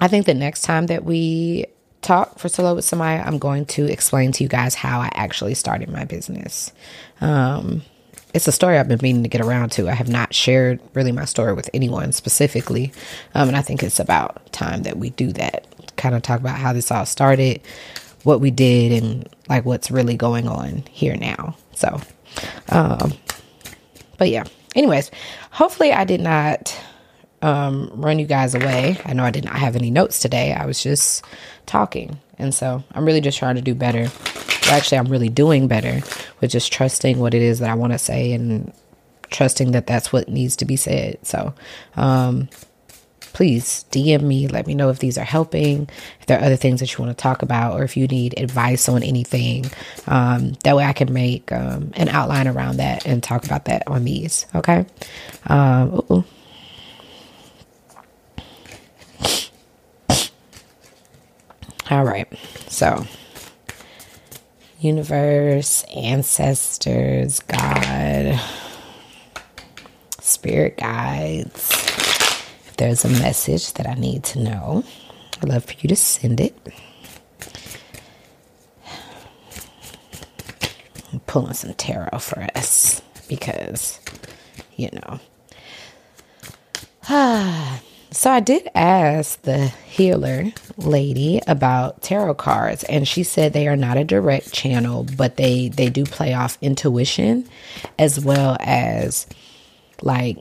I 0.00 0.08
think 0.08 0.24
the 0.24 0.32
next 0.32 0.62
time 0.62 0.86
that 0.86 1.04
we 1.04 1.66
talk 2.00 2.38
for 2.38 2.48
Solo 2.48 2.74
with 2.74 2.86
Samia, 2.86 3.26
I'm 3.26 3.36
going 3.36 3.66
to 3.66 3.84
explain 3.84 4.32
to 4.32 4.42
you 4.42 4.48
guys 4.48 4.74
how 4.74 5.00
I 5.00 5.10
actually 5.12 5.52
started 5.52 5.90
my 5.90 6.06
business. 6.06 6.72
Um, 7.20 7.82
it's 8.32 8.48
a 8.48 8.52
story 8.52 8.78
I've 8.78 8.88
been 8.88 9.00
meaning 9.02 9.22
to 9.24 9.28
get 9.28 9.42
around 9.42 9.70
to. 9.72 9.90
I 9.90 9.92
have 9.92 10.08
not 10.08 10.32
shared 10.32 10.80
really 10.94 11.12
my 11.12 11.26
story 11.26 11.52
with 11.52 11.68
anyone 11.74 12.12
specifically. 12.12 12.90
Um, 13.34 13.48
and 13.48 13.56
I 13.58 13.60
think 13.60 13.82
it's 13.82 14.00
about 14.00 14.50
time 14.50 14.84
that 14.84 14.96
we 14.96 15.10
do 15.10 15.30
that. 15.34 15.66
Kind 15.96 16.14
of 16.14 16.22
talk 16.22 16.40
about 16.40 16.56
how 16.56 16.72
this 16.72 16.90
all 16.90 17.04
started, 17.04 17.60
what 18.24 18.40
we 18.40 18.50
did, 18.50 19.02
and 19.02 19.28
like 19.48 19.64
what's 19.64 19.90
really 19.90 20.16
going 20.16 20.48
on 20.48 20.84
here 20.90 21.16
now. 21.16 21.56
So, 21.74 22.00
um, 22.70 23.12
but 24.18 24.28
yeah. 24.28 24.44
Anyways, 24.74 25.10
hopefully 25.52 25.92
I 25.92 26.04
did 26.04 26.20
not 26.20 26.76
um, 27.42 27.90
run 27.94 28.18
you 28.18 28.26
guys 28.26 28.54
away. 28.54 28.98
I 29.04 29.12
know 29.12 29.22
I 29.22 29.30
did 29.30 29.44
not 29.44 29.56
have 29.56 29.76
any 29.76 29.90
notes 29.90 30.18
today. 30.18 30.52
I 30.52 30.66
was 30.66 30.82
just 30.82 31.24
talking. 31.66 32.18
And 32.38 32.52
so 32.52 32.82
I'm 32.92 33.04
really 33.04 33.20
just 33.20 33.38
trying 33.38 33.54
to 33.56 33.62
do 33.62 33.74
better. 33.74 34.08
Well, 34.66 34.74
actually, 34.74 34.98
I'm 34.98 35.06
really 35.06 35.28
doing 35.28 35.68
better 35.68 36.00
with 36.40 36.50
just 36.50 36.72
trusting 36.72 37.18
what 37.18 37.34
it 37.34 37.42
is 37.42 37.58
that 37.58 37.70
I 37.70 37.74
want 37.74 37.92
to 37.92 37.98
say 37.98 38.32
and 38.32 38.72
trusting 39.30 39.72
that 39.72 39.86
that's 39.86 40.12
what 40.12 40.28
needs 40.28 40.56
to 40.56 40.64
be 40.64 40.76
said. 40.76 41.18
So, 41.22 41.54
um, 41.96 42.48
please 43.34 43.84
DM 43.90 44.22
me. 44.22 44.48
Let 44.48 44.66
me 44.66 44.74
know 44.74 44.88
if 44.88 45.00
these 45.00 45.18
are 45.18 45.24
helping, 45.24 45.90
if 46.20 46.26
there 46.26 46.38
are 46.38 46.44
other 46.44 46.56
things 46.56 46.80
that 46.80 46.96
you 46.96 47.04
want 47.04 47.16
to 47.16 47.22
talk 47.22 47.42
about, 47.42 47.78
or 47.78 47.84
if 47.84 47.96
you 47.96 48.06
need 48.06 48.38
advice 48.38 48.88
on 48.88 49.02
anything. 49.02 49.66
Um, 50.06 50.52
that 50.64 50.74
way 50.74 50.84
I 50.84 50.94
can 50.94 51.12
make 51.12 51.52
um, 51.52 51.90
an 51.94 52.08
outline 52.08 52.48
around 52.48 52.78
that 52.78 53.06
and 53.06 53.22
talk 53.22 53.44
about 53.44 53.66
that 53.66 53.86
on 53.86 54.04
these. 54.04 54.46
Okay. 54.54 54.86
Um, 55.46 56.24
All 61.90 62.04
right. 62.04 62.26
So, 62.68 63.06
universe, 64.80 65.84
ancestors, 65.94 67.40
God, 67.40 68.40
spirit 70.18 70.78
guides. 70.78 72.03
There's 72.76 73.04
a 73.04 73.08
message 73.08 73.72
that 73.74 73.86
I 73.86 73.94
need 73.94 74.24
to 74.24 74.40
know, 74.40 74.84
I'd 75.42 75.48
love 75.48 75.64
for 75.64 75.74
you 75.78 75.88
to 75.88 75.96
send 75.96 76.40
it. 76.40 76.56
I'm 81.12 81.20
pulling 81.20 81.54
some 81.54 81.74
tarot 81.74 82.18
for 82.18 82.46
us 82.56 83.00
because, 83.28 84.00
you 84.76 84.90
know. 84.92 85.20
Ah. 87.08 87.80
So 88.10 88.30
I 88.30 88.38
did 88.38 88.68
ask 88.76 89.42
the 89.42 89.66
healer 89.88 90.44
lady 90.76 91.40
about 91.48 92.00
tarot 92.00 92.34
cards 92.34 92.84
and 92.84 93.08
she 93.08 93.24
said 93.24 93.52
they 93.52 93.66
are 93.66 93.74
not 93.74 93.96
a 93.96 94.04
direct 94.04 94.52
channel, 94.52 95.04
but 95.16 95.36
they 95.36 95.68
they 95.68 95.90
do 95.90 96.04
play 96.04 96.32
off 96.32 96.56
intuition 96.62 97.48
as 97.98 98.24
well 98.24 98.56
as 98.60 99.26
like 100.00 100.38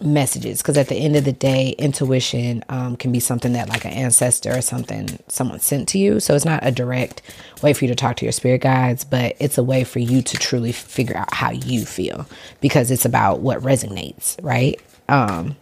messages 0.00 0.60
because 0.60 0.76
at 0.76 0.88
the 0.88 0.96
end 0.96 1.16
of 1.16 1.24
the 1.24 1.32
day 1.32 1.70
intuition 1.78 2.62
um, 2.68 2.96
can 2.96 3.12
be 3.12 3.20
something 3.20 3.54
that 3.54 3.68
like 3.68 3.84
an 3.84 3.92
ancestor 3.92 4.56
or 4.56 4.60
something 4.60 5.18
someone 5.28 5.60
sent 5.60 5.88
to 5.88 5.98
you 5.98 6.20
so 6.20 6.34
it's 6.34 6.44
not 6.44 6.60
a 6.66 6.70
direct 6.70 7.22
way 7.62 7.72
for 7.72 7.84
you 7.84 7.88
to 7.88 7.94
talk 7.94 8.16
to 8.16 8.24
your 8.24 8.32
spirit 8.32 8.60
guides 8.60 9.04
but 9.04 9.34
it's 9.40 9.56
a 9.56 9.62
way 9.62 9.84
for 9.84 10.00
you 10.00 10.20
to 10.20 10.36
truly 10.36 10.72
figure 10.72 11.16
out 11.16 11.32
how 11.32 11.50
you 11.50 11.86
feel 11.86 12.26
because 12.60 12.90
it's 12.90 13.04
about 13.06 13.40
what 13.40 13.60
resonates 13.60 14.36
right 14.44 14.80
um, 15.08 15.56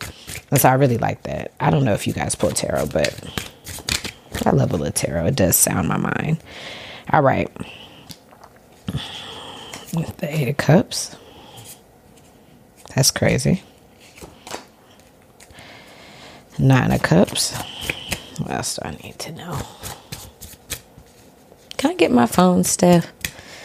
and 0.50 0.60
so 0.60 0.68
I 0.68 0.74
really 0.74 0.98
like 0.98 1.22
that. 1.24 1.52
I 1.58 1.70
don't 1.70 1.84
know 1.84 1.94
if 1.94 2.06
you 2.06 2.12
guys 2.12 2.34
pull 2.34 2.50
tarot, 2.50 2.86
but 2.86 3.12
I 4.46 4.50
love 4.50 4.72
a 4.72 4.76
little 4.76 4.92
tarot. 4.92 5.26
It 5.26 5.36
does 5.36 5.56
sound 5.56 5.88
my 5.88 5.96
mind. 5.96 6.42
All 7.12 7.22
right. 7.22 7.50
The 9.92 10.28
Eight 10.34 10.48
of 10.48 10.56
Cups. 10.56 11.16
That's 12.94 13.10
crazy. 13.10 13.62
Nine 16.58 16.92
of 16.92 17.02
Cups. 17.02 17.56
What 18.38 18.50
else 18.50 18.76
do 18.76 18.88
I 18.88 18.92
need 19.02 19.18
to 19.20 19.32
know? 19.32 19.58
Can 21.76 21.90
I 21.90 21.94
get 21.94 22.10
my 22.10 22.26
phone, 22.26 22.64
Steph? 22.64 23.12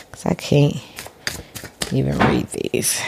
Because 0.06 0.26
I 0.26 0.34
can't 0.34 0.76
even 1.92 2.18
read 2.18 2.48
these. 2.50 3.02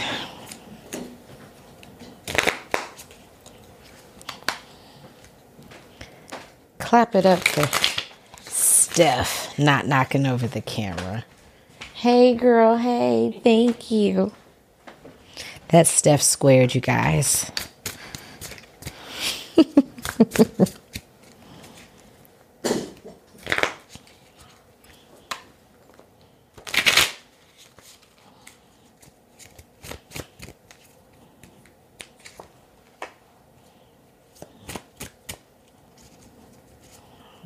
clap 6.89 7.13
it 7.13 7.23
up 7.23 7.47
for 7.47 7.67
Steph 8.41 9.59
not 9.59 9.85
knocking 9.85 10.25
over 10.25 10.47
the 10.47 10.59
camera. 10.59 11.23
Hey, 11.93 12.33
girl. 12.33 12.77
Hey, 12.77 13.39
thank 13.43 13.91
you. 13.91 14.31
That's 15.67 15.91
Steph 15.91 16.23
squared, 16.23 16.73
you 16.73 16.81
guys. 16.81 17.51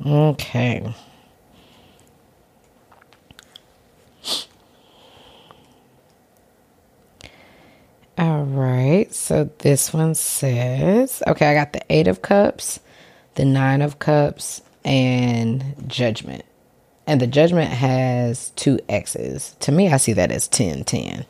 Okay. 0.06 0.94
All 8.16 8.44
right. 8.44 9.12
So 9.12 9.50
this 9.58 9.92
one 9.92 10.14
says, 10.14 11.22
okay, 11.26 11.50
I 11.50 11.54
got 11.54 11.72
the 11.72 11.82
Eight 11.90 12.06
of 12.08 12.22
Cups, 12.22 12.80
the 13.34 13.44
Nine 13.44 13.82
of 13.82 13.98
Cups, 13.98 14.62
and 14.84 15.74
Judgment. 15.88 16.44
And 17.06 17.20
the 17.20 17.26
Judgment 17.26 17.70
has 17.70 18.50
two 18.50 18.78
X's. 18.88 19.56
To 19.60 19.72
me, 19.72 19.88
I 19.88 19.96
see 19.98 20.12
that 20.14 20.30
as 20.30 20.48
10 20.48 20.84
10. 20.84 21.26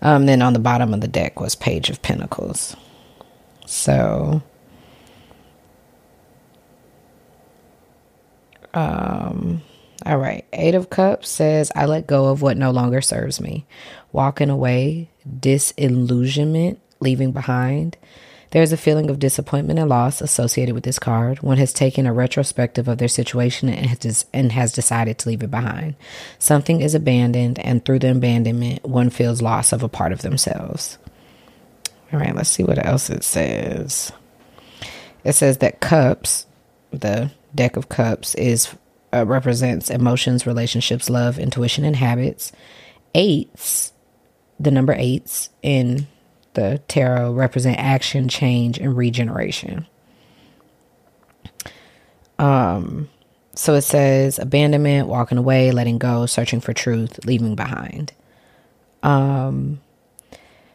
Um, 0.00 0.26
then 0.26 0.42
on 0.42 0.52
the 0.52 0.58
bottom 0.58 0.92
of 0.94 1.00
the 1.00 1.08
deck 1.08 1.38
was 1.38 1.54
Page 1.54 1.90
of 1.90 2.02
Pentacles. 2.02 2.76
So 3.66 4.42
Um, 8.74 9.62
all 10.06 10.18
right. 10.18 10.44
Eight 10.52 10.74
of 10.74 10.90
Cups 10.90 11.28
says, 11.28 11.70
I 11.74 11.86
let 11.86 12.06
go 12.06 12.26
of 12.26 12.42
what 12.42 12.56
no 12.56 12.70
longer 12.70 13.00
serves 13.00 13.40
me. 13.40 13.66
Walking 14.12 14.50
away, 14.50 15.10
disillusionment, 15.40 16.80
leaving 17.00 17.32
behind. 17.32 17.96
There's 18.50 18.72
a 18.72 18.76
feeling 18.76 19.08
of 19.08 19.18
disappointment 19.18 19.78
and 19.78 19.88
loss 19.88 20.20
associated 20.20 20.74
with 20.74 20.84
this 20.84 20.98
card. 20.98 21.42
One 21.42 21.56
has 21.56 21.72
taken 21.72 22.06
a 22.06 22.12
retrospective 22.12 22.86
of 22.86 22.98
their 22.98 23.08
situation 23.08 23.70
and 23.70 23.86
has, 23.86 24.26
and 24.32 24.52
has 24.52 24.72
decided 24.72 25.18
to 25.18 25.28
leave 25.30 25.42
it 25.42 25.50
behind. 25.50 25.94
Something 26.38 26.82
is 26.82 26.94
abandoned, 26.94 27.58
and 27.60 27.82
through 27.82 28.00
the 28.00 28.10
abandonment, 28.10 28.84
one 28.84 29.08
feels 29.08 29.40
loss 29.40 29.72
of 29.72 29.82
a 29.82 29.88
part 29.88 30.12
of 30.12 30.20
themselves. 30.20 30.98
All 32.12 32.20
right, 32.20 32.36
let's 32.36 32.50
see 32.50 32.62
what 32.62 32.84
else 32.84 33.08
it 33.08 33.24
says. 33.24 34.12
It 35.24 35.32
says 35.32 35.58
that 35.58 35.80
cups, 35.80 36.46
the 36.90 37.30
deck 37.54 37.76
of 37.76 37.88
cups 37.88 38.34
is 38.34 38.74
uh, 39.12 39.26
represents 39.26 39.90
emotions, 39.90 40.46
relationships, 40.46 41.10
love, 41.10 41.38
intuition, 41.38 41.84
and 41.84 41.96
habits. 41.96 42.52
Eights, 43.14 43.92
the 44.58 44.70
number 44.70 44.94
eights 44.96 45.50
in 45.62 46.06
the 46.54 46.80
tarot 46.88 47.32
represent 47.32 47.78
action, 47.78 48.28
change, 48.28 48.78
and 48.78 48.96
regeneration. 48.96 49.86
Um, 52.38 53.08
so 53.54 53.74
it 53.74 53.82
says 53.82 54.38
abandonment, 54.38 55.08
walking 55.08 55.38
away, 55.38 55.70
letting 55.72 55.98
go, 55.98 56.26
searching 56.26 56.60
for 56.60 56.72
truth, 56.72 57.24
leaving 57.26 57.54
behind. 57.54 58.12
Um, 59.02 59.80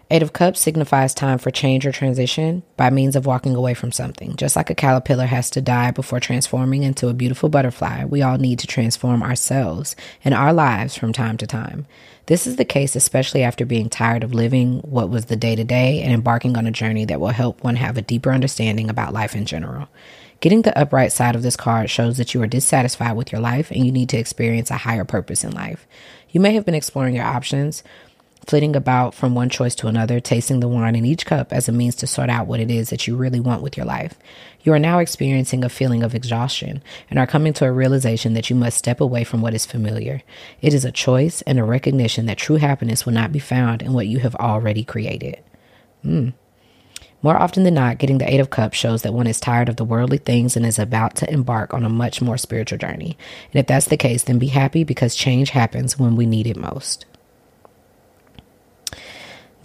Eight 0.10 0.24
of 0.24 0.32
Cups 0.32 0.62
signifies 0.62 1.14
time 1.14 1.38
for 1.38 1.52
change 1.52 1.86
or 1.86 1.92
transition 1.92 2.64
by 2.78 2.90
means 2.90 3.18
of 3.18 3.26
walking 3.26 3.56
away 3.56 3.74
from 3.74 3.92
something. 3.92 4.38
Just 4.38 4.56
like 4.56 4.70
a 4.70 4.76
caterpillar 4.76 5.26
has 5.26 5.50
to 5.50 5.60
die 5.60 5.92
before 5.92 6.22
transforming 6.22 6.84
into 6.84 7.10
a 7.10 7.14
beautiful 7.14 7.50
butterfly, 7.50 8.06
we 8.06 8.22
all 8.22 8.38
need 8.38 8.58
to 8.60 8.68
transform 8.68 9.22
ourselves 9.22 9.98
and 10.24 10.34
our 10.34 10.54
lives 10.54 10.96
from 10.96 11.12
time 11.12 11.36
to 11.38 11.46
time. 11.46 11.88
This 12.28 12.48
is 12.48 12.56
the 12.56 12.64
case 12.64 12.96
especially 12.96 13.44
after 13.44 13.66
being 13.66 13.90
tired 13.90 14.24
of 14.24 14.34
living 14.34 14.80
what 14.80 15.10
was 15.10 15.26
the 15.26 15.36
day 15.36 15.58
to 15.58 15.66
day 15.66 16.02
and 16.02 16.14
embarking 16.14 16.56
on 16.56 16.68
a 16.68 16.72
journey 16.72 17.04
that 17.04 17.20
will 17.20 17.28
help 17.28 17.62
one 17.62 17.76
have 17.76 17.98
a 17.98 18.02
deeper 18.02 18.32
understanding 18.32 18.90
about 18.90 19.14
life 19.14 19.36
in 19.36 19.46
general. 19.46 19.90
Getting 20.40 20.62
the 20.62 20.78
upright 20.78 21.12
side 21.12 21.36
of 21.36 21.42
this 21.42 21.58
card 21.58 21.90
shows 21.90 22.16
that 22.16 22.34
you 22.34 22.42
are 22.42 22.48
dissatisfied 22.48 23.18
with 23.18 23.34
your 23.34 23.42
life 23.42 23.72
and 23.72 23.86
you 23.86 23.92
need 23.92 24.08
to 24.10 24.18
experience 24.18 24.72
a 24.72 24.78
higher 24.78 25.04
purpose 25.04 25.44
in 25.44 25.52
life. 25.52 25.86
You 26.30 26.40
may 26.40 26.54
have 26.54 26.66
been 26.66 26.76
exploring 26.76 27.16
your 27.16 27.26
options, 27.26 27.84
flitting 28.48 28.78
about 28.78 29.14
from 29.14 29.36
one 29.36 29.50
choice 29.50 29.76
to 29.76 29.88
another, 29.88 30.22
tasting 30.22 30.62
the 30.62 30.70
wine 30.70 30.96
in 30.96 31.06
each 31.06 31.26
cup 31.26 31.52
as 31.52 31.68
a 31.68 31.72
means 31.74 31.96
to 31.96 32.08
sort 32.08 32.30
out 32.30 32.48
what 32.48 32.62
it 32.62 32.72
is 32.72 32.90
that 32.90 33.06
you 33.06 33.16
really 33.16 33.42
want 33.42 33.62
with 33.62 33.76
your 33.76 33.86
life. 33.86 34.18
You 34.64 34.72
are 34.72 34.80
now 34.80 35.00
experiencing 35.00 35.66
a 35.66 35.70
feeling 35.70 36.02
of 36.02 36.16
exhaustion 36.16 36.82
and 37.10 37.20
are 37.20 37.28
coming 37.28 37.52
to 37.54 37.66
a 37.66 37.72
realization 37.72 38.34
that 38.34 38.50
you 38.50 38.56
must 38.56 38.78
step 38.78 39.02
away 39.02 39.26
from 39.26 39.42
what 39.42 39.54
is 39.54 39.66
familiar. 39.66 40.24
It 40.62 40.74
is 40.74 40.86
a 40.86 40.92
choice 40.92 41.42
and 41.42 41.60
a 41.60 41.64
recognition 41.64 42.26
that 42.28 42.38
true 42.38 42.56
happiness 42.56 43.06
will 43.06 43.14
not 43.14 43.34
be 43.34 43.40
found 43.40 43.82
in 43.82 43.92
what 43.92 44.08
you 44.08 44.20
have 44.20 44.36
already 44.36 44.84
created. 44.84 45.44
Hmm. 46.02 46.30
More 47.22 47.36
often 47.36 47.64
than 47.64 47.74
not, 47.74 47.98
getting 47.98 48.20
the 48.20 48.32
Eight 48.32 48.40
of 48.40 48.52
Cups 48.52 48.78
shows 48.78 49.02
that 49.02 49.14
one 49.14 49.28
is 49.28 49.40
tired 49.40 49.70
of 49.70 49.76
the 49.76 49.84
worldly 49.84 50.20
things 50.20 50.56
and 50.56 50.66
is 50.66 50.80
about 50.80 51.16
to 51.18 51.30
embark 51.34 51.74
on 51.74 51.84
a 51.84 51.90
much 51.90 52.22
more 52.22 52.38
spiritual 52.38 52.78
journey. 52.78 53.18
And 53.52 53.60
if 53.60 53.68
that's 53.68 53.88
the 53.88 53.98
case, 53.98 54.24
then 54.24 54.40
be 54.40 54.48
happy 54.48 54.84
because 54.84 55.16
change 55.16 55.50
happens 55.50 56.00
when 56.00 56.16
we 56.16 56.26
need 56.26 56.48
it 56.48 56.56
most 56.56 57.06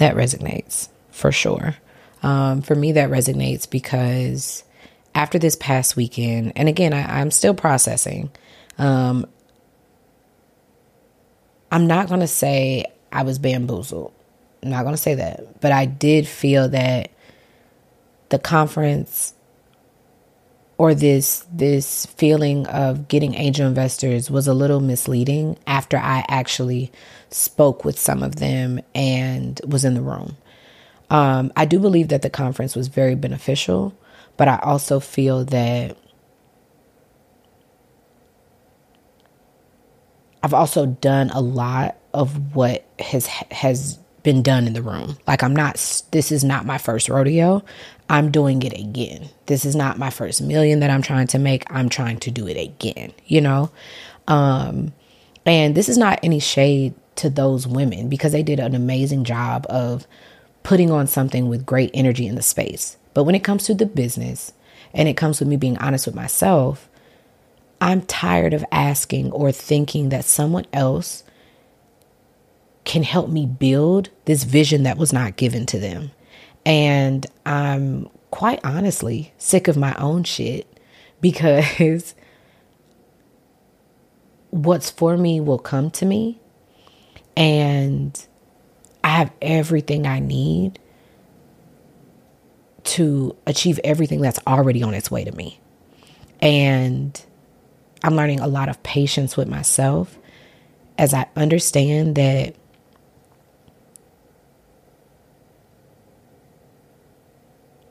that 0.03 0.17
resonates 0.17 0.89
for 1.13 1.31
sure. 1.31 1.77
Um, 2.25 2.61
for 2.61 2.75
me, 2.75 2.93
that 2.93 3.09
resonates 3.09 3.71
because 3.71 4.65
after 5.15 5.39
this 5.39 5.55
past 5.55 5.95
weekend, 5.95 6.53
and 6.57 6.69
again, 6.69 6.93
I, 6.93 7.21
am 7.21 7.31
still 7.31 7.55
processing. 7.55 8.31
Um, 8.79 9.27
I'm 11.71 11.87
not 11.87 12.09
going 12.09 12.21
to 12.21 12.27
say 12.27 12.85
I 13.13 13.23
was 13.23 13.39
bamboozled. 13.39 14.13
I'm 14.63 14.71
not 14.71 14.83
going 14.83 14.95
to 14.95 15.01
say 15.01 15.15
that. 15.15 15.61
But 15.61 15.71
I 15.71 15.87
did 15.87 16.27
feel 16.27 16.69
that 16.71 17.13
the 18.31 18.41
conference 18.41 19.35
or 20.79 20.95
this 20.95 21.47
this 21.53 22.07
feeling 22.07 22.67
of 22.67 23.07
getting 23.07 23.35
angel 23.35 23.69
investors 23.69 24.31
was 24.31 24.49
a 24.49 24.55
little 24.55 24.81
misleading 24.81 25.59
after 25.67 25.97
I 25.97 26.25
actually 26.29 26.91
spoke 27.35 27.85
with 27.85 27.99
some 27.99 28.23
of 28.23 28.37
them 28.37 28.81
and 28.95 29.61
was 29.67 29.85
in 29.85 29.95
the 29.95 30.03
room. 30.03 30.37
Um, 31.11 31.53
I 31.57 31.65
do 31.67 31.79
believe 31.79 32.09
that 32.09 32.23
the 32.23 32.31
conference 32.31 32.75
was 32.75 32.89
very 32.89 33.15
beneficial, 33.15 33.97
but 34.37 34.49
I 34.49 34.59
also 34.63 34.99
feel 34.99 35.45
that 35.47 35.97
I've 40.43 40.55
also 40.55 40.87
done 40.87 41.31
a 41.31 41.41
lot 41.41 41.97
of 42.13 42.55
what 42.55 42.85
has 42.99 43.27
has 43.27 43.99
been 44.23 44.43
done 44.43 44.67
in 44.67 44.73
the 44.73 44.83
room. 44.83 45.17
Like 45.27 45.43
I'm 45.43 45.55
not 45.55 45.75
this 46.11 46.33
is 46.33 46.45
not 46.45 46.67
my 46.67 46.79
first 46.79 47.09
rodeo. 47.09 47.63
I'm 48.09 48.31
doing 48.31 48.63
it 48.63 48.73
again. 48.73 49.29
This 49.47 49.65
is 49.65 49.75
not 49.75 49.99
my 49.99 50.11
first 50.11 50.43
million 50.43 50.81
that 50.81 50.91
I'm 50.91 51.03
trying 51.03 51.27
to 51.29 51.39
make. 51.39 51.65
I'm 51.73 51.89
trying 51.89 52.19
to 52.21 52.31
do 52.31 52.47
it 52.47 52.57
again, 52.57 53.13
you 53.27 53.41
know? 53.41 53.71
Um 54.29 54.93
and 55.45 55.75
this 55.75 55.89
is 55.89 55.99
not 55.99 56.21
any 56.23 56.39
shade 56.41 56.95
to 57.17 57.31
those 57.31 57.67
women 57.67 58.09
because 58.09 58.33
they 58.33 58.43
did 58.43 58.61
an 58.61 58.75
amazing 58.75 59.25
job 59.25 59.67
of 59.69 60.07
putting 60.63 60.91
on 60.91 61.07
something 61.07 61.49
with 61.49 61.67
great 61.67 61.91
energy 61.95 62.27
in 62.27 62.35
the 62.35 62.43
space. 62.43 62.97
But 63.15 63.25
when 63.25 63.35
it 63.35 63.45
comes 63.45 63.65
to 63.65 63.75
the 63.75 63.87
business 63.87 64.53
and 64.95 65.09
it 65.09 65.17
comes 65.17 65.41
with 65.41 65.49
me 65.49 65.57
being 65.57 65.79
honest 65.79 66.07
with 66.07 66.15
myself, 66.15 66.89
I'm 67.81 68.03
tired 68.03 68.55
of 68.55 68.65
asking 68.71 69.33
or 69.33 69.51
thinking 69.51 70.11
that 70.11 70.25
someone 70.25 70.67
else 70.73 71.25
can 72.85 73.03
help 73.03 73.29
me 73.29 73.47
build 73.47 74.11
this 74.25 74.45
vision 74.45 74.85
that 74.85 74.99
was 74.99 75.13
not 75.13 75.37
given 75.37 75.67
to 75.67 75.79
them. 75.79 76.11
And 76.65 77.27
I'm 77.45 78.09
quite 78.31 78.61
honestly 78.65 79.33
sick 79.37 79.69
of 79.69 79.77
my 79.77 79.95
own 79.97 80.25
shit 80.25 80.67
because 81.21 82.15
what's 84.51 84.91
for 84.91 85.17
me 85.17 85.41
will 85.41 85.59
come 85.59 85.91
to 85.93 86.07
me. 86.07 86.39
And 87.37 88.27
I 89.03 89.09
have 89.09 89.33
everything 89.41 90.07
I 90.07 90.21
need 90.21 90.79
to 92.85 93.37
achieve 93.47 93.81
everything 93.85 94.21
that's 94.21 94.41
already 94.47 94.83
on 94.83 94.95
its 94.95 95.11
way 95.11 95.25
to 95.25 95.33
me. 95.33 95.61
And 96.41 97.21
I'm 98.03 98.17
learning 98.17 98.41
a 98.41 98.49
lot 98.49 98.69
of 98.69 98.83
patience 98.83 99.37
with 99.37 99.49
myself 99.49 100.19
as 100.99 101.15
I 101.15 101.27
understand 101.37 102.17
that 102.17 102.55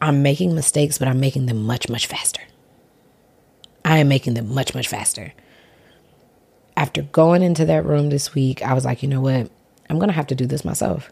I'm 0.01 0.23
making 0.23 0.55
mistakes, 0.55 0.97
but 0.97 1.07
I'm 1.07 1.19
making 1.19 1.45
them 1.45 1.63
much, 1.63 1.87
much 1.87 2.07
faster. 2.07 2.41
I 3.85 3.99
am 3.99 4.07
making 4.07 4.33
them 4.33 4.53
much, 4.53 4.73
much 4.73 4.87
faster. 4.87 5.33
After 6.77 7.01
going 7.03 7.43
into 7.43 7.65
that 7.65 7.85
room 7.85 8.09
this 8.09 8.33
week, 8.33 8.61
I 8.61 8.73
was 8.73 8.85
like, 8.85 9.03
you 9.03 9.09
know 9.09 9.21
what? 9.21 9.49
I'm 9.89 9.97
going 9.97 10.09
to 10.09 10.15
have 10.15 10.27
to 10.27 10.35
do 10.35 10.45
this 10.45 10.65
myself. 10.65 11.11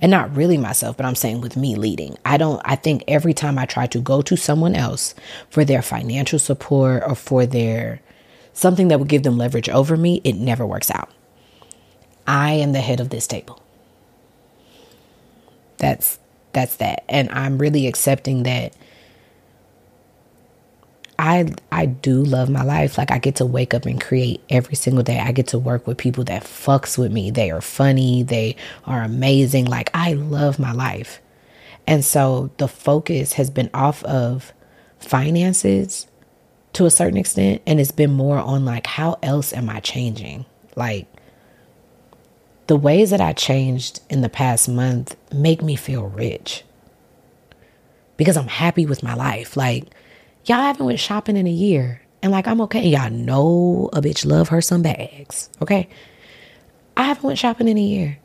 And 0.00 0.10
not 0.10 0.36
really 0.36 0.58
myself, 0.58 0.96
but 0.96 1.06
I'm 1.06 1.14
saying 1.14 1.40
with 1.40 1.56
me 1.56 1.74
leading. 1.74 2.18
I 2.24 2.36
don't, 2.36 2.60
I 2.64 2.76
think 2.76 3.02
every 3.08 3.32
time 3.32 3.58
I 3.58 3.64
try 3.64 3.86
to 3.86 4.00
go 4.00 4.20
to 4.22 4.36
someone 4.36 4.74
else 4.74 5.14
for 5.48 5.64
their 5.64 5.80
financial 5.80 6.38
support 6.38 7.02
or 7.06 7.14
for 7.14 7.46
their 7.46 8.02
something 8.52 8.88
that 8.88 8.98
would 8.98 9.08
give 9.08 9.22
them 9.22 9.38
leverage 9.38 9.68
over 9.70 9.96
me, 9.96 10.20
it 10.22 10.34
never 10.34 10.66
works 10.66 10.90
out. 10.90 11.10
I 12.26 12.52
am 12.52 12.72
the 12.72 12.80
head 12.80 13.00
of 13.00 13.10
this 13.10 13.26
table. 13.26 13.62
That's 15.78 16.18
that's 16.52 16.76
that. 16.76 17.04
And 17.08 17.30
I'm 17.30 17.58
really 17.58 17.86
accepting 17.86 18.42
that 18.44 18.74
I 21.18 21.52
I 21.72 21.86
do 21.86 22.22
love 22.22 22.48
my 22.48 22.62
life. 22.62 22.98
Like 22.98 23.10
I 23.10 23.18
get 23.18 23.36
to 23.36 23.46
wake 23.46 23.74
up 23.74 23.86
and 23.86 24.00
create 24.00 24.42
every 24.50 24.74
single 24.74 25.02
day. 25.02 25.18
I 25.18 25.32
get 25.32 25.48
to 25.48 25.58
work 25.58 25.86
with 25.86 25.98
people 25.98 26.24
that 26.24 26.44
fucks 26.44 26.98
with 26.98 27.12
me. 27.12 27.30
They 27.30 27.50
are 27.50 27.60
funny, 27.60 28.22
they 28.22 28.56
are 28.84 29.02
amazing. 29.02 29.66
Like 29.66 29.90
I 29.94 30.12
love 30.14 30.58
my 30.58 30.72
life. 30.72 31.20
And 31.86 32.04
so 32.04 32.50
the 32.58 32.68
focus 32.68 33.34
has 33.34 33.50
been 33.50 33.70
off 33.72 34.02
of 34.04 34.52
finances 34.98 36.06
to 36.72 36.84
a 36.84 36.90
certain 36.90 37.16
extent 37.16 37.62
and 37.66 37.80
it's 37.80 37.92
been 37.92 38.12
more 38.12 38.38
on 38.38 38.64
like 38.64 38.86
how 38.86 39.18
else 39.22 39.52
am 39.52 39.70
I 39.70 39.80
changing? 39.80 40.44
Like 40.74 41.06
the 42.66 42.76
ways 42.76 43.10
that 43.10 43.20
I 43.20 43.32
changed 43.32 44.00
in 44.10 44.22
the 44.22 44.28
past 44.28 44.68
month 44.68 45.16
make 45.32 45.62
me 45.62 45.76
feel 45.76 46.08
rich 46.08 46.64
because 48.16 48.36
I'm 48.36 48.48
happy 48.48 48.86
with 48.86 49.02
my 49.02 49.14
life. 49.14 49.56
Like, 49.56 49.84
y'all 50.46 50.62
haven't 50.62 50.86
went 50.86 50.98
shopping 50.98 51.36
in 51.36 51.46
a 51.46 51.50
year 51.50 52.00
and 52.22 52.32
like 52.32 52.48
I'm 52.48 52.60
okay. 52.62 52.88
Y'all 52.88 53.10
know 53.10 53.90
a 53.92 54.00
bitch 54.00 54.24
love 54.24 54.48
her 54.48 54.60
some 54.60 54.82
bags. 54.82 55.50
Okay. 55.60 55.88
I 56.96 57.04
haven't 57.04 57.24
went 57.24 57.38
shopping 57.38 57.68
in 57.68 57.76
a 57.76 57.82
year. 57.82 58.18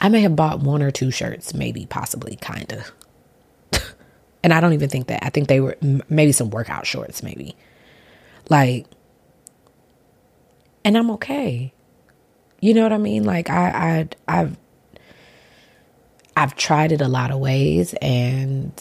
I 0.00 0.08
may 0.08 0.20
have 0.20 0.36
bought 0.36 0.60
one 0.60 0.82
or 0.82 0.90
two 0.90 1.10
shirts, 1.10 1.54
maybe, 1.54 1.86
possibly, 1.86 2.36
kind 2.36 2.72
of. 2.72 3.84
and 4.42 4.52
I 4.52 4.60
don't 4.60 4.72
even 4.72 4.88
think 4.88 5.08
that. 5.08 5.24
I 5.24 5.30
think 5.30 5.48
they 5.48 5.60
were 5.60 5.76
maybe 6.08 6.32
some 6.32 6.50
workout 6.50 6.86
shorts, 6.86 7.22
maybe. 7.22 7.56
Like, 8.48 8.86
and 10.84 10.96
I'm 10.96 11.10
okay. 11.12 11.72
You 12.60 12.74
know 12.74 12.82
what 12.82 12.92
I 12.92 12.98
mean? 12.98 13.24
Like 13.24 13.50
I 13.50 14.08
I 14.28 14.40
I've 14.40 14.56
I've 16.36 16.56
tried 16.56 16.92
it 16.92 17.00
a 17.00 17.08
lot 17.08 17.30
of 17.30 17.38
ways 17.38 17.94
and 18.02 18.72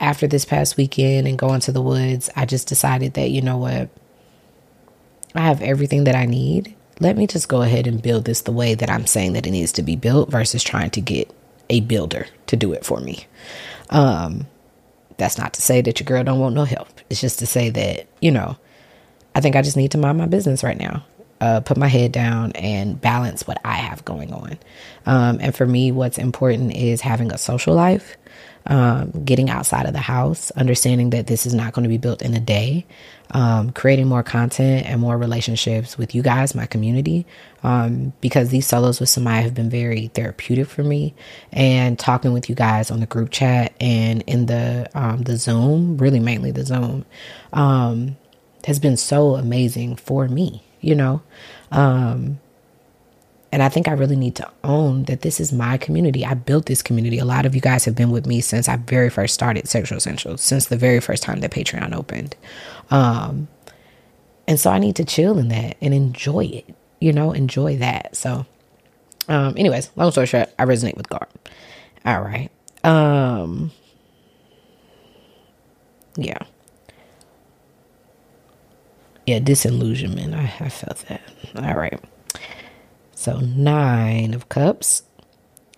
after 0.00 0.26
this 0.26 0.44
past 0.44 0.76
weekend 0.76 1.28
and 1.28 1.38
going 1.38 1.60
to 1.60 1.72
the 1.72 1.82
woods, 1.82 2.30
I 2.34 2.46
just 2.46 2.68
decided 2.68 3.14
that 3.14 3.30
you 3.30 3.42
know 3.42 3.58
what? 3.58 3.90
I 5.34 5.42
have 5.42 5.62
everything 5.62 6.04
that 6.04 6.16
I 6.16 6.26
need. 6.26 6.74
Let 6.98 7.16
me 7.16 7.26
just 7.26 7.48
go 7.48 7.62
ahead 7.62 7.86
and 7.86 8.02
build 8.02 8.24
this 8.24 8.42
the 8.42 8.52
way 8.52 8.74
that 8.74 8.90
I'm 8.90 9.06
saying 9.06 9.34
that 9.34 9.46
it 9.46 9.50
needs 9.50 9.72
to 9.72 9.82
be 9.82 9.96
built 9.96 10.30
versus 10.30 10.64
trying 10.64 10.90
to 10.90 11.00
get 11.00 11.30
a 11.68 11.80
builder 11.80 12.26
to 12.48 12.56
do 12.56 12.72
it 12.72 12.84
for 12.84 13.00
me. 13.00 13.26
Um 13.90 14.46
that's 15.16 15.36
not 15.38 15.52
to 15.52 15.62
say 15.62 15.82
that 15.82 16.00
your 16.00 16.06
girl 16.06 16.24
don't 16.24 16.40
want 16.40 16.54
no 16.54 16.64
help. 16.64 16.88
It's 17.10 17.20
just 17.20 17.40
to 17.40 17.46
say 17.46 17.68
that, 17.68 18.06
you 18.22 18.30
know, 18.30 18.56
I 19.34 19.42
think 19.42 19.54
I 19.54 19.60
just 19.60 19.76
need 19.76 19.90
to 19.90 19.98
mind 19.98 20.16
my 20.16 20.26
business 20.26 20.64
right 20.64 20.78
now 20.78 21.04
uh, 21.40 21.60
put 21.60 21.76
my 21.76 21.88
head 21.88 22.12
down 22.12 22.52
and 22.52 23.00
balance 23.00 23.46
what 23.46 23.58
I 23.64 23.74
have 23.74 24.04
going 24.04 24.32
on. 24.32 24.58
Um, 25.06 25.38
and 25.40 25.54
for 25.54 25.66
me, 25.66 25.90
what's 25.90 26.18
important 26.18 26.74
is 26.74 27.00
having 27.00 27.32
a 27.32 27.38
social 27.38 27.74
life. 27.74 28.16
Um, 28.66 29.24
getting 29.24 29.48
outside 29.48 29.86
of 29.86 29.94
the 29.94 30.00
house, 30.00 30.50
understanding 30.52 31.10
that 31.10 31.26
this 31.26 31.46
is 31.46 31.54
not 31.54 31.72
going 31.72 31.82
to 31.82 31.88
be 31.88 31.96
built 31.96 32.20
in 32.20 32.34
a 32.34 32.40
day, 32.40 32.86
um, 33.30 33.72
creating 33.72 34.06
more 34.06 34.22
content 34.22 34.86
and 34.86 35.00
more 35.00 35.16
relationships 35.16 35.96
with 35.96 36.14
you 36.14 36.22
guys, 36.22 36.54
my 36.54 36.66
community, 36.66 37.26
um, 37.62 38.12
because 38.20 38.50
these 38.50 38.66
solos 38.66 39.00
with 39.00 39.08
Samia 39.08 39.42
have 39.42 39.54
been 39.54 39.70
very 39.70 40.08
therapeutic 40.08 40.68
for 40.68 40.84
me. 40.84 41.14
And 41.52 41.98
talking 41.98 42.34
with 42.34 42.50
you 42.50 42.54
guys 42.54 42.90
on 42.90 43.00
the 43.00 43.06
group 43.06 43.30
chat 43.30 43.72
and 43.80 44.22
in 44.26 44.46
the 44.46 44.88
um, 44.94 45.22
the 45.22 45.36
Zoom, 45.38 45.96
really 45.96 46.20
mainly 46.20 46.50
the 46.50 46.64
Zoom, 46.64 47.06
um, 47.54 48.16
has 48.66 48.78
been 48.78 48.98
so 48.98 49.36
amazing 49.36 49.96
for 49.96 50.28
me. 50.28 50.62
You 50.82 50.96
know. 50.96 51.22
And 53.52 53.62
I 53.62 53.68
think 53.68 53.88
I 53.88 53.92
really 53.92 54.16
need 54.16 54.36
to 54.36 54.48
own 54.62 55.04
that 55.04 55.22
this 55.22 55.40
is 55.40 55.52
my 55.52 55.76
community. 55.76 56.24
I 56.24 56.34
built 56.34 56.66
this 56.66 56.82
community. 56.82 57.18
A 57.18 57.24
lot 57.24 57.46
of 57.46 57.54
you 57.54 57.60
guys 57.60 57.84
have 57.84 57.96
been 57.96 58.10
with 58.10 58.26
me 58.26 58.40
since 58.40 58.68
I 58.68 58.76
very 58.76 59.10
first 59.10 59.34
started 59.34 59.68
Sexual 59.68 59.98
Essentials, 59.98 60.40
since 60.40 60.66
the 60.66 60.76
very 60.76 61.00
first 61.00 61.22
time 61.24 61.40
that 61.40 61.50
Patreon 61.50 61.92
opened. 61.92 62.36
Um, 62.90 63.48
and 64.46 64.58
so 64.58 64.70
I 64.70 64.78
need 64.78 64.96
to 64.96 65.04
chill 65.04 65.38
in 65.38 65.48
that 65.48 65.76
and 65.80 65.92
enjoy 65.92 66.44
it, 66.44 66.74
you 67.00 67.12
know, 67.12 67.32
enjoy 67.32 67.76
that. 67.78 68.14
So, 68.14 68.46
um, 69.28 69.54
anyways, 69.56 69.90
long 69.96 70.12
story 70.12 70.26
short, 70.26 70.50
I 70.58 70.64
resonate 70.64 70.96
with 70.96 71.08
God. 71.08 71.26
All 72.04 72.20
right. 72.20 72.50
Um, 72.84 73.72
yeah. 76.16 76.38
Yeah, 79.26 79.38
disillusionment. 79.40 80.34
I, 80.34 80.52
I 80.60 80.68
felt 80.68 81.04
that. 81.08 81.20
All 81.56 81.74
right. 81.74 82.00
So, 83.20 83.38
nine 83.38 84.32
of 84.32 84.48
cups. 84.48 85.02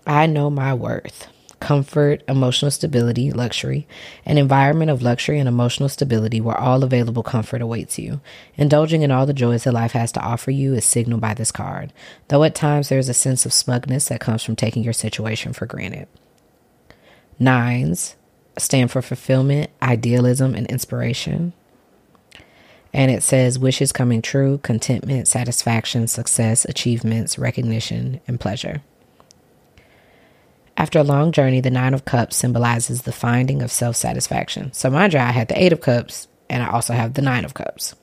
I 0.06 0.26
know 0.26 0.48
my 0.48 0.74
worth. 0.74 1.26
Comfort, 1.58 2.22
emotional 2.28 2.70
stability, 2.70 3.32
luxury, 3.32 3.88
an 4.24 4.38
environment 4.38 4.92
of 4.92 5.02
luxury 5.02 5.40
and 5.40 5.48
emotional 5.48 5.88
stability 5.88 6.40
where 6.40 6.56
all 6.56 6.84
available 6.84 7.24
comfort 7.24 7.60
awaits 7.60 7.98
you. 7.98 8.20
Indulging 8.54 9.02
in 9.02 9.10
all 9.10 9.26
the 9.26 9.32
joys 9.34 9.64
that 9.64 9.72
life 9.72 9.90
has 9.90 10.12
to 10.12 10.20
offer 10.20 10.52
you 10.52 10.74
is 10.74 10.84
signaled 10.84 11.20
by 11.20 11.34
this 11.34 11.50
card, 11.50 11.92
though 12.28 12.44
at 12.44 12.54
times 12.54 12.90
there 12.90 13.00
is 13.00 13.08
a 13.08 13.12
sense 13.12 13.44
of 13.44 13.52
smugness 13.52 14.06
that 14.06 14.20
comes 14.20 14.44
from 14.44 14.54
taking 14.54 14.84
your 14.84 14.92
situation 14.92 15.52
for 15.52 15.66
granted. 15.66 16.06
Nines 17.40 18.14
stand 18.56 18.92
for 18.92 19.02
fulfillment, 19.02 19.68
idealism, 19.82 20.54
and 20.54 20.68
inspiration 20.68 21.54
and 22.92 23.10
it 23.10 23.22
says 23.22 23.58
wishes 23.58 23.92
coming 23.92 24.22
true, 24.22 24.58
contentment, 24.58 25.28
satisfaction, 25.28 26.06
success, 26.06 26.64
achievements, 26.64 27.38
recognition, 27.38 28.20
and 28.26 28.38
pleasure. 28.38 28.82
After 30.76 30.98
a 30.98 31.04
long 31.04 31.32
journey, 31.32 31.60
the 31.60 31.70
Nine 31.70 31.94
of 31.94 32.04
Cups 32.04 32.36
symbolizes 32.36 33.02
the 33.02 33.12
finding 33.12 33.62
of 33.62 33.70
self 33.70 33.96
satisfaction. 33.96 34.72
So, 34.72 34.90
mind 34.90 35.12
you, 35.12 35.20
I 35.20 35.32
had 35.32 35.48
the 35.48 35.62
Eight 35.62 35.72
of 35.72 35.80
Cups 35.80 36.28
and 36.48 36.62
I 36.62 36.70
also 36.70 36.92
have 36.92 37.14
the 37.14 37.22
Nine 37.22 37.44
of 37.44 37.54
Cups. 37.54 37.94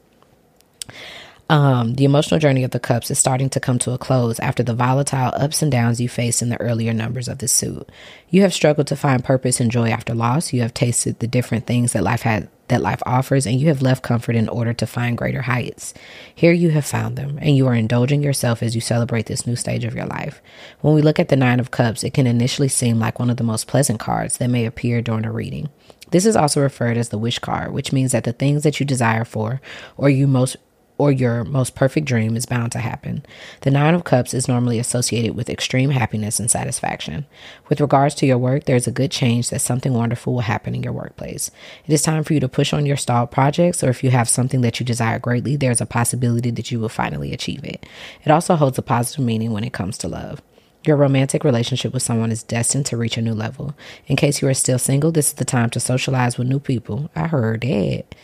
Um, 1.50 1.96
the 1.96 2.06
emotional 2.06 2.40
journey 2.40 2.64
of 2.64 2.72
the 2.72 2.80
cups 2.80 3.10
is 3.10 3.18
starting 3.18 3.50
to 3.50 3.60
come 3.60 3.80
to 3.80 3.92
a 3.92 3.98
close 3.98 4.40
after 4.40 4.62
the 4.62 4.76
volatile 4.76 5.34
ups 5.36 5.64
and 5.64 5.72
downs 5.72 6.00
you 6.00 6.08
faced 6.08 6.44
in 6.44 6.50
the 6.50 6.62
earlier 6.62 6.94
numbers 6.94 7.28
of 7.28 7.40
the 7.40 7.48
suit. 7.48 7.90
You 8.30 8.44
have 8.44 8.54
struggled 8.54 8.86
to 8.88 8.96
find 8.96 9.24
purpose 9.24 9.60
and 9.60 9.72
joy 9.72 9.90
after 9.90 10.14
loss. 10.14 10.54
You 10.54 10.62
have 10.62 10.76
tasted 10.76 11.18
the 11.18 11.28
different 11.28 11.66
things 11.66 11.94
that 11.94 12.04
life 12.04 12.22
had 12.22 12.50
that 12.70 12.82
life 12.82 13.02
offers, 13.06 13.46
and 13.46 13.60
you 13.60 13.68
have 13.68 13.82
left 13.82 14.02
comfort 14.02 14.36
in 14.36 14.50
order 14.50 14.74
to 14.74 14.88
find 14.88 15.18
greater 15.18 15.44
heights. 15.44 15.94
Here 16.34 16.54
you 16.54 16.70
have 16.72 16.86
found 16.86 17.16
them, 17.16 17.38
and 17.42 17.56
you 17.56 17.68
are 17.68 17.76
indulging 17.76 18.24
yourself 18.24 18.64
as 18.64 18.74
you 18.74 18.82
celebrate 18.82 19.26
this 19.28 19.46
new 19.46 19.56
stage 19.56 19.84
of 19.84 19.94
your 19.94 20.06
life. 20.06 20.42
When 20.82 20.96
we 20.96 21.02
look 21.02 21.20
at 21.20 21.30
the 21.30 21.36
Nine 21.36 21.60
of 21.60 21.72
Cups, 21.72 22.04
it 22.04 22.14
can 22.14 22.26
initially 22.26 22.70
seem 22.70 23.00
like 23.00 23.20
one 23.20 23.30
of 23.30 23.38
the 23.38 23.44
most 23.44 23.68
pleasant 23.68 24.00
cards 24.00 24.38
that 24.38 24.50
may 24.50 24.66
appear 24.66 25.02
during 25.02 25.26
a 25.26 25.32
reading. 25.32 25.70
This 26.12 26.26
is 26.26 26.36
also 26.36 26.62
referred 26.62 26.98
as 26.98 27.10
the 27.10 27.18
wish 27.18 27.40
card, 27.40 27.72
which 27.72 27.94
means 27.94 28.14
that 28.14 28.24
the 28.24 28.34
things 28.34 28.64
that 28.64 28.80
you 28.80 28.86
desire 28.86 29.26
for 29.26 29.62
or 29.98 30.10
you 30.10 30.28
most 30.28 30.58
or 31.00 31.12
your 31.12 31.46
most 31.46 31.74
perfect 31.74 32.06
dream 32.06 32.36
is 32.36 32.46
bound 32.46 32.74
to 32.74 32.80
happen. 32.80 33.26
The 33.62 33.72
Nine 33.72 33.96
of 33.96 34.04
Cups 34.04 34.34
is 34.34 34.50
normally 34.50 34.78
associated 34.78 35.34
with 35.34 35.50
extreme 35.50 35.92
happiness 35.92 36.40
and 36.40 36.52
satisfaction. 36.52 37.26
With 37.70 37.80
regards 37.80 38.14
to 38.16 38.26
your 38.26 38.38
work, 38.38 38.66
there's 38.66 38.86
a 38.86 38.92
good 38.92 39.10
change 39.10 39.50
that 39.50 39.62
something 39.62 39.94
wonderful 39.94 40.34
will 40.34 40.42
happen 40.42 40.76
in 40.76 40.84
your 40.84 40.94
workplace. 40.94 41.50
It 41.86 41.94
is 41.94 42.02
time 42.02 42.26
for 42.26 42.34
you 42.34 42.42
to 42.42 42.50
push 42.50 42.74
on 42.74 42.86
your 42.86 42.98
stalled 42.98 43.32
projects, 43.32 43.82
or 43.82 43.90
if 43.90 44.04
you 44.04 44.12
have 44.12 44.28
something 44.28 44.60
that 44.62 44.80
you 44.82 44.86
desire 44.86 45.20
greatly, 45.20 45.56
there's 45.56 45.82
a 45.82 45.86
possibility 45.86 46.52
that 46.52 46.70
you 46.70 46.82
will 46.82 46.90
finally 46.90 47.32
achieve 47.32 47.64
it. 47.64 47.86
It 48.26 48.32
also 48.32 48.58
holds 48.58 48.78
a 48.78 48.82
positive 48.82 49.24
meaning 49.24 49.54
when 49.54 49.64
it 49.64 49.74
comes 49.74 49.98
to 50.00 50.10
love. 50.10 50.42
Your 50.86 50.96
romantic 50.96 51.44
relationship 51.44 51.94
with 51.94 52.04
someone 52.04 52.32
is 52.32 52.42
destined 52.42 52.86
to 52.88 52.98
reach 52.98 53.18
a 53.18 53.22
new 53.22 53.34
level. 53.34 53.76
In 54.08 54.16
case 54.16 54.42
you 54.42 54.48
are 54.48 54.54
still 54.54 54.80
single, 54.80 55.12
this 55.12 55.28
is 55.28 55.34
the 55.34 55.44
time 55.44 55.70
to 55.72 55.80
socialize 55.80 56.38
with 56.38 56.48
new 56.48 56.60
people. 56.60 57.10
I 57.16 57.28
heard 57.28 57.62
that. 57.62 58.16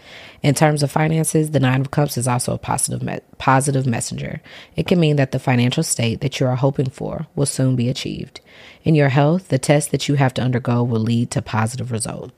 In 0.45 0.53
terms 0.53 0.83
of 0.83 0.91
finances, 0.91 1.49
the 1.49 1.59
Nine 1.59 1.81
of 1.81 1.89
Cups 1.89 2.19
is 2.19 2.27
also 2.27 2.53
a 2.53 2.59
positive, 2.59 3.01
me- 3.01 3.19
positive 3.39 3.87
messenger. 3.87 4.41
It 4.75 4.85
can 4.85 4.99
mean 4.99 5.15
that 5.15 5.31
the 5.31 5.39
financial 5.39 5.81
state 5.81 6.21
that 6.21 6.39
you 6.39 6.45
are 6.45 6.55
hoping 6.55 6.91
for 6.91 7.25
will 7.33 7.47
soon 7.47 7.75
be 7.75 7.89
achieved. 7.89 8.41
In 8.83 8.93
your 8.93 9.09
health, 9.09 9.47
the 9.47 9.57
test 9.57 9.89
that 9.89 10.07
you 10.07 10.13
have 10.13 10.35
to 10.35 10.43
undergo 10.43 10.83
will 10.83 10.99
lead 10.99 11.31
to 11.31 11.41
positive 11.41 11.91
result. 11.91 12.31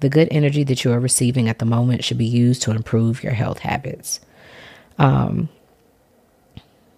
The 0.00 0.08
good 0.08 0.26
energy 0.32 0.64
that 0.64 0.82
you 0.82 0.90
are 0.90 0.98
receiving 0.98 1.48
at 1.48 1.60
the 1.60 1.64
moment 1.64 2.02
should 2.02 2.18
be 2.18 2.26
used 2.26 2.62
to 2.62 2.72
improve 2.72 3.22
your 3.22 3.34
health 3.34 3.60
habits. 3.60 4.18
Um, 4.98 5.48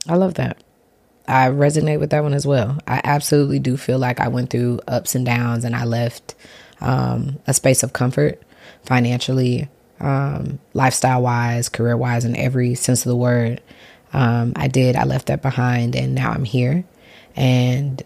I 0.08 0.14
love 0.14 0.32
that. 0.34 0.64
I 1.28 1.48
resonate 1.48 2.00
with 2.00 2.08
that 2.08 2.22
one 2.22 2.32
as 2.32 2.46
well. 2.46 2.78
I 2.88 3.02
absolutely 3.04 3.58
do 3.58 3.76
feel 3.76 3.98
like 3.98 4.18
I 4.18 4.28
went 4.28 4.48
through 4.48 4.80
ups 4.88 5.14
and 5.14 5.26
downs 5.26 5.66
and 5.66 5.76
I 5.76 5.84
left 5.84 6.34
um, 6.80 7.38
a 7.46 7.52
space 7.52 7.82
of 7.82 7.92
comfort 7.92 8.42
financially, 8.82 9.68
um, 10.00 10.58
lifestyle 10.72 11.22
wise, 11.22 11.68
career 11.68 11.96
wise, 11.96 12.24
in 12.24 12.36
every 12.36 12.74
sense 12.74 13.04
of 13.04 13.10
the 13.10 13.16
word. 13.16 13.62
Um, 14.12 14.52
I 14.56 14.68
did. 14.68 14.96
I 14.96 15.04
left 15.04 15.26
that 15.26 15.42
behind, 15.42 15.96
and 15.96 16.14
now 16.14 16.30
I'm 16.30 16.44
here, 16.44 16.84
and 17.34 18.02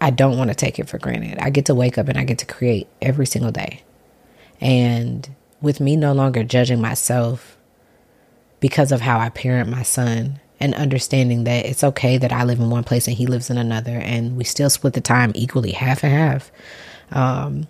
I 0.00 0.10
don't 0.10 0.38
want 0.38 0.50
to 0.50 0.54
take 0.54 0.78
it 0.78 0.88
for 0.88 0.98
granted. 0.98 1.38
I 1.38 1.50
get 1.50 1.66
to 1.66 1.74
wake 1.74 1.98
up 1.98 2.08
and 2.08 2.18
I 2.18 2.24
get 2.24 2.38
to 2.38 2.46
create 2.46 2.88
every 3.02 3.26
single 3.26 3.52
day, 3.52 3.82
and 4.60 5.28
with 5.60 5.80
me 5.80 5.96
no 5.96 6.12
longer 6.12 6.44
judging 6.44 6.80
myself 6.80 7.56
because 8.60 8.92
of 8.92 9.00
how 9.00 9.18
I 9.18 9.28
parent 9.28 9.68
my 9.70 9.82
son 9.82 10.40
and 10.60 10.74
understanding 10.74 11.44
that 11.44 11.66
it's 11.66 11.84
okay 11.84 12.16
that 12.16 12.32
I 12.32 12.44
live 12.44 12.60
in 12.60 12.70
one 12.70 12.84
place 12.84 13.06
and 13.06 13.16
he 13.16 13.26
lives 13.26 13.50
in 13.50 13.58
another, 13.58 13.98
and 13.98 14.36
we 14.36 14.44
still 14.44 14.70
split 14.70 14.94
the 14.94 15.00
time 15.00 15.32
equally, 15.34 15.72
half 15.72 16.02
and 16.02 16.12
half. 16.12 16.52
Um, 17.10 17.68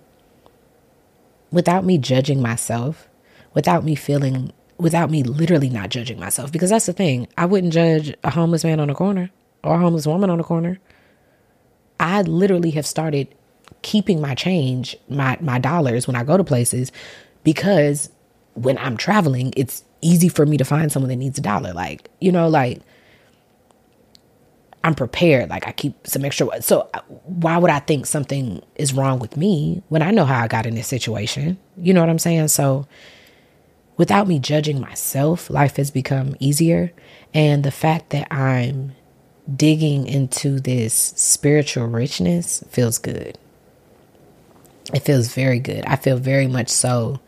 without 1.50 1.84
me 1.84 1.98
judging 1.98 2.40
myself 2.40 3.08
without 3.54 3.84
me 3.84 3.94
feeling, 3.94 4.52
without 4.78 5.10
me 5.10 5.22
literally 5.22 5.70
not 5.70 5.90
judging 5.90 6.18
myself. 6.18 6.52
Because 6.52 6.70
that's 6.70 6.86
the 6.86 6.92
thing. 6.92 7.26
I 7.38 7.46
wouldn't 7.46 7.72
judge 7.72 8.14
a 8.22 8.30
homeless 8.30 8.64
man 8.64 8.80
on 8.80 8.88
the 8.88 8.94
corner 8.94 9.30
or 9.62 9.76
a 9.76 9.78
homeless 9.78 10.06
woman 10.06 10.30
on 10.30 10.38
the 10.38 10.44
corner. 10.44 10.78
I 11.98 12.22
literally 12.22 12.70
have 12.72 12.86
started 12.86 13.28
keeping 13.82 14.20
my 14.20 14.34
change, 14.34 14.96
my, 15.08 15.38
my 15.40 15.58
dollars 15.58 16.06
when 16.06 16.16
I 16.16 16.24
go 16.24 16.36
to 16.36 16.44
places 16.44 16.90
because 17.44 18.10
when 18.54 18.78
I'm 18.78 18.96
traveling, 18.96 19.52
it's 19.56 19.84
easy 20.00 20.28
for 20.28 20.44
me 20.46 20.56
to 20.56 20.64
find 20.64 20.90
someone 20.90 21.08
that 21.10 21.16
needs 21.16 21.38
a 21.38 21.42
dollar. 21.42 21.72
Like, 21.72 22.08
you 22.20 22.32
know, 22.32 22.48
like 22.48 22.80
I'm 24.84 24.94
prepared. 24.94 25.48
Like 25.48 25.66
I 25.66 25.72
keep 25.72 26.06
some 26.06 26.24
extra. 26.26 26.60
So 26.62 26.88
uh, 26.92 27.00
why 27.24 27.56
would 27.56 27.70
I 27.70 27.78
think 27.78 28.04
something 28.04 28.62
is 28.76 28.92
wrong 28.92 29.18
with 29.18 29.36
me 29.36 29.82
when 29.88 30.02
I 30.02 30.10
know 30.10 30.26
how 30.26 30.42
I 30.42 30.46
got 30.46 30.66
in 30.66 30.74
this 30.74 30.86
situation? 30.86 31.58
You 31.78 31.94
know 31.94 32.00
what 32.00 32.10
I'm 32.10 32.18
saying? 32.18 32.48
So 32.48 32.86
without 33.96 34.28
me 34.28 34.38
judging 34.38 34.80
myself, 34.80 35.50
life 35.50 35.76
has 35.76 35.90
become 35.90 36.36
easier. 36.38 36.92
And 37.32 37.64
the 37.64 37.70
fact 37.70 38.10
that 38.10 38.32
I'm 38.32 38.92
digging 39.54 40.06
into 40.06 40.60
this 40.60 40.94
spiritual 40.94 41.86
richness 41.86 42.64
feels 42.68 42.98
good. 42.98 43.38
It 44.92 45.00
feels 45.00 45.32
very 45.34 45.58
good. 45.58 45.84
I 45.86 45.96
feel 45.96 46.16
very 46.16 46.46
much 46.46 46.68
so 46.68 47.20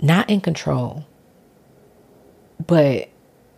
not 0.00 0.30
in 0.30 0.40
control, 0.40 1.06
but 2.64 3.08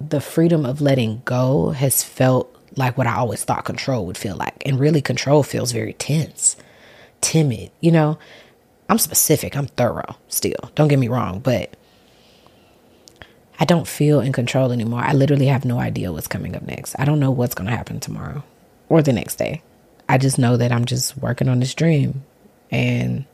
the 0.01 0.21
freedom 0.21 0.65
of 0.65 0.81
letting 0.81 1.23
go 1.25 1.71
has 1.71 2.03
felt 2.03 2.55
like 2.77 2.97
what 2.97 3.07
I 3.07 3.17
always 3.17 3.45
thought 3.45 3.65
control 3.65 4.07
would 4.07 4.17
feel 4.17 4.37
like. 4.37 4.63
And 4.65 4.79
really, 4.81 5.03
control 5.03 5.43
feels 5.43 5.73
very 5.73 5.93
tense, 5.95 6.57
timid, 7.21 7.71
you 7.81 7.91
know? 7.91 8.19
I'm 8.91 8.99
specific, 8.99 9.57
I'm 9.57 9.69
thorough 9.69 10.17
still. 10.29 10.71
Don't 10.75 10.89
get 10.89 10.99
me 10.99 11.09
wrong, 11.09 11.39
but 11.39 11.77
I 13.61 13.65
don't 13.65 13.87
feel 13.87 14.21
in 14.21 14.33
control 14.33 14.73
anymore. 14.73 15.01
I 15.01 15.13
literally 15.13 15.47
have 15.47 15.65
no 15.65 15.79
idea 15.79 16.13
what's 16.13 16.27
coming 16.27 16.57
up 16.57 16.63
next. 16.63 16.97
I 16.99 17.05
don't 17.05 17.21
know 17.21 17.31
what's 17.31 17.55
going 17.55 17.71
to 17.71 17.77
happen 17.77 18.01
tomorrow 18.01 18.43
or 18.89 19.01
the 19.01 19.13
next 19.13 19.37
day. 19.37 19.63
I 20.09 20.19
just 20.19 20.39
know 20.39 20.57
that 20.57 20.73
I'm 20.73 20.87
just 20.87 21.17
working 21.17 21.49
on 21.49 21.61
this 21.61 21.75
dream 21.75 22.25
and 22.71 23.27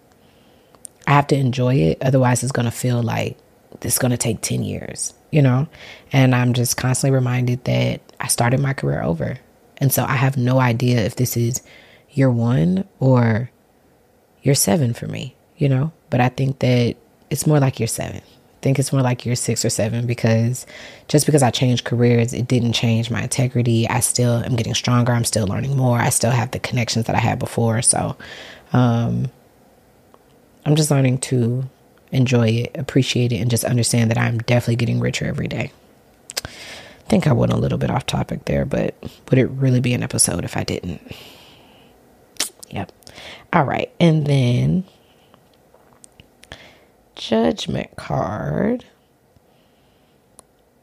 I 1.07 1.13
have 1.13 1.29
to 1.29 1.37
enjoy 1.37 1.77
it. 1.77 2.03
Otherwise, 2.03 2.43
it's 2.43 2.53
going 2.53 2.67
to 2.67 2.71
feel 2.71 3.03
like 3.03 3.39
it's 3.81 3.99
going 3.99 4.11
to 4.11 4.19
take 4.19 4.41
10 4.41 4.63
years, 4.63 5.15
you 5.31 5.41
know? 5.43 5.69
And 6.13 6.35
I'm 6.35 6.53
just 6.53 6.77
constantly 6.77 7.15
reminded 7.15 7.65
that 7.65 8.03
I 8.21 8.27
started 8.27 8.61
my 8.61 8.75
career 8.75 9.03
over. 9.03 9.39
And 9.79 9.93
so 9.93 10.05
I 10.05 10.17
have 10.17 10.37
no 10.37 10.59
idea 10.59 11.01
if 11.01 11.17
this 11.17 11.37
is 11.37 11.63
year 12.11 12.31
one 12.31 12.87
or 12.99 13.51
you're 14.43 14.55
seven 14.55 14.93
for 14.93 15.07
me, 15.07 15.36
you 15.57 15.69
know? 15.69 15.93
But 16.11 16.21
I 16.21 16.29
think 16.29 16.59
that 16.61 16.97
it's 17.31 17.47
more 17.47 17.61
like 17.61 17.81
you're 17.81 17.87
seven. 17.87 18.21
I 18.23 18.61
think 18.63 18.79
it's 18.79 18.93
more 18.93 19.03
like 19.03 19.25
you're 19.25 19.37
six 19.37 19.65
or 19.65 19.71
seven 19.71 20.07
because 20.07 20.67
just 21.09 21.27
because 21.27 21.43
I 21.43 21.51
changed 21.51 21.85
careers, 21.85 22.33
it 22.33 22.49
didn't 22.49 22.73
change 22.73 23.11
my 23.11 23.23
integrity. 23.23 23.89
I 23.89 24.01
still 24.01 24.43
am 24.45 24.57
getting 24.57 24.75
stronger. 24.75 25.13
I'm 25.13 25.25
still 25.25 25.47
learning 25.47 25.77
more. 25.77 25.99
I 25.99 26.09
still 26.11 26.31
have 26.31 26.51
the 26.51 26.59
connections 26.59 27.07
that 27.07 27.15
I 27.15 27.21
had 27.21 27.39
before. 27.39 27.83
So 27.83 28.17
um, 28.73 29.31
I'm 30.65 30.75
just 30.75 30.91
learning 30.91 31.19
to 31.19 31.65
enjoy 32.11 32.49
it, 32.49 32.77
appreciate 32.77 33.33
it, 33.33 33.37
and 33.37 33.51
just 33.51 33.65
understand 33.65 34.11
that 34.11 34.19
I'm 34.19 34.39
definitely 34.39 34.77
getting 34.77 35.01
richer 35.01 35.27
every 35.27 35.49
day. 35.49 35.73
I 36.45 37.09
think 37.09 37.27
I 37.27 37.33
went 37.33 37.53
a 37.53 37.57
little 37.57 37.79
bit 37.79 37.91
off 37.91 38.07
topic 38.07 38.47
there, 38.47 38.65
but 38.65 38.97
would 39.31 39.39
it 39.39 39.49
really 39.51 39.81
be 39.81 39.95
an 39.95 40.03
episode 40.03 40.45
if 40.45 40.57
I 40.57 40.65
didn't? 40.65 41.01
Yep. 42.71 42.91
All 43.53 43.65
right. 43.65 43.93
And 44.01 44.27
then 44.27 44.85
judgment 47.17 47.97
card. 47.97 48.85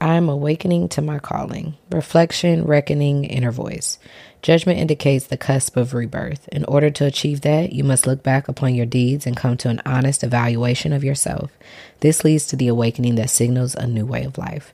I'm 0.02 0.28
awakening 0.28 0.90
to 0.90 1.02
my 1.02 1.20
calling. 1.20 1.76
Reflection, 1.90 2.66
reckoning, 2.66 3.24
inner 3.24 3.52
voice. 3.52 4.00
Judgment 4.42 4.78
indicates 4.78 5.28
the 5.28 5.38
cusp 5.38 5.78
of 5.78 5.94
rebirth. 5.94 6.50
In 6.50 6.66
order 6.66 6.90
to 6.90 7.06
achieve 7.06 7.42
that, 7.42 7.72
you 7.72 7.86
must 7.86 8.06
look 8.06 8.22
back 8.22 8.50
upon 8.50 8.76
your 8.76 8.86
deeds 8.86 9.26
and 9.26 9.38
come 9.38 9.56
to 9.58 9.70
an 9.70 9.82
honest 9.86 10.22
evaluation 10.24 10.92
of 10.92 11.06
yourself. 11.06 11.52
This 12.02 12.26
leads 12.26 12.48
to 12.48 12.58
the 12.58 12.68
awakening 12.68 13.16
that 13.16 13.30
signals 13.30 13.76
a 13.76 13.88
new 13.88 14.06
way 14.06 14.26
of 14.26 14.38
life. 14.38 14.74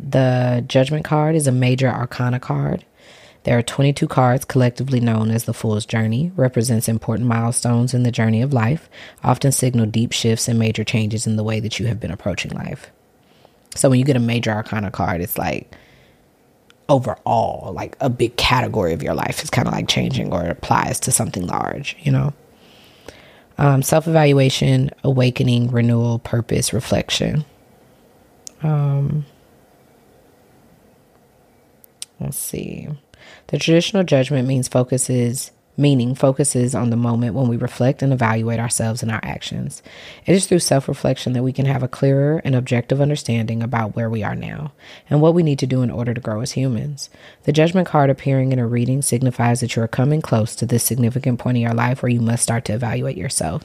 The 0.00 0.64
Judgment 0.66 1.04
card 1.04 1.36
is 1.36 1.46
a 1.46 1.52
major 1.52 1.88
arcana 1.88 2.40
card. 2.40 2.84
There 3.48 3.56
are 3.56 3.62
22 3.62 4.08
cards 4.08 4.44
collectively 4.44 5.00
known 5.00 5.30
as 5.30 5.44
the 5.44 5.54
Fool's 5.54 5.86
Journey, 5.86 6.30
represents 6.36 6.86
important 6.86 7.30
milestones 7.30 7.94
in 7.94 8.02
the 8.02 8.12
journey 8.12 8.42
of 8.42 8.52
life, 8.52 8.90
often 9.24 9.52
signal 9.52 9.86
deep 9.86 10.12
shifts 10.12 10.48
and 10.48 10.58
major 10.58 10.84
changes 10.84 11.26
in 11.26 11.36
the 11.36 11.42
way 11.42 11.58
that 11.58 11.78
you 11.78 11.86
have 11.86 11.98
been 11.98 12.10
approaching 12.10 12.50
life. 12.50 12.90
So 13.74 13.88
when 13.88 14.00
you 14.00 14.04
get 14.04 14.16
a 14.16 14.20
major 14.20 14.50
arcana 14.50 14.90
card, 14.90 15.22
it's 15.22 15.38
like 15.38 15.74
overall, 16.90 17.72
like 17.72 17.96
a 18.02 18.10
big 18.10 18.36
category 18.36 18.92
of 18.92 19.02
your 19.02 19.14
life 19.14 19.42
is 19.42 19.48
kind 19.48 19.66
of 19.66 19.72
like 19.72 19.88
changing 19.88 20.30
or 20.30 20.44
it 20.44 20.50
applies 20.50 21.00
to 21.00 21.10
something 21.10 21.46
large, 21.46 21.96
you 22.00 22.12
know? 22.12 22.34
Um, 23.56 23.80
Self 23.80 24.06
evaluation, 24.06 24.90
awakening, 25.02 25.70
renewal, 25.70 26.18
purpose, 26.18 26.74
reflection. 26.74 27.46
Um, 28.62 29.24
let's 32.20 32.36
see. 32.36 32.88
The 33.48 33.58
traditional 33.58 34.04
judgment 34.04 34.46
means 34.48 34.68
focuses 34.68 35.50
meaning 35.78 36.12
focuses 36.12 36.74
on 36.74 36.90
the 36.90 36.96
moment 36.96 37.34
when 37.34 37.46
we 37.48 37.56
reflect 37.56 38.02
and 38.02 38.12
evaluate 38.12 38.58
ourselves 38.58 39.00
and 39.00 39.12
our 39.12 39.20
actions. 39.22 39.80
It 40.26 40.34
is 40.34 40.46
through 40.46 40.58
self 40.58 40.88
reflection 40.88 41.32
that 41.32 41.44
we 41.44 41.52
can 41.52 41.66
have 41.66 41.84
a 41.84 41.88
clearer 41.88 42.42
and 42.44 42.54
objective 42.56 43.00
understanding 43.00 43.62
about 43.62 43.94
where 43.94 44.10
we 44.10 44.24
are 44.24 44.34
now 44.34 44.72
and 45.08 45.22
what 45.22 45.34
we 45.34 45.44
need 45.44 45.60
to 45.60 45.66
do 45.66 45.82
in 45.82 45.90
order 45.90 46.12
to 46.12 46.20
grow 46.20 46.40
as 46.40 46.52
humans. 46.52 47.08
The 47.44 47.52
judgment 47.52 47.86
card 47.86 48.10
appearing 48.10 48.52
in 48.52 48.58
a 48.58 48.66
reading 48.66 49.00
signifies 49.00 49.60
that 49.60 49.76
you 49.76 49.82
are 49.82 49.88
coming 49.88 50.20
close 50.20 50.56
to 50.56 50.66
this 50.66 50.82
significant 50.82 51.38
point 51.38 51.56
in 51.56 51.62
your 51.62 51.74
life 51.74 52.02
where 52.02 52.10
you 52.10 52.20
must 52.20 52.42
start 52.42 52.64
to 52.66 52.74
evaluate 52.74 53.16
yourself. 53.16 53.64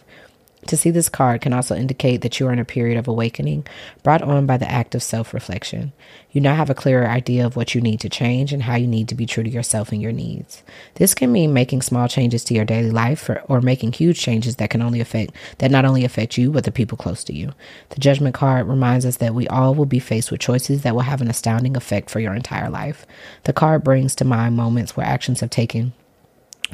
To 0.67 0.77
see 0.77 0.91
this 0.91 1.09
card 1.09 1.41
can 1.41 1.53
also 1.53 1.75
indicate 1.75 2.21
that 2.21 2.39
you 2.39 2.47
are 2.47 2.53
in 2.53 2.59
a 2.59 2.65
period 2.65 2.97
of 2.97 3.07
awakening 3.07 3.67
brought 4.01 4.21
on 4.21 4.45
by 4.45 4.57
the 4.57 4.69
act 4.69 4.95
of 4.95 5.03
self 5.03 5.33
reflection. 5.33 5.91
You 6.31 6.41
now 6.41 6.55
have 6.55 6.69
a 6.69 6.75
clearer 6.75 7.07
idea 7.07 7.45
of 7.45 7.55
what 7.55 7.75
you 7.75 7.81
need 7.81 7.99
to 7.99 8.09
change 8.09 8.53
and 8.53 8.63
how 8.63 8.75
you 8.75 8.87
need 8.87 9.09
to 9.09 9.15
be 9.15 9.25
true 9.25 9.43
to 9.43 9.49
yourself 9.49 9.91
and 9.91 10.01
your 10.01 10.11
needs. 10.11 10.63
This 10.95 11.13
can 11.13 11.31
mean 11.31 11.53
making 11.53 11.81
small 11.81 12.07
changes 12.07 12.43
to 12.45 12.53
your 12.53 12.65
daily 12.65 12.91
life 12.91 13.29
or, 13.29 13.41
or 13.47 13.61
making 13.61 13.93
huge 13.93 14.19
changes 14.19 14.55
that 14.55 14.69
can 14.69 14.81
only 14.81 14.99
affect 14.99 15.33
that 15.57 15.71
not 15.71 15.85
only 15.85 16.05
affect 16.05 16.37
you 16.37 16.51
but 16.51 16.63
the 16.63 16.71
people 16.71 16.97
close 16.97 17.23
to 17.25 17.33
you. 17.33 17.51
The 17.89 17.99
judgment 17.99 18.33
card 18.33 18.67
reminds 18.67 19.05
us 19.05 19.17
that 19.17 19.35
we 19.35 19.47
all 19.47 19.75
will 19.75 19.85
be 19.85 19.99
faced 19.99 20.31
with 20.31 20.39
choices 20.39 20.83
that 20.83 20.95
will 20.95 21.01
have 21.01 21.21
an 21.21 21.29
astounding 21.29 21.75
effect 21.75 22.09
for 22.09 22.19
your 22.19 22.33
entire 22.33 22.69
life. 22.69 23.05
The 23.43 23.53
card 23.53 23.83
brings 23.83 24.15
to 24.15 24.25
mind 24.25 24.55
moments 24.55 24.95
where 24.95 25.05
actions 25.05 25.41
have 25.41 25.49
taken 25.49 25.93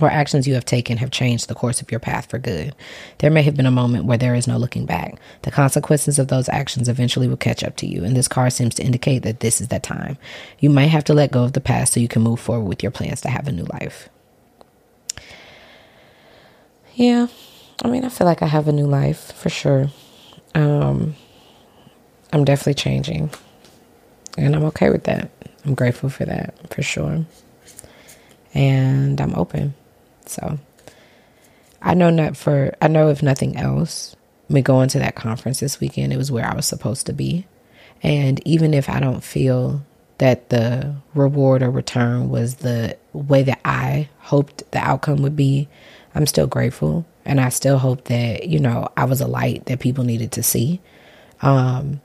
or 0.02 0.10
actions 0.10 0.48
you 0.48 0.54
have 0.54 0.66
taken 0.66 0.98
have 0.98 1.12
changed 1.12 1.48
the 1.48 1.56
course 1.56 1.82
of 1.82 1.92
your 1.92 2.00
path 2.00 2.30
for 2.30 2.40
good. 2.40 2.76
There 3.20 3.32
may 3.32 3.42
have 3.44 3.56
been 3.56 3.66
a 3.66 3.72
moment 3.72 4.06
where 4.06 4.18
there 4.18 4.36
is 4.36 4.48
no 4.48 4.58
looking 4.58 4.86
back. 4.86 5.20
The 5.44 5.52
consequences 5.52 6.20
of 6.20 6.28
those 6.28 6.50
actions 6.50 6.90
eventually 6.90 7.28
will 7.28 7.38
catch 7.38 7.64
up 7.64 7.76
to 7.78 7.88
you, 7.88 8.04
and 8.04 8.16
this 8.16 8.28
card 8.28 8.54
seems 8.54 8.76
to 8.76 8.84
indicate 8.84 9.24
that 9.24 9.40
this 9.40 9.62
is 9.62 9.70
that 9.70 9.84
time. 9.84 10.18
You 10.60 10.70
may 10.70 10.88
have 10.88 11.04
to 11.06 11.14
let 11.14 11.32
go 11.32 11.44
of 11.44 11.54
the 11.54 11.62
past 11.62 11.94
so 11.94 12.00
you 12.00 12.08
can 12.08 12.22
move 12.22 12.40
forward 12.40 12.68
with 12.68 12.84
your 12.84 12.92
plans 12.92 13.22
to 13.22 13.30
have 13.30 13.48
a 13.48 13.52
new 13.52 13.66
life. 13.66 14.10
Yeah, 16.96 17.28
I 17.84 17.90
mean, 17.90 18.04
I 18.04 18.10
feel 18.10 18.28
like 18.28 18.42
I 18.42 18.48
have 18.48 18.68
a 18.68 18.74
new 18.74 18.88
life 18.88 19.32
for 19.34 19.50
sure. 19.50 19.88
Um, 20.56 21.16
I'm 22.34 22.44
definitely 22.44 22.74
changing, 22.74 23.30
and 24.38 24.56
I'm 24.56 24.66
okay 24.66 24.90
with 24.90 25.06
that. 25.06 25.32
I'm 25.66 25.76
grateful 25.76 26.10
for 26.10 26.26
that 26.26 26.56
for 26.74 26.82
sure. 26.82 27.26
And 28.54 29.22
I'm 29.22 29.36
open. 29.36 29.74
So 30.30 30.60
I 31.82 31.94
know 31.94 32.10
not 32.10 32.38
for 32.38 32.76
I 32.82 32.88
know 32.88 33.10
if 33.10 33.24
nothing 33.24 33.58
else, 33.58 34.16
me 34.48 34.62
going 34.62 34.90
to 34.90 35.00
that 35.00 35.16
conference 35.16 35.60
this 35.60 35.80
weekend, 35.80 36.14
it 36.14 36.18
was 36.18 36.32
where 36.32 36.46
I 36.46 36.56
was 36.56 36.66
supposed 36.66 37.06
to 37.08 37.14
be. 37.14 37.46
And 38.02 38.46
even 38.48 38.74
if 38.74 38.90
I 38.90 39.00
don't 39.00 39.24
feel 39.24 39.84
that 40.20 40.50
the 40.50 40.96
reward 41.14 41.64
or 41.64 41.72
return 41.72 42.30
was 42.30 42.56
the 42.56 42.98
way 43.14 43.44
that 43.44 43.60
I 43.64 44.10
hoped 44.20 44.70
the 44.72 44.80
outcome 44.80 45.22
would 45.22 45.36
be, 45.36 45.68
I'm 46.14 46.26
still 46.26 46.48
grateful. 46.48 47.06
And 47.26 47.40
I 47.40 47.50
still 47.50 47.78
hope 47.78 48.06
that, 48.06 48.48
you 48.48 48.60
know, 48.60 48.90
I 48.98 49.06
was 49.06 49.22
a 49.22 49.28
light 49.28 49.66
that 49.66 49.80
people 49.80 50.04
needed 50.04 50.32
to 50.34 50.44
see. 50.44 50.82
Um, 51.42 52.02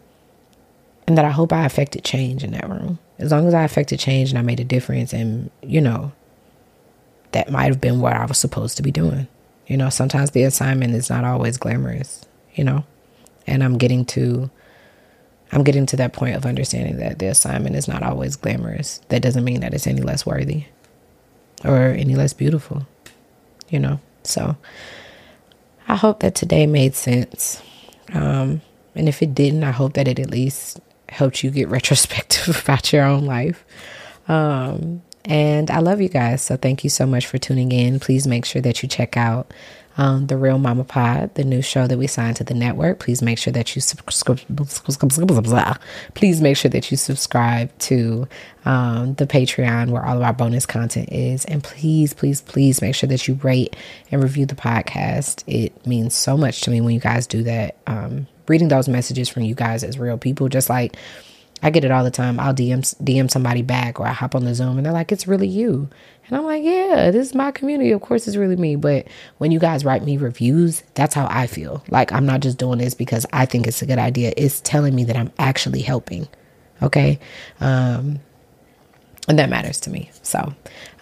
and 1.07 1.19
that 1.19 1.25
I 1.25 1.31
hope 1.31 1.53
I 1.53 1.65
affected 1.65 2.05
change 2.05 2.45
in 2.45 2.53
that 2.53 2.69
room. 2.69 2.99
As 3.19 3.31
long 3.31 3.47
as 3.47 3.55
I 3.55 3.63
affected 3.63 3.99
change 3.99 4.31
and 4.31 4.39
I 4.39 4.43
made 4.43 4.61
a 4.61 4.65
difference 4.65 5.13
and, 5.13 5.51
you 5.63 5.81
know, 5.81 6.13
that 7.35 7.51
might 7.51 7.67
have 7.67 7.81
been 7.81 8.01
what 8.01 8.15
I 8.15 8.25
was 8.25 8.39
supposed 8.39 8.77
to 8.79 8.83
be 8.83 8.91
doing. 8.91 9.27
You 9.67 9.77
know, 9.77 9.91
sometimes 9.91 10.31
the 10.31 10.45
assignment 10.45 10.95
is 10.95 11.11
not 11.11 11.25
always 11.25 11.57
glamorous, 11.57 12.25
you 12.55 12.65
know, 12.65 12.85
and 13.47 13.63
I'm 13.63 13.77
getting 13.77 14.05
to. 14.07 14.51
I'm 15.53 15.63
getting 15.63 15.87
to 15.87 15.97
that 15.97 16.13
point 16.13 16.35
of 16.35 16.47
understanding 16.47 16.97
that 16.97 17.21
the 17.21 17.27
assignment 17.27 17.77
is 17.77 17.87
not 17.87 18.03
always 18.03 18.35
glamorous. 18.35 19.01
That 19.09 19.23
doesn't 19.23 19.45
mean 19.45 19.61
that 19.61 19.73
it's 19.73 19.87
any 19.87 20.01
less 20.01 20.27
worthy 20.27 20.65
or 21.65 21.89
any 21.89 22.17
less 22.17 22.33
beautiful, 22.33 22.87
you 23.69 23.79
know? 23.79 24.01
So 24.25 24.57
I 25.87 25.97
hope 25.97 26.21
that 26.21 26.35
today 26.35 26.67
made 26.67 26.95
sense. 26.95 27.63
Um, 28.13 28.63
and 28.97 29.09
if 29.09 29.23
it 29.23 29.35
didn't, 29.35 29.63
I 29.63 29.71
hope 29.71 29.95
that 29.95 30.09
it 30.09 30.19
at 30.19 30.31
least 30.31 30.81
helped 31.09 31.45
you 31.45 31.51
get 31.51 31.69
retrospective 31.79 32.63
about 32.63 32.93
your 32.93 33.05
own 33.05 33.25
life. 33.25 33.65
Um, 34.27 35.03
and 35.25 35.71
I 35.71 35.79
love 35.79 36.01
you 36.01 36.09
guys. 36.09 36.43
So 36.43 36.57
thank 36.57 36.85
you 36.85 36.91
so 36.91 37.07
much 37.07 37.27
for 37.27 37.39
tuning 37.39 37.73
in. 37.73 38.01
Please 38.01 38.27
make 38.27 38.45
sure 38.45 38.63
that 38.63 38.83
you 38.83 38.89
check 38.89 39.17
out 39.17 39.53
um, 39.97 40.27
the 40.27 40.37
Real 40.37 40.59
Mama 40.59 40.85
Pod, 40.85 41.35
the 41.35 41.45
new 41.45 41.63
show 41.63 41.87
that 41.87 41.99
we 41.99 42.07
signed 42.07 42.37
to 42.37 42.45
the 42.45 42.55
network. 42.55 42.99
Please 42.99 43.23
make 43.23 43.39
sure 43.39 43.53
that 43.53 43.75
you 43.75 43.81
subscribe. 43.81 44.41
Please 46.15 46.41
make 46.41 46.57
sure 46.57 46.71
that 46.71 46.91
you 46.91 46.97
subscribe 46.97 47.79
to 47.79 48.29
um, 48.65 49.15
the 49.15 49.27
Patreon 49.27 49.91
where 49.91 50.05
all 50.05 50.17
of 50.17 50.23
our 50.23 50.33
bonus 50.33 50.67
content 50.67 51.11
is. 51.13 51.45
And 51.45 51.63
please, 51.63 52.13
please, 52.13 52.41
please 52.41 52.83
make 52.83 52.95
sure 52.95 53.09
that 53.09 53.29
you 53.29 53.35
rate 53.43 53.77
and 54.11 54.23
review 54.23 54.47
the 54.47 54.57
podcast. 54.57 55.45
It 55.47 55.87
means 55.87 56.15
so 56.15 56.37
much 56.37 56.63
to 56.63 56.71
me 56.71 56.81
when 56.81 56.95
you 56.95 57.01
guys 57.01 57.27
do 57.27 57.43
that. 57.45 57.77
Um, 57.87 58.27
reading 58.49 58.69
those 58.69 58.89
messages 58.89 59.29
from 59.29 59.45
you 59.45 59.55
guys 59.55 59.85
as 59.85 59.99
real 59.99 60.19
people, 60.19 60.49
just 60.49 60.69
like 60.69 60.97
I 61.65 61.71
get 61.71 61.83
it 61.83 61.91
all 61.91 62.05
the 62.05 62.11
time. 62.11 62.39
I'll 62.39 62.55
DM 62.55 62.81
DM 63.03 63.31
somebody 63.31 63.63
back 63.63 63.99
or 63.99 64.07
I 64.07 64.13
hop 64.13 64.35
on 64.35 64.45
the 64.45 64.55
Zoom 64.55 64.77
and 64.77 64.85
they're 64.85 64.93
like, 64.93 65.11
"It's 65.11 65.27
really 65.27 65.49
you." 65.49 65.89
And 66.29 66.37
I'm 66.37 66.45
like, 66.45 66.63
"Yeah, 66.63 67.11
this 67.11 67.29
is 67.29 67.35
my 67.35 67.51
community. 67.53 67.91
Of 67.91 68.03
course 68.03 68.29
it's 68.29 68.37
really 68.37 68.57
me." 68.57 68.77
But 68.77 69.07
when 69.39 69.51
you 69.51 69.59
guys 69.59 69.83
write 69.83 70.05
me 70.05 70.19
reviews, 70.19 70.83
that's 70.93 71.15
how 71.15 71.27
I 71.31 71.47
feel. 71.47 71.83
Like 71.89 72.13
I'm 72.13 72.27
not 72.27 72.41
just 72.41 72.59
doing 72.59 72.79
this 72.79 72.93
because 72.93 73.25
I 73.33 73.47
think 73.47 73.67
it's 73.67 73.81
a 73.81 73.87
good 73.87 73.99
idea. 73.99 74.35
It's 74.37 74.61
telling 74.61 74.95
me 74.95 75.05
that 75.05 75.17
I'm 75.17 75.33
actually 75.39 75.81
helping. 75.81 76.29
Okay? 76.83 77.19
Um 77.61 78.21
and 79.27 79.39
that 79.39 79.49
matters 79.49 79.81
to 79.81 79.91
me. 79.91 80.11
So, 80.23 80.53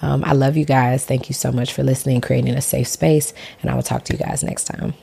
um, 0.00 0.22
I 0.24 0.32
love 0.32 0.56
you 0.56 0.64
guys. 0.64 1.04
Thank 1.04 1.28
you 1.28 1.34
so 1.34 1.50
much 1.50 1.72
for 1.72 1.82
listening, 1.82 2.20
creating 2.20 2.54
a 2.54 2.62
safe 2.62 2.86
space, 2.86 3.34
and 3.60 3.68
I 3.68 3.74
will 3.74 3.82
talk 3.82 4.04
to 4.04 4.12
you 4.12 4.18
guys 4.20 4.44
next 4.44 4.66
time. 4.66 4.94